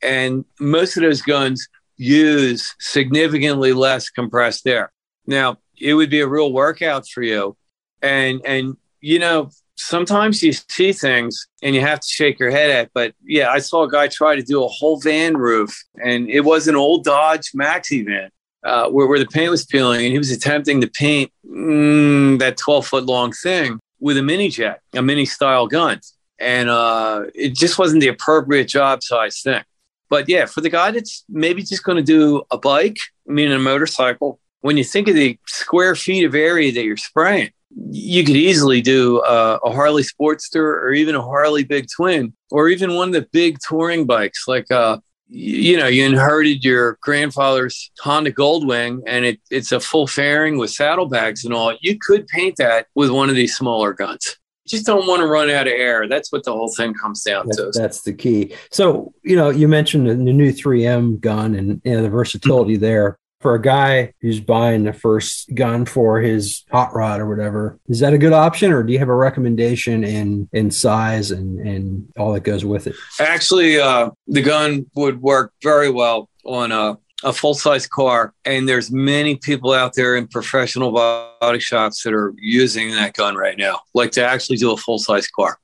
And 0.02 0.46
most 0.60 0.98
of 0.98 1.04
those 1.04 1.22
guns 1.22 1.68
use 1.96 2.76
significantly 2.80 3.74
less 3.74 4.10
compressed 4.10 4.68
air. 4.68 4.92
Now, 5.26 5.58
it 5.80 5.94
would 5.94 6.10
be 6.10 6.22
a 6.22 6.28
real 6.28 6.52
workout 6.52 7.08
for 7.08 7.22
you. 7.22 7.56
And, 8.02 8.42
and, 8.46 8.78
you 9.02 9.20
know, 9.20 9.50
sometimes 9.76 10.44
you 10.44 10.54
see 10.54 10.92
things 10.92 11.48
and 11.62 11.76
you 11.76 11.82
have 11.82 12.00
to 12.00 12.08
shake 12.08 12.40
your 12.40 12.52
head 12.52 12.70
at. 12.70 12.92
But 12.94 13.14
yeah, 13.24 13.50
I 13.50 13.60
saw 13.60 13.84
a 13.84 13.90
guy 13.90 14.08
try 14.08 14.36
to 14.36 14.42
do 14.42 14.64
a 14.64 14.68
whole 14.68 15.00
van 15.00 15.38
roof, 15.38 15.84
and 16.04 16.30
it 16.30 16.42
was 16.42 16.68
an 16.68 16.76
old 16.76 17.04
Dodge 17.04 17.52
Maxi 17.54 18.06
van 18.06 18.30
uh, 18.64 18.90
where, 18.90 19.08
where 19.08 19.20
the 19.20 19.28
paint 19.28 19.52
was 19.52 19.66
peeling, 19.66 20.02
and 20.02 20.12
he 20.12 20.18
was 20.18 20.32
attempting 20.32 20.82
to 20.82 20.88
paint 20.88 21.32
mm, 21.46 22.40
that 22.40 22.58
12 22.58 22.86
foot 22.88 23.06
long 23.06 23.32
thing 23.32 23.80
with 24.00 24.18
a 24.18 24.24
mini 24.24 24.50
jet, 24.50 24.82
a 24.94 25.02
mini 25.02 25.26
style 25.26 25.68
gun. 25.68 26.00
And 26.40 26.70
uh, 26.70 27.26
it 27.34 27.56
just 27.56 27.80
wasn't 27.80 28.02
the 28.02 28.10
appropriate 28.10 28.66
job 28.66 29.02
size 29.02 29.42
thing. 29.42 29.64
But 30.10 30.30
yeah, 30.30 30.46
for 30.46 30.62
the 30.62 30.70
guy 30.70 30.92
that's 30.92 31.24
maybe 31.28 31.64
just 31.64 31.84
going 31.84 31.98
to 31.98 32.04
do 32.04 32.44
a 32.52 32.58
bike, 32.58 32.98
I 33.28 33.34
mean, 33.34 33.52
a 33.52 33.60
motorcycle, 33.60 34.40
when 34.62 34.78
you 34.78 34.84
think 34.84 35.08
of 35.08 35.16
the 35.16 35.40
square 35.46 35.96
feet 35.96 36.26
of 36.26 36.36
area 36.36 36.72
that 36.72 36.84
you're 36.84 36.98
spraying, 36.98 37.52
you 37.92 38.24
could 38.24 38.36
easily 38.36 38.82
do 38.82 39.20
uh, 39.20 39.60
a 39.64 39.72
Harley 39.72 40.04
Sportster 40.04 40.56
or 40.56 40.92
even 40.92 41.16
a 41.16 41.22
Harley 41.22 41.64
Big 41.64 41.88
Twin 41.96 42.34
or 42.50 42.70
even 42.70 42.96
one 42.96 43.10
of 43.10 43.14
the 43.14 43.28
big 43.32 43.58
touring 43.68 44.06
bikes 44.06 44.48
like 44.48 44.70
uh, 44.72 44.98
you 45.30 45.78
know, 45.78 45.88
you 45.88 46.06
inherited 46.06 46.64
your 46.64 46.98
grandfather's 47.02 47.92
Honda 48.00 48.32
Goldwing 48.32 49.02
and 49.06 49.26
it, 49.26 49.40
it's 49.52 49.72
a 49.72 49.80
full 49.80 50.08
fairing 50.08 50.58
with 50.58 50.72
saddlebags 50.72 51.44
and 51.44 51.54
all. 51.54 51.76
You 51.82 51.98
could 52.00 52.28
paint 52.28 52.56
that 52.58 52.88
with 52.96 53.10
one 53.10 53.30
of 53.30 53.36
these 53.36 53.56
smaller 53.56 53.94
guns. 53.94 54.38
You 54.66 54.78
just 54.78 54.86
don't 54.86 55.08
want 55.08 55.22
to 55.22 55.28
run 55.28 55.50
out 55.50 55.68
of 55.68 55.74
air. 55.74 56.08
That's 56.08 56.32
what 56.32 56.44
the 56.46 56.54
whole 56.54 56.74
thing 56.76 56.94
comes 56.94 57.24
down 57.24 57.48
that, 57.48 57.58
to. 57.58 57.72
That's 57.74 58.02
the 58.02 58.14
key. 58.14 58.54
So, 58.72 59.14
you 59.24 59.36
know, 59.36 59.50
you 59.50 59.68
mentioned 59.68 60.08
the 60.08 60.16
new 60.16 60.52
3M 60.52 61.20
gun 61.20 61.56
and 61.56 61.82
you 61.84 61.96
know, 61.96 62.02
the 62.02 62.10
versatility 62.10 62.78
there 62.78 63.18
for 63.40 63.56
a 63.56 63.62
guy 63.62 64.14
who's 64.22 64.40
buying 64.40 64.84
the 64.84 64.94
first 64.94 65.54
gun 65.54 65.86
for 65.86 66.20
his 66.20 66.66
hot 66.72 66.94
rod 66.94 67.20
or 67.20 67.28
whatever 67.28 67.80
is 67.88 68.00
that 68.00 68.14
a 68.14 68.18
good 68.18 68.34
option 68.34 68.72
or 68.72 68.84
do 68.84 68.94
you 68.94 69.00
have 69.00 69.10
a 69.10 69.16
recommendation 69.16 70.04
in 70.04 70.50
in 70.54 70.72
size 70.72 71.32
and 71.32 71.60
and 71.60 72.12
all 72.18 72.34
that 72.34 72.42
goes 72.42 72.66
with 72.66 72.88
it 72.88 72.96
actually 73.20 73.80
uh, 73.80 74.10
the 74.28 74.42
gun 74.42 74.86
would 74.96 75.22
work 75.22 75.54
very 75.62 75.90
well 75.90 76.30
on 76.46 76.72
a 76.72 76.98
a 77.24 77.34
full 77.34 77.54
size 77.54 77.88
car, 77.88 78.34
and 78.46 78.70
there's 78.70 78.92
many 78.92 79.36
people 79.36 79.74
out 79.74 79.96
there 79.96 80.16
in 80.16 80.28
professional 80.28 80.92
body 80.92 81.60
shops 81.60 82.04
that 82.04 82.14
are 82.14 82.34
using 82.38 82.92
that 82.92 83.14
gun 83.14 83.36
right 83.36 83.58
now, 83.58 83.80
like 83.94 84.12
to 84.12 84.26
actually 84.26 84.58
do 84.58 84.72
a 84.72 84.78
full 84.78 85.00
size 85.00 85.28
car. 85.28 85.58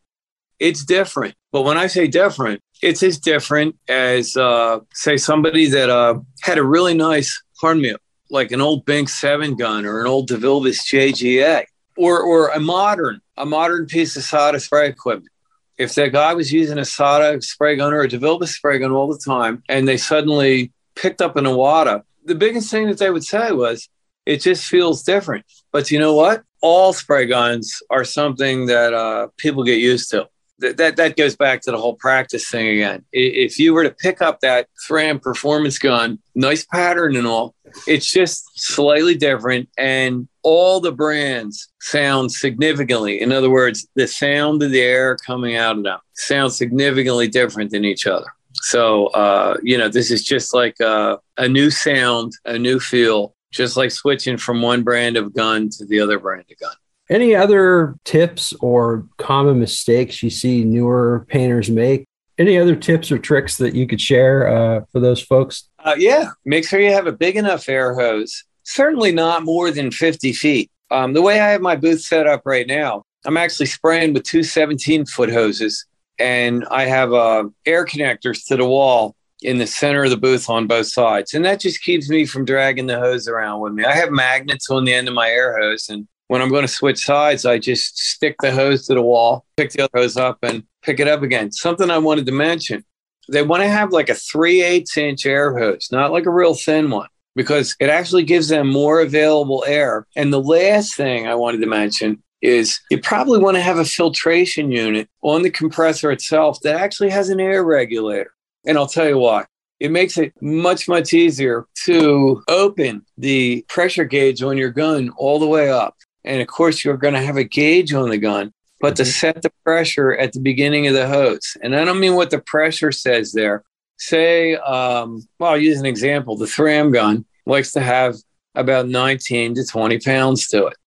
It's 0.60 0.84
different, 0.84 1.36
but 1.52 1.62
when 1.62 1.78
I 1.78 1.88
say 1.88 2.08
different, 2.08 2.62
it's 2.82 3.04
as 3.04 3.18
different 3.18 3.78
as, 3.88 4.36
uh, 4.36 4.80
say, 4.94 5.18
somebody 5.18 5.68
that 5.68 5.90
uh, 5.90 6.20
had 6.42 6.58
a 6.58 6.64
really 6.64 6.94
nice 6.94 7.42
cornmeal, 7.64 7.96
like 8.30 8.52
an 8.52 8.60
old 8.60 8.84
Binks 8.84 9.14
7 9.14 9.56
gun 9.56 9.86
or 9.86 10.02
an 10.02 10.08
old 10.08 10.28
DeVilbiss 10.28 10.82
JGA 10.92 11.64
or, 11.96 12.20
or 12.20 12.50
a 12.50 12.60
modern, 12.60 13.22
a 13.38 13.46
modern 13.46 13.86
piece 13.86 14.18
of 14.18 14.24
SATA 14.24 14.60
spray 14.60 14.90
equipment. 14.90 15.32
If 15.78 15.96
that 15.96 16.12
guy 16.12 16.34
was 16.34 16.52
using 16.52 16.78
a 16.78 16.82
SATA 16.82 17.42
spray 17.42 17.78
gun 17.78 17.94
or 17.94 18.02
a 18.02 18.10
DeVilbiss 18.10 18.50
spray 18.50 18.80
gun 18.80 18.92
all 18.92 19.08
the 19.08 19.18
time 19.18 19.64
and 19.70 19.88
they 19.88 19.96
suddenly 19.96 20.74
picked 20.96 21.22
up 21.22 21.38
an 21.38 21.46
Iwata, 21.46 22.04
the 22.26 22.36
biggest 22.36 22.70
thing 22.70 22.88
that 22.88 22.98
they 22.98 23.10
would 23.10 23.24
say 23.24 23.54
was, 23.54 23.88
it 24.26 24.42
just 24.42 24.66
feels 24.66 25.04
different. 25.04 25.46
But 25.72 25.90
you 25.90 26.00
know 26.00 26.14
what? 26.14 26.44
All 26.62 26.92
spray 26.92 27.28
guns 27.28 27.82
are 27.90 28.04
something 28.04 28.66
that 28.66 28.94
uh, 28.94 29.28
people 29.38 29.64
get 29.64 29.80
used 29.80 30.10
to. 30.12 30.28
That, 30.60 30.78
that, 30.78 30.96
that 30.98 31.18
goes 31.18 31.36
back 31.36 31.62
to 31.62 31.72
the 31.72 31.78
whole 31.78 31.96
practice 31.96 32.50
thing 32.50 32.68
again. 32.68 33.04
If 33.12 33.58
you 33.60 33.74
were 33.74 33.84
to 33.84 33.90
pick 33.90 34.22
up 34.22 34.40
that 34.42 34.68
3M 34.88 35.22
performance 35.22 35.80
gun, 35.80 36.20
nice 36.36 36.66
pattern 36.66 37.16
and 37.16 37.26
all, 37.26 37.56
it's 37.88 38.10
just 38.10 38.46
slightly 38.56 39.16
different. 39.16 39.70
And 39.78 40.28
all 40.44 40.80
the 40.80 40.92
brands 40.92 41.70
sound 41.82 42.32
significantly. 42.32 43.20
In 43.20 43.32
other 43.32 43.50
words, 43.50 43.88
the 43.96 44.08
sound 44.08 44.62
of 44.62 44.72
the 44.72 44.82
air 44.82 45.18
coming 45.18 45.56
out 45.56 45.78
of 45.78 45.84
them 45.84 46.00
sounds 46.14 46.58
significantly 46.58 47.28
different 47.28 47.72
than 47.72 47.84
each 47.84 48.06
other. 48.06 48.28
So, 48.54 49.08
uh, 49.08 49.58
you 49.64 49.78
know, 49.78 49.90
this 49.90 50.12
is 50.12 50.24
just 50.24 50.54
like 50.54 50.80
a, 50.80 51.20
a 51.38 51.48
new 51.48 51.72
sound, 51.72 52.34
a 52.46 52.58
new 52.60 52.80
feel, 52.80 53.36
just 53.52 53.78
like 53.78 53.92
switching 53.92 54.38
from 54.38 54.62
one 54.62 54.84
brand 54.84 55.18
of 55.18 55.34
gun 55.34 55.70
to 55.70 55.86
the 55.86 56.00
other 56.00 56.20
brand 56.20 56.46
of 56.52 56.58
gun. 56.60 56.76
Any 57.10 57.36
other 57.36 57.96
tips 58.06 58.54
or 58.62 59.06
common 59.18 59.60
mistakes 59.60 60.24
you 60.24 60.30
see 60.30 60.64
newer 60.64 61.26
painters 61.30 61.70
make? 61.70 62.06
Any 62.38 62.58
other 62.58 62.76
tips 62.76 63.12
or 63.12 63.20
tricks 63.20 63.58
that 63.58 63.76
you 63.76 63.86
could 63.86 64.02
share 64.02 64.48
uh, 64.48 64.86
for 64.92 65.00
those 65.00 65.22
folks? 65.22 65.70
Uh, 65.80 65.96
yeah, 65.98 66.30
make 66.46 66.68
sure 66.68 66.80
you 66.80 66.94
have 66.94 67.08
a 67.08 67.12
big 67.12 67.36
enough 67.36 67.68
air 67.68 67.94
hose. 67.94 68.44
Certainly 68.64 69.12
not 69.12 69.44
more 69.44 69.70
than 69.70 69.92
50 69.92 70.34
feet. 70.34 70.72
Um, 70.90 71.14
the 71.14 71.22
way 71.22 71.40
I 71.40 71.50
have 71.50 71.62
my 71.62 71.76
booth 71.76 72.02
set 72.02 72.26
up 72.26 72.44
right 72.46 72.66
now, 72.66 73.04
I'm 73.26 73.38
actually 73.38 73.66
spraying 73.66 74.14
with 74.14 74.24
two 74.24 74.44
17 74.44 75.06
foot 75.06 75.32
hoses, 75.32 75.86
and 76.20 76.66
I 76.72 76.86
have 76.86 77.14
uh, 77.14 77.46
air 77.66 77.86
connectors 77.86 78.46
to 78.48 78.56
the 78.56 78.66
wall 78.66 79.16
in 79.42 79.58
the 79.58 79.68
center 79.68 80.06
of 80.06 80.10
the 80.10 80.18
booth 80.18 80.50
on 80.50 80.68
both 80.68 80.88
sides. 80.88 81.34
And 81.34 81.44
that 81.44 81.60
just 81.60 81.84
keeps 81.84 82.10
me 82.10 82.26
from 82.26 82.46
dragging 82.46 82.88
the 82.88 83.00
hose 83.00 83.28
around 83.28 83.60
with 83.60 83.74
me. 83.74 83.84
I 83.84 83.94
have 83.94 84.10
magnets 84.10 84.70
on 84.70 84.86
the 84.86 84.94
end 84.94 85.08
of 85.08 85.14
my 85.14 85.30
air 85.30 85.60
hose, 85.60 85.90
and 85.90 86.08
when 86.34 86.42
I'm 86.42 86.50
going 86.50 86.64
to 86.64 86.68
switch 86.68 87.06
sides, 87.06 87.46
I 87.46 87.60
just 87.60 87.96
stick 87.96 88.36
the 88.42 88.52
hose 88.52 88.88
to 88.88 88.96
the 88.96 89.04
wall, 89.04 89.46
pick 89.56 89.70
the 89.70 89.84
other 89.84 90.00
hose 90.00 90.18
up, 90.18 90.40
and 90.42 90.64
pick 90.82 91.00
it 91.00 91.08
up 91.08 91.22
again. 91.22 91.52
Something 91.52 91.92
I 91.92 92.00
wanted 92.00 92.26
to 92.26 92.32
mention 92.32 92.84
they 93.30 93.44
want 93.44 93.62
to 93.62 93.70
have 93.70 93.92
like 93.92 94.10
a 94.10 94.16
3 94.16 94.64
8 94.64 94.98
inch 94.98 95.28
air 95.28 95.56
hose, 95.56 95.90
not 95.92 96.12
like 96.12 96.26
a 96.26 96.32
real 96.32 96.56
thin 96.56 96.90
one, 96.90 97.08
because 97.36 97.76
it 97.80 97.92
actually 97.92 98.24
gives 98.24 98.48
them 98.48 98.68
more 98.68 99.00
available 99.00 99.64
air. 99.68 100.08
And 100.16 100.34
the 100.34 100.42
last 100.42 100.98
thing 100.98 101.28
I 101.28 101.36
wanted 101.36 101.62
to 101.62 101.68
mention 101.68 102.24
is 102.42 102.80
you 102.90 103.00
probably 103.00 103.38
want 103.38 103.56
to 103.58 103.62
have 103.62 103.78
a 103.78 103.86
filtration 103.86 104.72
unit 104.72 105.08
on 105.22 105.44
the 105.44 105.52
compressor 105.52 106.10
itself 106.10 106.62
that 106.62 106.82
actually 106.82 107.12
has 107.12 107.30
an 107.30 107.40
air 107.40 107.64
regulator. 107.64 108.34
And 108.66 108.76
I'll 108.76 108.88
tell 108.88 109.08
you 109.08 109.20
why. 109.20 109.46
It 109.80 109.92
makes 109.92 110.18
it 110.18 110.34
much, 110.42 110.88
much 110.88 111.14
easier 111.14 111.68
to 111.86 112.42
open 112.48 113.06
the 113.20 113.64
pressure 113.70 114.06
gauge 114.06 114.42
on 114.42 114.58
your 114.58 114.72
gun 114.72 115.12
all 115.16 115.38
the 115.38 115.48
way 115.48 115.70
up. 115.70 115.96
And 116.26 116.42
of 116.42 116.48
course, 116.48 116.84
you're 116.84 116.98
going 116.98 117.14
to 117.14 117.22
have 117.22 117.38
a 117.38 117.44
gauge 117.44 117.94
on 117.94 118.10
the 118.10 118.18
gun, 118.18 118.54
but 118.80 118.96
to 118.98 119.04
mm-hmm. 119.04 119.10
set 119.10 119.42
the 119.42 119.52
pressure 119.64 120.14
at 120.14 120.34
the 120.34 120.40
beginning 120.40 120.88
of 120.88 120.94
the 120.94 121.08
hose. 121.08 121.58
And 121.62 121.76
I 121.76 121.86
don't 121.86 122.00
mean 122.00 122.16
what 122.16 122.30
the 122.30 122.40
pressure 122.40 122.92
says 122.92 123.34
there. 123.34 123.64
Say, 123.98 124.56
um, 124.56 125.26
well, 125.40 125.52
I'll 125.52 125.58
use 125.58 125.80
an 125.80 125.86
example. 125.86 126.36
The 126.36 126.46
3M 126.46 126.92
gun 126.92 127.26
likes 127.46 127.72
to 127.74 127.82
have 127.82 128.16
about 128.56 128.88
19 128.88 129.56
to 129.56 129.66
20 129.66 130.00
pounds 130.00 130.48
to 130.48 130.68
it. 130.68 130.78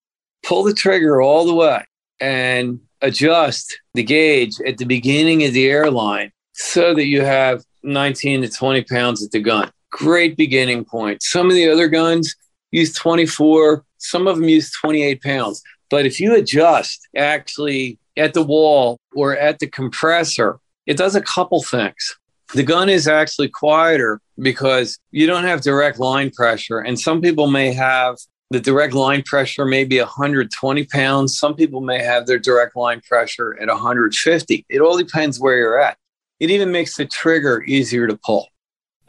Pull 0.43 0.63
the 0.63 0.73
trigger 0.73 1.21
all 1.21 1.45
the 1.45 1.55
way 1.55 1.83
and 2.19 2.79
adjust 3.01 3.79
the 3.93 4.03
gauge 4.03 4.59
at 4.65 4.77
the 4.77 4.85
beginning 4.85 5.43
of 5.43 5.53
the 5.53 5.67
airline 5.67 6.31
so 6.53 6.93
that 6.93 7.05
you 7.05 7.21
have 7.21 7.63
19 7.83 8.41
to 8.41 8.49
20 8.49 8.83
pounds 8.83 9.23
at 9.23 9.31
the 9.31 9.39
gun. 9.39 9.69
Great 9.91 10.35
beginning 10.35 10.83
point. 10.85 11.23
Some 11.23 11.47
of 11.47 11.55
the 11.55 11.69
other 11.69 11.87
guns 11.87 12.35
use 12.71 12.93
24 12.93 13.83
some 13.97 14.27
of 14.27 14.37
them 14.37 14.47
use 14.47 14.71
28 14.71 15.21
pounds. 15.21 15.63
But 15.89 16.05
if 16.05 16.19
you 16.19 16.35
adjust 16.35 17.07
actually 17.15 17.99
at 18.15 18.33
the 18.33 18.43
wall 18.43 18.99
or 19.15 19.37
at 19.37 19.59
the 19.59 19.67
compressor, 19.67 20.59
it 20.85 20.97
does 20.97 21.15
a 21.15 21.21
couple 21.21 21.63
things. 21.63 22.17
The 22.53 22.63
gun 22.63 22.89
is 22.89 23.07
actually 23.07 23.49
quieter 23.49 24.21
because 24.39 24.97
you 25.11 25.27
don't 25.27 25.43
have 25.43 25.61
direct 25.61 25.99
line 25.99 26.31
pressure. 26.31 26.79
And 26.79 26.99
some 26.99 27.21
people 27.21 27.47
may 27.47 27.73
have 27.73 28.17
the 28.49 28.61
direct 28.61 28.93
line 28.93 29.23
pressure 29.23 29.65
maybe 29.65 29.99
120 29.99 30.85
pounds. 30.85 31.37
Some 31.37 31.55
people 31.55 31.81
may 31.81 32.01
have 32.01 32.25
their 32.25 32.39
direct 32.39 32.77
line 32.77 33.01
pressure 33.01 33.57
at 33.59 33.67
150. 33.67 34.65
It 34.69 34.79
all 34.79 34.97
depends 34.97 35.39
where 35.39 35.57
you're 35.57 35.79
at. 35.79 35.97
It 36.39 36.49
even 36.51 36.71
makes 36.71 36.95
the 36.95 37.05
trigger 37.05 37.63
easier 37.63 38.07
to 38.07 38.17
pull. 38.17 38.47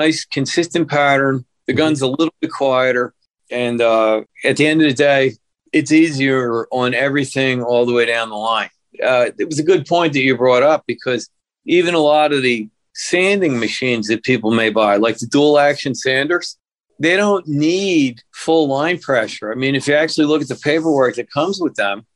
Nice, 0.01 0.25
consistent 0.25 0.89
pattern. 0.89 1.45
The 1.67 1.75
gun's 1.75 2.01
a 2.01 2.07
little 2.09 2.35
bit 2.41 2.51
quieter. 2.51 3.15
And 3.51 3.81
uh, 3.81 4.23
at 4.45 4.57
the 4.57 4.67
end 4.67 4.83
of 4.83 4.89
the 4.89 4.95
day, 4.95 5.33
it's 5.73 5.93
easier 5.93 6.67
on 6.71 6.95
everything 6.95 7.63
all 7.63 7.87
the 7.87 7.93
way 7.93 8.07
down 8.07 8.31
the 8.31 8.37
line. 8.37 8.71
Uh, 9.03 9.31
it 9.39 9.47
was 9.47 9.59
a 9.59 9.65
good 9.65 9.87
point 9.87 10.13
that 10.15 10.21
you 10.21 10.37
brought 10.37 10.63
up 10.63 10.85
because 10.87 11.29
even 11.67 11.95
a 11.95 12.01
lot 12.01 12.33
of 12.33 12.43
the 12.43 12.69
sanding 12.95 13.59
machines 13.59 14.09
that 14.09 14.25
people 14.25 14.51
may 14.51 14.71
buy, 14.71 14.97
like 14.97 15.19
the 15.19 15.27
dual 15.27 15.59
action 15.59 15.95
sanders, 15.95 16.57
they 16.99 17.17
don't 17.17 17.47
need 17.47 18.23
full 18.33 18.67
line 18.69 18.99
pressure. 18.99 19.53
I 19.53 19.55
mean, 19.55 19.75
if 19.75 19.87
you 19.87 19.95
actually 19.95 20.27
look 20.27 20.43
at 20.43 20.49
the 20.49 20.57
paperwork 20.57 21.15
that 21.17 21.31
comes 21.31 21.61
with 21.61 21.75
them, 21.75 22.07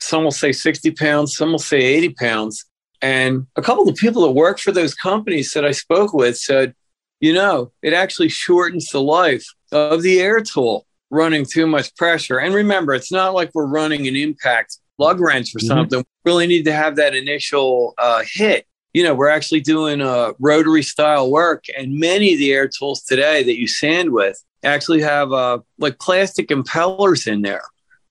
some 0.00 0.24
will 0.24 0.30
say 0.30 0.52
60 0.52 0.92
pounds, 0.92 1.36
some 1.36 1.52
will 1.52 1.58
say 1.58 1.78
80 1.78 2.14
pounds. 2.14 2.64
And 3.02 3.46
a 3.56 3.62
couple 3.62 3.88
of 3.88 3.96
people 3.96 4.22
that 4.22 4.30
work 4.30 4.58
for 4.58 4.72
those 4.72 4.94
companies 4.94 5.52
that 5.52 5.64
I 5.64 5.72
spoke 5.72 6.14
with 6.14 6.38
said, 6.38 6.74
you 7.20 7.34
know, 7.34 7.72
it 7.82 7.92
actually 7.92 8.30
shortens 8.30 8.90
the 8.90 9.00
life 9.00 9.46
of 9.72 10.02
the 10.02 10.20
air 10.20 10.40
tool 10.40 10.86
running 11.10 11.44
too 11.44 11.66
much 11.66 11.94
pressure. 11.96 12.38
And 12.38 12.54
remember, 12.54 12.94
it's 12.94 13.12
not 13.12 13.34
like 13.34 13.50
we're 13.54 13.66
running 13.66 14.06
an 14.06 14.16
impact 14.16 14.78
lug 14.98 15.20
wrench 15.20 15.54
or 15.54 15.58
mm-hmm. 15.58 15.66
something. 15.66 15.98
We 15.98 16.30
really 16.30 16.46
need 16.46 16.64
to 16.66 16.72
have 16.72 16.96
that 16.96 17.14
initial 17.14 17.94
uh, 17.98 18.22
hit. 18.24 18.66
You 18.92 19.04
know, 19.04 19.14
we're 19.14 19.28
actually 19.28 19.60
doing 19.60 20.00
uh, 20.00 20.32
rotary 20.40 20.82
style 20.82 21.30
work, 21.30 21.64
and 21.76 21.94
many 21.94 22.32
of 22.32 22.38
the 22.38 22.52
air 22.52 22.68
tools 22.68 23.02
today 23.02 23.42
that 23.44 23.56
you 23.56 23.68
sand 23.68 24.12
with 24.12 24.42
actually 24.64 25.00
have 25.00 25.32
uh, 25.32 25.60
like 25.78 25.98
plastic 26.00 26.48
impellers 26.48 27.26
in 27.26 27.42
there 27.42 27.62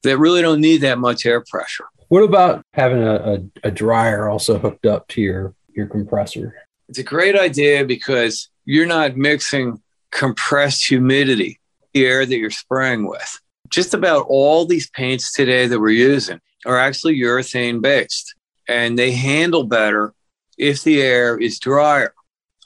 that 0.04 0.18
really 0.18 0.42
don't 0.42 0.62
need 0.62 0.78
that 0.82 0.98
much 0.98 1.26
air 1.26 1.44
pressure. 1.50 1.86
What 2.08 2.24
about 2.24 2.64
having 2.74 3.04
a, 3.04 3.16
a, 3.16 3.68
a 3.68 3.72
dryer 3.72 4.30
also 4.30 4.58
hooked 4.58 4.86
up 4.86 5.08
to 5.10 5.22
your 5.22 5.54
your 5.76 5.88
compressor? 5.88 6.56
It's 6.88 6.98
a 6.98 7.04
great 7.04 7.36
idea 7.36 7.86
because 7.86 8.50
you're 8.66 8.88
not 8.88 9.16
mixing 9.16 9.82
compressed 10.12 10.88
humidity, 10.88 11.60
the 11.94 12.06
air 12.06 12.26
that 12.26 12.38
you're 12.38 12.50
spraying 12.50 13.08
with. 13.08 13.40
Just 13.70 13.94
about 13.94 14.26
all 14.30 14.66
these 14.66 14.90
paints 14.90 15.34
today 15.34 15.68
that 15.68 15.80
we're 15.80 15.90
using 15.90 16.40
are 16.66 16.78
actually 16.78 17.18
urethane 17.20 17.82
based 17.82 18.36
and 18.68 18.98
they 18.98 19.12
handle 19.12 19.64
better 19.64 20.14
if 20.58 20.84
the 20.84 21.02
air 21.02 21.38
is 21.38 21.60
drier. 21.60 22.14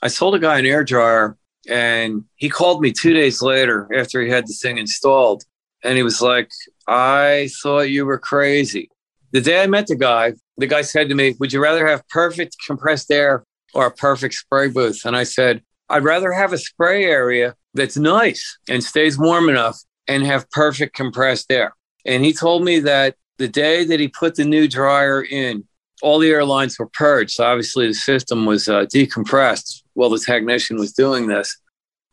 I 0.02 0.08
sold 0.08 0.34
a 0.34 0.38
guy 0.38 0.58
an 0.58 0.66
air 0.66 0.84
dryer 0.84 1.36
and 1.68 2.24
he 2.36 2.50
called 2.50 2.82
me 2.82 2.92
two 2.92 3.14
days 3.14 3.40
later 3.40 3.88
after 3.94 4.20
he 4.20 4.30
had 4.30 4.46
the 4.46 4.52
thing 4.52 4.78
installed. 4.78 5.44
And 5.82 5.96
he 5.96 6.02
was 6.02 6.20
like, 6.20 6.50
I 6.86 7.48
thought 7.62 7.90
you 7.90 8.04
were 8.06 8.18
crazy. 8.18 8.90
The 9.32 9.40
day 9.40 9.62
I 9.62 9.66
met 9.66 9.86
the 9.86 9.96
guy, 9.96 10.34
the 10.56 10.66
guy 10.66 10.82
said 10.82 11.08
to 11.08 11.14
me, 11.14 11.34
Would 11.40 11.52
you 11.52 11.62
rather 11.62 11.86
have 11.86 12.06
perfect 12.08 12.56
compressed 12.66 13.10
air 13.10 13.44
or 13.74 13.86
a 13.86 13.90
perfect 13.90 14.34
spray 14.34 14.68
booth? 14.68 15.04
And 15.04 15.16
I 15.16 15.24
said, 15.24 15.62
I'd 15.88 16.04
rather 16.04 16.32
have 16.32 16.52
a 16.52 16.58
spray 16.58 17.04
area 17.04 17.54
that's 17.74 17.96
nice 17.96 18.58
and 18.68 18.82
stays 18.82 19.18
warm 19.18 19.48
enough 19.48 19.78
and 20.08 20.24
have 20.24 20.50
perfect 20.50 20.94
compressed 20.94 21.50
air. 21.50 21.74
And 22.04 22.24
he 22.24 22.32
told 22.32 22.64
me 22.64 22.80
that 22.80 23.16
the 23.38 23.48
day 23.48 23.84
that 23.84 24.00
he 24.00 24.08
put 24.08 24.36
the 24.36 24.44
new 24.44 24.68
dryer 24.68 25.22
in, 25.22 25.64
all 26.02 26.18
the 26.18 26.30
airlines 26.30 26.78
were 26.78 26.88
purged. 26.88 27.32
So 27.32 27.44
obviously 27.44 27.86
the 27.88 27.94
system 27.94 28.46
was 28.46 28.68
uh, 28.68 28.86
decompressed 28.86 29.82
while 29.94 30.10
the 30.10 30.18
technician 30.18 30.76
was 30.76 30.92
doing 30.92 31.26
this. 31.26 31.56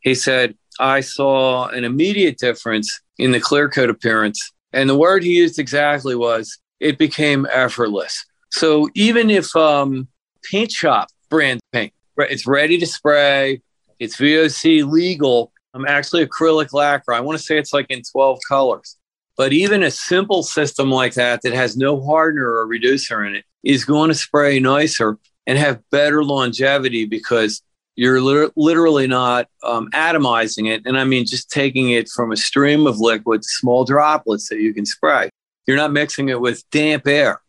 He 0.02 0.16
said, 0.16 0.56
I 0.80 1.02
saw 1.02 1.68
an 1.68 1.84
immediate 1.84 2.38
difference 2.38 3.02
in 3.18 3.32
the 3.32 3.40
clear 3.40 3.70
coat 3.70 3.90
appearance. 3.90 4.52
And 4.74 4.90
the 4.90 4.98
word 4.98 5.24
he 5.24 5.38
used 5.38 5.60
exactly 5.60 6.16
was, 6.16 6.58
it 6.80 6.98
became 6.98 7.46
effortless. 7.52 8.26
So 8.50 8.90
even 8.96 9.30
if 9.30 9.56
um, 9.56 10.08
paint 10.50 10.72
shop 10.72 11.10
brand 11.30 11.60
paint 11.72 11.94
it's 12.30 12.48
ready 12.48 12.78
to 12.78 12.86
spray. 12.86 13.62
It's 14.00 14.18
VOC 14.18 14.90
legal. 14.90 15.52
I'm 15.74 15.86
actually 15.86 16.26
acrylic 16.26 16.74
lacquer. 16.74 17.14
I 17.14 17.20
want 17.20 17.38
to 17.38 17.44
say 17.44 17.58
it's 17.58 17.74
like 17.74 17.88
in 17.90 18.02
12 18.12 18.40
colors. 18.48 18.98
But 19.38 19.54
even 19.54 19.84
a 19.84 19.92
simple 19.92 20.44
system 20.44 20.92
like 20.92 21.14
that, 21.14 21.42
that 21.44 21.54
has 21.54 21.78
no 21.78 22.04
hardener 22.04 22.46
or 22.46 22.68
reducer 22.68 23.24
in 23.24 23.36
it, 23.36 23.46
is 23.64 23.86
going 23.86 24.10
to 24.10 24.16
spray 24.16 24.60
nicer 24.60 25.18
and 25.48 25.58
have 25.58 25.82
better 25.90 26.24
longevity 26.24 27.06
because 27.06 27.62
you're 27.96 28.22
literally 28.56 29.08
not 29.08 29.48
um, 29.64 29.90
atomizing 29.94 30.72
it. 30.72 30.84
And 30.86 30.98
I 30.98 31.04
mean, 31.04 31.26
just 31.26 31.50
taking 31.50 31.92
it 31.92 32.10
from 32.10 32.32
a 32.32 32.38
stream 32.38 32.88
of 32.88 33.00
liquid, 33.00 33.44
small 33.44 33.86
droplets 33.86 34.50
that 34.50 34.60
you 34.60 34.74
can 34.74 34.86
spray. 34.86 35.30
You're 35.68 35.78
not 35.78 35.92
mixing 35.92 36.30
it 36.30 36.40
with 36.40 36.68
damp 36.72 37.08
air. 37.08 37.42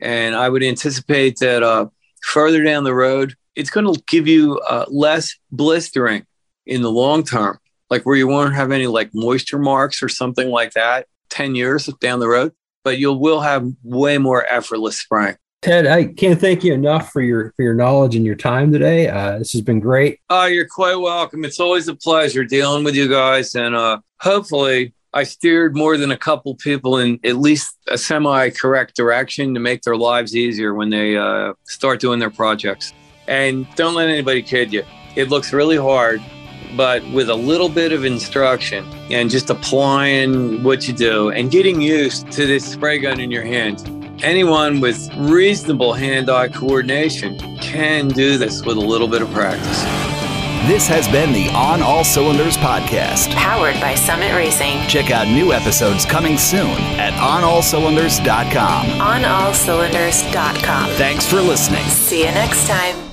And 0.00 0.34
I 0.34 0.48
would 0.48 0.62
anticipate 0.62 1.38
that 1.40 1.62
uh, 1.62 1.88
further 2.22 2.62
down 2.62 2.84
the 2.84 2.94
road, 2.94 3.34
it's 3.54 3.70
going 3.70 3.92
to 3.92 4.02
give 4.06 4.28
you 4.28 4.60
uh, 4.68 4.84
less 4.88 5.34
blistering 5.50 6.24
in 6.66 6.82
the 6.82 6.90
long 6.90 7.24
term, 7.24 7.58
like 7.90 8.04
where 8.04 8.16
you 8.16 8.28
won't 8.28 8.54
have 8.54 8.70
any 8.70 8.86
like 8.86 9.10
moisture 9.14 9.58
marks 9.58 10.02
or 10.02 10.08
something 10.08 10.48
like 10.48 10.72
that 10.72 11.06
10 11.30 11.54
years 11.54 11.86
down 12.00 12.20
the 12.20 12.28
road, 12.28 12.52
but 12.84 12.98
you 12.98 13.12
will 13.12 13.40
have 13.40 13.66
way 13.82 14.18
more 14.18 14.46
effortless 14.50 15.00
spraying. 15.00 15.36
Ted, 15.60 15.88
I 15.88 16.04
can't 16.04 16.40
thank 16.40 16.62
you 16.62 16.72
enough 16.72 17.10
for 17.10 17.20
your 17.20 17.52
for 17.56 17.64
your 17.64 17.74
knowledge 17.74 18.14
and 18.14 18.24
your 18.24 18.36
time 18.36 18.70
today. 18.70 19.08
Uh, 19.08 19.38
this 19.38 19.52
has 19.52 19.60
been 19.60 19.80
great. 19.80 20.20
Oh, 20.30 20.46
you're 20.46 20.68
quite 20.68 20.94
welcome. 20.94 21.44
It's 21.44 21.58
always 21.58 21.88
a 21.88 21.96
pleasure 21.96 22.44
dealing 22.44 22.84
with 22.84 22.94
you 22.94 23.08
guys, 23.08 23.56
and 23.56 23.74
uh, 23.74 23.98
hopefully, 24.20 24.94
I 25.12 25.22
steered 25.22 25.76
more 25.76 25.96
than 25.96 26.10
a 26.10 26.16
couple 26.16 26.54
people 26.54 26.98
in 26.98 27.18
at 27.24 27.36
least 27.36 27.76
a 27.88 27.96
semi-correct 27.96 28.94
direction 28.94 29.54
to 29.54 29.60
make 29.60 29.82
their 29.82 29.96
lives 29.96 30.36
easier 30.36 30.74
when 30.74 30.90
they 30.90 31.16
uh, 31.16 31.54
start 31.64 32.00
doing 32.00 32.18
their 32.18 32.30
projects. 32.30 32.92
And 33.26 33.66
don't 33.74 33.94
let 33.94 34.08
anybody 34.08 34.42
kid 34.42 34.72
you. 34.72 34.84
It 35.16 35.28
looks 35.28 35.52
really 35.52 35.76
hard, 35.76 36.22
but 36.76 37.02
with 37.10 37.30
a 37.30 37.34
little 37.34 37.68
bit 37.68 37.92
of 37.92 38.04
instruction 38.04 38.84
and 39.10 39.30
just 39.30 39.50
applying 39.50 40.62
what 40.62 40.86
you 40.86 40.94
do 40.94 41.30
and 41.30 41.50
getting 41.50 41.80
used 41.80 42.30
to 42.32 42.46
this 42.46 42.64
spray 42.70 42.98
gun 42.98 43.20
in 43.20 43.30
your 43.30 43.44
hand 43.44 43.98
anyone 44.22 44.80
with 44.80 45.08
reasonable 45.16 45.92
hand-eye 45.92 46.48
coordination 46.48 47.38
can 47.58 48.08
do 48.08 48.36
this 48.36 48.64
with 48.64 48.76
a 48.76 48.80
little 48.80 49.08
bit 49.08 49.22
of 49.22 49.30
practice. 49.30 50.17
This 50.66 50.86
has 50.88 51.08
been 51.08 51.32
the 51.32 51.48
On 51.50 51.82
All 51.82 52.04
Cylinders 52.04 52.56
podcast. 52.56 53.34
Powered 53.34 53.80
by 53.80 53.94
Summit 53.94 54.34
Racing. 54.34 54.86
Check 54.86 55.10
out 55.10 55.26
new 55.26 55.52
episodes 55.52 56.04
coming 56.04 56.36
soon 56.36 56.70
at 56.98 57.12
onallcylinders.com. 57.14 58.86
OnAllCylinders.com. 58.86 60.90
Thanks 60.90 61.26
for 61.26 61.40
listening. 61.40 61.84
See 61.84 62.20
you 62.20 62.32
next 62.32 62.66
time. 62.68 63.07